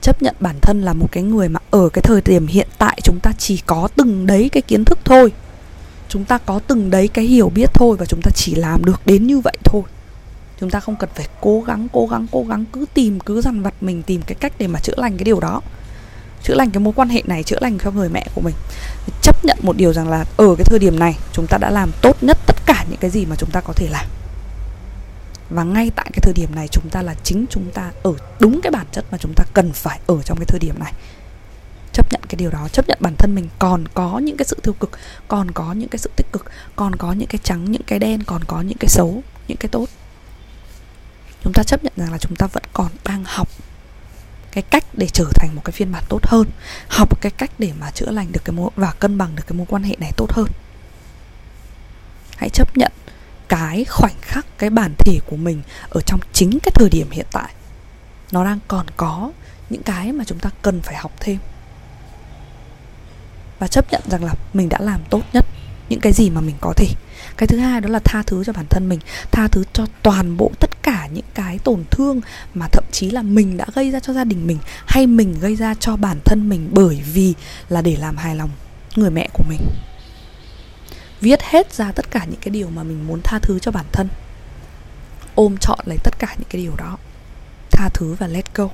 Chấp 0.00 0.22
nhận 0.22 0.36
bản 0.40 0.56
thân 0.62 0.82
là 0.82 0.92
một 0.92 1.08
cái 1.12 1.22
người 1.22 1.48
mà 1.48 1.60
ở 1.70 1.88
cái 1.88 2.02
thời 2.02 2.20
điểm 2.20 2.46
hiện 2.46 2.68
tại 2.78 3.00
chúng 3.02 3.20
ta 3.20 3.32
chỉ 3.38 3.62
có 3.66 3.88
từng 3.96 4.26
đấy 4.26 4.48
cái 4.52 4.62
kiến 4.62 4.84
thức 4.84 4.98
thôi. 5.04 5.32
Chúng 6.08 6.24
ta 6.24 6.38
có 6.38 6.60
từng 6.66 6.90
đấy 6.90 7.08
cái 7.08 7.24
hiểu 7.24 7.48
biết 7.48 7.70
thôi 7.74 7.96
và 7.96 8.06
chúng 8.06 8.20
ta 8.22 8.30
chỉ 8.34 8.54
làm 8.54 8.84
được 8.84 9.00
đến 9.06 9.26
như 9.26 9.40
vậy 9.40 9.56
thôi 9.64 9.82
chúng 10.60 10.70
ta 10.70 10.80
không 10.80 10.96
cần 10.96 11.10
phải 11.14 11.28
cố 11.40 11.60
gắng 11.66 11.88
cố 11.92 12.06
gắng 12.06 12.26
cố 12.32 12.44
gắng, 12.48 12.64
cứ 12.72 12.84
tìm, 12.94 13.20
cứ 13.20 13.40
dằn 13.40 13.62
vặt 13.62 13.74
mình, 13.80 14.02
tìm 14.02 14.22
cái 14.26 14.34
cách 14.34 14.52
để 14.58 14.66
mà 14.66 14.80
chữa 14.80 14.94
lành 14.96 15.16
cái 15.16 15.24
điều 15.24 15.40
đó. 15.40 15.60
Chữa 16.42 16.54
lành 16.54 16.70
cái 16.70 16.80
mối 16.80 16.92
quan 16.96 17.08
hệ 17.08 17.22
này, 17.26 17.42
chữa 17.42 17.58
lành 17.60 17.78
cho 17.84 17.90
người 17.90 18.08
mẹ 18.08 18.26
của 18.34 18.40
mình. 18.40 18.54
Chấp 19.22 19.44
nhận 19.44 19.58
một 19.62 19.76
điều 19.76 19.92
rằng 19.92 20.08
là 20.08 20.24
ở 20.36 20.54
cái 20.54 20.64
thời 20.64 20.78
điểm 20.78 20.98
này, 20.98 21.16
chúng 21.32 21.46
ta 21.46 21.58
đã 21.58 21.70
làm 21.70 21.90
tốt 22.02 22.16
nhất 22.22 22.38
tất 22.46 22.56
cả 22.66 22.84
những 22.90 22.98
cái 23.00 23.10
gì 23.10 23.26
mà 23.26 23.36
chúng 23.36 23.50
ta 23.50 23.60
có 23.60 23.72
thể 23.72 23.88
làm. 23.90 24.06
Và 25.50 25.62
ngay 25.64 25.90
tại 25.96 26.10
cái 26.12 26.20
thời 26.22 26.32
điểm 26.34 26.54
này, 26.54 26.68
chúng 26.68 26.88
ta 26.90 27.02
là 27.02 27.14
chính 27.24 27.44
chúng 27.50 27.70
ta 27.74 27.90
ở 28.02 28.14
đúng 28.40 28.60
cái 28.62 28.70
bản 28.70 28.86
chất 28.92 29.04
mà 29.10 29.18
chúng 29.18 29.32
ta 29.36 29.44
cần 29.54 29.72
phải 29.72 30.00
ở 30.06 30.22
trong 30.22 30.38
cái 30.38 30.46
thời 30.46 30.60
điểm 30.60 30.74
này. 30.78 30.92
Chấp 31.92 32.12
nhận 32.12 32.20
cái 32.28 32.36
điều 32.36 32.50
đó, 32.50 32.68
chấp 32.72 32.88
nhận 32.88 32.98
bản 33.00 33.14
thân 33.18 33.34
mình. 33.34 33.48
Còn 33.58 33.88
có 33.94 34.18
những 34.18 34.36
cái 34.36 34.44
sự 34.44 34.56
tiêu 34.62 34.74
cực, 34.80 34.90
còn 35.28 35.50
có 35.50 35.72
những 35.72 35.88
cái 35.88 35.98
sự 35.98 36.10
tích 36.16 36.32
cực, 36.32 36.44
còn 36.76 36.96
có 36.96 37.12
những 37.12 37.28
cái 37.28 37.38
trắng, 37.44 37.72
những 37.72 37.82
cái 37.86 37.98
đen, 37.98 38.22
còn 38.22 38.44
có 38.44 38.60
những 38.60 38.78
cái 38.78 38.88
xấu, 38.88 39.22
những 39.48 39.58
cái 39.58 39.68
tốt 39.68 39.86
chúng 41.44 41.52
ta 41.52 41.62
chấp 41.62 41.84
nhận 41.84 41.92
rằng 41.96 42.12
là 42.12 42.18
chúng 42.18 42.36
ta 42.36 42.46
vẫn 42.46 42.62
còn 42.72 42.88
đang 43.04 43.24
học 43.26 43.48
cái 44.52 44.62
cách 44.62 44.84
để 44.92 45.06
trở 45.06 45.24
thành 45.34 45.54
một 45.54 45.62
cái 45.64 45.72
phiên 45.72 45.92
bản 45.92 46.04
tốt 46.08 46.26
hơn, 46.26 46.46
học 46.88 47.20
cái 47.20 47.32
cách 47.32 47.50
để 47.58 47.72
mà 47.80 47.90
chữa 47.90 48.10
lành 48.10 48.32
được 48.32 48.40
cái 48.44 48.52
mối, 48.52 48.70
và 48.76 48.92
cân 48.92 49.18
bằng 49.18 49.36
được 49.36 49.42
cái 49.46 49.58
mối 49.58 49.66
quan 49.70 49.82
hệ 49.82 49.96
này 49.98 50.12
tốt 50.16 50.32
hơn. 50.32 50.46
Hãy 52.36 52.48
chấp 52.48 52.76
nhận 52.76 52.92
cái 53.48 53.84
khoảnh 53.84 54.14
khắc, 54.20 54.58
cái 54.58 54.70
bản 54.70 54.94
thể 54.98 55.18
của 55.26 55.36
mình 55.36 55.62
ở 55.90 56.00
trong 56.00 56.20
chính 56.32 56.58
cái 56.62 56.72
thời 56.74 56.88
điểm 56.90 57.10
hiện 57.10 57.26
tại. 57.32 57.52
Nó 58.32 58.44
đang 58.44 58.58
còn 58.68 58.86
có 58.96 59.32
những 59.70 59.82
cái 59.82 60.12
mà 60.12 60.24
chúng 60.24 60.38
ta 60.38 60.50
cần 60.62 60.82
phải 60.82 60.96
học 60.96 61.12
thêm. 61.20 61.38
Và 63.58 63.66
chấp 63.66 63.92
nhận 63.92 64.02
rằng 64.10 64.24
là 64.24 64.34
mình 64.52 64.68
đã 64.68 64.78
làm 64.80 65.00
tốt 65.10 65.22
nhất 65.32 65.46
những 65.88 66.00
cái 66.00 66.12
gì 66.12 66.30
mà 66.30 66.40
mình 66.40 66.56
có 66.60 66.72
thể 66.76 66.86
cái 67.38 67.46
thứ 67.46 67.58
hai 67.58 67.80
đó 67.80 67.88
là 67.88 67.98
tha 68.04 68.22
thứ 68.22 68.44
cho 68.44 68.52
bản 68.52 68.66
thân 68.70 68.88
mình, 68.88 68.98
tha 69.30 69.48
thứ 69.48 69.64
cho 69.72 69.86
toàn 70.02 70.36
bộ 70.36 70.50
tất 70.60 70.82
cả 70.82 71.08
những 71.12 71.24
cái 71.34 71.58
tổn 71.58 71.84
thương 71.90 72.20
mà 72.54 72.68
thậm 72.72 72.84
chí 72.92 73.10
là 73.10 73.22
mình 73.22 73.56
đã 73.56 73.66
gây 73.74 73.90
ra 73.90 74.00
cho 74.00 74.12
gia 74.12 74.24
đình 74.24 74.46
mình 74.46 74.58
hay 74.86 75.06
mình 75.06 75.34
gây 75.40 75.56
ra 75.56 75.74
cho 75.74 75.96
bản 75.96 76.18
thân 76.24 76.48
mình 76.48 76.68
bởi 76.72 77.02
vì 77.12 77.34
là 77.68 77.82
để 77.82 77.96
làm 77.96 78.16
hài 78.16 78.36
lòng 78.36 78.50
người 78.96 79.10
mẹ 79.10 79.28
của 79.32 79.44
mình. 79.48 79.60
Viết 81.20 81.42
hết 81.42 81.72
ra 81.72 81.92
tất 81.92 82.10
cả 82.10 82.24
những 82.24 82.40
cái 82.40 82.50
điều 82.50 82.70
mà 82.70 82.82
mình 82.82 83.06
muốn 83.06 83.20
tha 83.24 83.38
thứ 83.38 83.58
cho 83.58 83.70
bản 83.70 83.86
thân. 83.92 84.08
Ôm 85.34 85.56
trọn 85.56 85.78
lấy 85.84 85.98
tất 86.04 86.18
cả 86.18 86.34
những 86.38 86.48
cái 86.48 86.62
điều 86.62 86.76
đó. 86.76 86.96
Tha 87.70 87.88
thứ 87.94 88.14
và 88.18 88.26
let 88.26 88.54
go. 88.54 88.68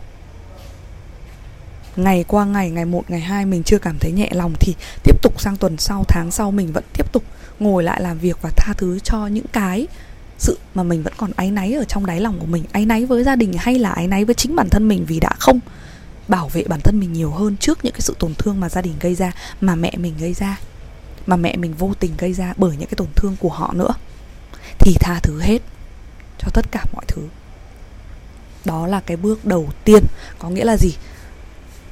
Ngày 1.96 2.24
qua 2.29 2.44
ngày 2.44 2.70
ngày 2.70 2.85
một, 2.85 3.11
ngày 3.11 3.20
hai 3.20 3.46
mình 3.46 3.62
chưa 3.62 3.79
cảm 3.79 3.98
thấy 4.00 4.12
nhẹ 4.12 4.29
lòng 4.33 4.55
thì 4.61 4.74
tiếp 5.05 5.22
tục 5.22 5.40
sang 5.40 5.57
tuần 5.57 5.79
sau, 5.79 6.05
tháng 6.09 6.31
sau 6.31 6.50
mình 6.50 6.72
vẫn 6.72 6.85
tiếp 6.92 7.12
tục 7.12 7.24
ngồi 7.59 7.83
lại 7.83 8.03
làm 8.03 8.19
việc 8.19 8.38
và 8.43 8.51
tha 8.57 8.73
thứ 8.77 8.99
cho 8.99 9.27
những 9.27 9.47
cái 9.53 9.87
sự 10.38 10.59
mà 10.75 10.83
mình 10.83 11.03
vẫn 11.03 11.12
còn 11.17 11.31
áy 11.37 11.51
náy 11.51 11.73
ở 11.73 11.85
trong 11.85 12.07
đáy 12.07 12.21
lòng 12.21 12.38
của 12.38 12.47
mình. 12.47 12.64
Áy 12.73 12.87
náy 12.87 13.07
với 13.07 13.25
gia 13.25 13.37
đình 13.37 13.53
hay 13.59 13.79
là 13.79 13.90
áy 13.90 14.07
náy 14.07 14.25
với 14.25 14.35
chính 14.35 14.57
bản 14.57 14.69
thân 14.71 14.88
mình 14.88 15.05
vì 15.09 15.21
đã 15.21 15.31
không 15.38 15.61
bảo 16.29 16.49
vệ 16.49 16.64
bản 16.69 16.81
thân 16.81 17.01
mình 17.01 17.12
nhiều 17.12 17.31
hơn 17.31 17.57
trước 17.57 17.85
những 17.85 17.93
cái 17.93 18.01
sự 18.01 18.14
tổn 18.19 18.35
thương 18.35 18.61
mà 18.61 18.69
gia 18.69 18.81
đình 18.83 18.95
gây 19.01 19.14
ra, 19.14 19.33
mà 19.61 19.75
mẹ 19.75 19.93
mình 19.97 20.14
gây 20.19 20.35
ra, 20.35 20.59
mà 21.27 21.37
mẹ 21.37 21.57
mình 21.57 21.75
vô 21.75 21.93
tình 22.01 22.12
gây 22.19 22.33
ra 22.33 22.55
bởi 22.57 22.77
những 22.77 22.88
cái 22.88 22.97
tổn 22.97 23.09
thương 23.17 23.37
của 23.40 23.49
họ 23.49 23.73
nữa, 23.73 23.95
thì 24.79 24.95
tha 25.01 25.21
thứ 25.23 25.40
hết 25.40 25.59
cho 26.38 26.49
tất 26.55 26.67
cả 26.71 26.85
mọi 26.93 27.05
thứ. 27.09 27.23
Đó 28.64 28.87
là 28.87 29.01
cái 29.01 29.17
bước 29.17 29.45
đầu 29.45 29.69
tiên, 29.85 30.03
có 30.38 30.51
nghĩa 30.51 30.64
là 30.64 30.77
gì? 30.77 30.93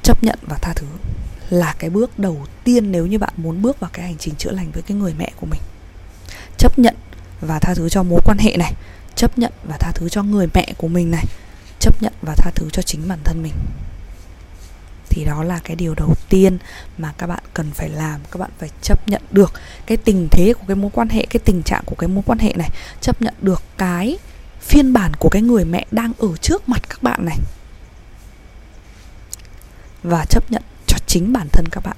Chấp 0.02 0.24
nhận 0.24 0.38
và 0.42 0.58
tha 0.62 0.72
thứ 0.76 0.86
là 1.52 1.74
cái 1.78 1.90
bước 1.90 2.18
đầu 2.18 2.46
tiên 2.64 2.92
nếu 2.92 3.06
như 3.06 3.18
bạn 3.18 3.32
muốn 3.36 3.62
bước 3.62 3.80
vào 3.80 3.90
cái 3.92 4.06
hành 4.06 4.16
trình 4.18 4.34
chữa 4.34 4.50
lành 4.50 4.70
với 4.72 4.82
cái 4.82 4.96
người 4.96 5.14
mẹ 5.18 5.32
của 5.36 5.46
mình. 5.46 5.60
Chấp 6.58 6.78
nhận 6.78 6.94
và 7.40 7.58
tha 7.58 7.74
thứ 7.74 7.88
cho 7.88 8.02
mối 8.02 8.20
quan 8.24 8.38
hệ 8.38 8.56
này. 8.56 8.72
Chấp 9.14 9.38
nhận 9.38 9.52
và 9.64 9.76
tha 9.76 9.92
thứ 9.94 10.08
cho 10.08 10.22
người 10.22 10.46
mẹ 10.54 10.72
của 10.76 10.88
mình 10.88 11.10
này. 11.10 11.24
Chấp 11.80 12.02
nhận 12.02 12.12
và 12.22 12.34
tha 12.36 12.50
thứ 12.54 12.70
cho 12.72 12.82
chính 12.82 13.08
bản 13.08 13.18
thân 13.24 13.42
mình. 13.42 13.52
Thì 15.08 15.24
đó 15.24 15.42
là 15.42 15.60
cái 15.64 15.76
điều 15.76 15.94
đầu 15.94 16.14
tiên 16.28 16.58
mà 16.98 17.12
các 17.18 17.26
bạn 17.26 17.42
cần 17.54 17.70
phải 17.74 17.88
làm. 17.88 18.20
Các 18.30 18.38
bạn 18.38 18.50
phải 18.58 18.70
chấp 18.82 19.08
nhận 19.08 19.22
được 19.30 19.52
cái 19.86 19.96
tình 19.96 20.28
thế 20.30 20.54
của 20.58 20.64
cái 20.68 20.76
mối 20.76 20.90
quan 20.94 21.08
hệ, 21.08 21.26
cái 21.30 21.40
tình 21.44 21.62
trạng 21.62 21.82
của 21.86 21.94
cái 21.94 22.08
mối 22.08 22.22
quan 22.26 22.38
hệ 22.38 22.54
này. 22.56 22.70
Chấp 23.00 23.22
nhận 23.22 23.34
được 23.40 23.62
cái 23.78 24.18
phiên 24.60 24.92
bản 24.92 25.12
của 25.18 25.28
cái 25.28 25.42
người 25.42 25.64
mẹ 25.64 25.86
đang 25.90 26.12
ở 26.18 26.28
trước 26.40 26.68
mặt 26.68 26.82
các 26.88 27.02
bạn 27.02 27.24
này. 27.24 27.38
Và 30.02 30.24
chấp 30.24 30.50
nhận 30.50 30.62
chính 31.12 31.32
bản 31.32 31.48
thân 31.52 31.64
các 31.70 31.84
bạn. 31.84 31.96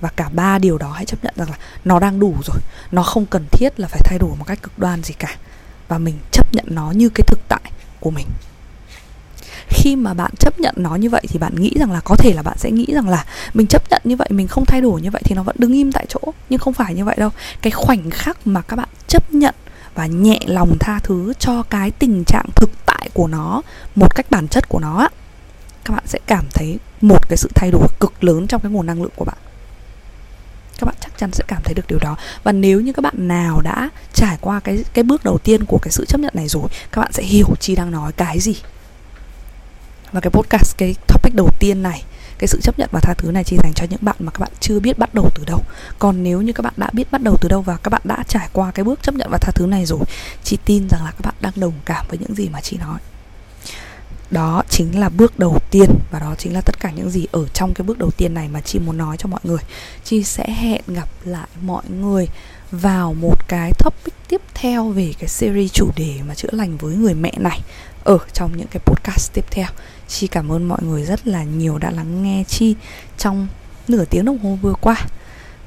Và 0.00 0.08
cả 0.16 0.28
ba 0.32 0.58
điều 0.58 0.78
đó 0.78 0.90
hãy 0.90 1.04
chấp 1.04 1.24
nhận 1.24 1.34
rằng 1.36 1.50
là 1.50 1.56
nó 1.84 2.00
đang 2.00 2.20
đủ 2.20 2.34
rồi. 2.44 2.56
Nó 2.92 3.02
không 3.02 3.26
cần 3.26 3.44
thiết 3.52 3.80
là 3.80 3.88
phải 3.88 4.00
thay 4.04 4.18
đổi 4.18 4.36
một 4.36 4.44
cách 4.44 4.62
cực 4.62 4.78
đoan 4.78 5.02
gì 5.02 5.14
cả. 5.18 5.36
Và 5.88 5.98
mình 5.98 6.18
chấp 6.32 6.54
nhận 6.54 6.64
nó 6.68 6.90
như 6.90 7.08
cái 7.08 7.24
thực 7.26 7.38
tại 7.48 7.72
của 8.00 8.10
mình. 8.10 8.26
Khi 9.68 9.96
mà 9.96 10.14
bạn 10.14 10.30
chấp 10.38 10.60
nhận 10.60 10.74
nó 10.78 10.94
như 10.94 11.10
vậy 11.10 11.22
thì 11.28 11.38
bạn 11.38 11.54
nghĩ 11.54 11.72
rằng 11.80 11.92
là 11.92 12.00
có 12.00 12.16
thể 12.16 12.32
là 12.32 12.42
bạn 12.42 12.58
sẽ 12.58 12.70
nghĩ 12.70 12.86
rằng 12.92 13.08
là 13.08 13.24
mình 13.54 13.66
chấp 13.66 13.90
nhận 13.90 14.02
như 14.04 14.16
vậy, 14.16 14.28
mình 14.30 14.48
không 14.48 14.64
thay 14.64 14.80
đổi 14.80 15.00
như 15.00 15.10
vậy 15.10 15.22
thì 15.24 15.34
nó 15.34 15.42
vẫn 15.42 15.56
đứng 15.58 15.72
im 15.72 15.92
tại 15.92 16.06
chỗ. 16.08 16.20
Nhưng 16.48 16.60
không 16.60 16.74
phải 16.74 16.94
như 16.94 17.04
vậy 17.04 17.16
đâu. 17.18 17.30
Cái 17.62 17.70
khoảnh 17.70 18.10
khắc 18.10 18.46
mà 18.46 18.62
các 18.62 18.76
bạn 18.76 18.88
chấp 19.06 19.32
nhận 19.32 19.54
và 19.94 20.06
nhẹ 20.06 20.38
lòng 20.46 20.76
tha 20.80 20.98
thứ 21.02 21.32
cho 21.38 21.62
cái 21.62 21.90
tình 21.90 22.24
trạng 22.24 22.46
thực 22.56 22.70
tại 22.86 23.10
của 23.14 23.26
nó, 23.26 23.62
một 23.94 24.14
cách 24.14 24.30
bản 24.30 24.48
chất 24.48 24.68
của 24.68 24.78
nó 24.78 24.98
á 24.98 25.08
các 25.90 25.96
bạn 25.96 26.06
sẽ 26.06 26.18
cảm 26.26 26.44
thấy 26.54 26.78
một 27.00 27.28
cái 27.28 27.36
sự 27.36 27.48
thay 27.54 27.70
đổi 27.70 27.88
cực 28.00 28.24
lớn 28.24 28.46
trong 28.46 28.60
cái 28.60 28.72
nguồn 28.72 28.86
năng 28.86 29.02
lượng 29.02 29.12
của 29.16 29.24
bạn. 29.24 29.36
Các 30.78 30.84
bạn 30.84 30.94
chắc 31.00 31.18
chắn 31.18 31.32
sẽ 31.32 31.44
cảm 31.48 31.62
thấy 31.64 31.74
được 31.74 31.86
điều 31.88 31.98
đó. 31.98 32.16
Và 32.42 32.52
nếu 32.52 32.80
như 32.80 32.92
các 32.92 33.02
bạn 33.02 33.28
nào 33.28 33.60
đã 33.60 33.90
trải 34.12 34.38
qua 34.40 34.60
cái 34.60 34.84
cái 34.94 35.04
bước 35.04 35.24
đầu 35.24 35.38
tiên 35.38 35.64
của 35.64 35.78
cái 35.82 35.92
sự 35.92 36.04
chấp 36.04 36.20
nhận 36.20 36.32
này 36.36 36.48
rồi, 36.48 36.68
các 36.92 37.00
bạn 37.00 37.12
sẽ 37.12 37.22
hiểu 37.22 37.46
chi 37.60 37.74
đang 37.74 37.90
nói 37.90 38.12
cái 38.12 38.40
gì. 38.40 38.54
Và 40.12 40.20
cái 40.20 40.30
podcast, 40.30 40.76
cái 40.78 40.94
topic 41.06 41.34
đầu 41.34 41.48
tiên 41.60 41.82
này, 41.82 42.04
cái 42.38 42.48
sự 42.48 42.60
chấp 42.62 42.78
nhận 42.78 42.88
và 42.92 43.00
tha 43.02 43.14
thứ 43.14 43.30
này 43.30 43.44
chỉ 43.44 43.56
dành 43.62 43.72
cho 43.74 43.86
những 43.90 44.00
bạn 44.02 44.16
mà 44.18 44.32
các 44.32 44.40
bạn 44.40 44.50
chưa 44.60 44.80
biết 44.80 44.98
bắt 44.98 45.14
đầu 45.14 45.30
từ 45.34 45.44
đâu. 45.44 45.60
Còn 45.98 46.22
nếu 46.22 46.42
như 46.42 46.52
các 46.52 46.62
bạn 46.62 46.74
đã 46.76 46.90
biết 46.92 47.10
bắt 47.10 47.22
đầu 47.22 47.36
từ 47.40 47.48
đâu 47.48 47.62
và 47.62 47.76
các 47.76 47.88
bạn 47.88 48.02
đã 48.04 48.24
trải 48.28 48.48
qua 48.52 48.70
cái 48.70 48.84
bước 48.84 49.02
chấp 49.02 49.14
nhận 49.14 49.28
và 49.30 49.38
tha 49.38 49.52
thứ 49.54 49.66
này 49.66 49.86
rồi 49.86 50.00
chị 50.44 50.58
tin 50.64 50.88
rằng 50.88 51.04
là 51.04 51.10
các 51.10 51.24
bạn 51.24 51.34
đang 51.40 51.52
đồng 51.56 51.74
cảm 51.84 52.06
với 52.08 52.18
những 52.18 52.34
gì 52.34 52.48
mà 52.48 52.60
chị 52.60 52.76
nói 52.76 52.98
đó 54.30 54.62
chính 54.68 55.00
là 55.00 55.08
bước 55.08 55.38
đầu 55.38 55.58
tiên 55.70 55.90
và 56.10 56.18
đó 56.18 56.34
chính 56.38 56.54
là 56.54 56.60
tất 56.60 56.80
cả 56.80 56.90
những 56.90 57.10
gì 57.10 57.26
ở 57.32 57.46
trong 57.48 57.74
cái 57.74 57.84
bước 57.86 57.98
đầu 57.98 58.10
tiên 58.10 58.34
này 58.34 58.48
mà 58.48 58.60
chị 58.60 58.78
muốn 58.78 58.98
nói 58.98 59.16
cho 59.16 59.28
mọi 59.28 59.40
người. 59.44 59.58
Chị 60.04 60.22
sẽ 60.22 60.50
hẹn 60.50 60.82
gặp 60.86 61.08
lại 61.24 61.48
mọi 61.62 61.82
người 62.00 62.28
vào 62.70 63.14
một 63.14 63.48
cái 63.48 63.72
topic 63.78 64.14
tiếp 64.28 64.40
theo 64.54 64.88
về 64.88 65.12
cái 65.18 65.28
series 65.28 65.72
chủ 65.72 65.90
đề 65.96 66.20
mà 66.28 66.34
chữa 66.34 66.48
lành 66.52 66.76
với 66.76 66.94
người 66.94 67.14
mẹ 67.14 67.32
này 67.38 67.60
ở 68.04 68.18
trong 68.32 68.56
những 68.56 68.68
cái 68.70 68.80
podcast 68.86 69.32
tiếp 69.32 69.44
theo. 69.50 69.66
Chi 70.08 70.26
cảm 70.26 70.52
ơn 70.52 70.68
mọi 70.68 70.82
người 70.82 71.04
rất 71.04 71.26
là 71.26 71.44
nhiều 71.44 71.78
đã 71.78 71.90
lắng 71.90 72.22
nghe 72.22 72.44
chi 72.48 72.74
trong 73.18 73.46
nửa 73.88 74.04
tiếng 74.04 74.24
đồng 74.24 74.38
hồ 74.38 74.58
vừa 74.62 74.74
qua 74.80 74.96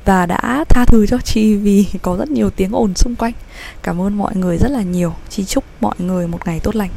và 0.06 0.26
đã 0.26 0.66
tha 0.70 0.86
thứ 0.86 1.06
cho 1.08 1.18
chi 1.18 1.56
vì 1.56 1.86
có 2.02 2.18
rất 2.18 2.30
nhiều 2.30 2.50
tiếng 2.50 2.76
ồn 2.76 2.96
xung 2.96 3.16
quanh. 3.16 3.34
Cảm 3.84 4.02
ơn 4.02 4.18
mọi 4.18 4.36
người 4.36 4.58
rất 4.58 4.72
là 4.72 4.82
nhiều. 4.82 5.14
Chi 5.30 5.46
chúc 5.46 5.64
mọi 5.82 5.96
người 5.98 6.28
một 6.28 6.40
ngày 6.46 6.60
tốt 6.60 6.76
lành. 6.76 6.90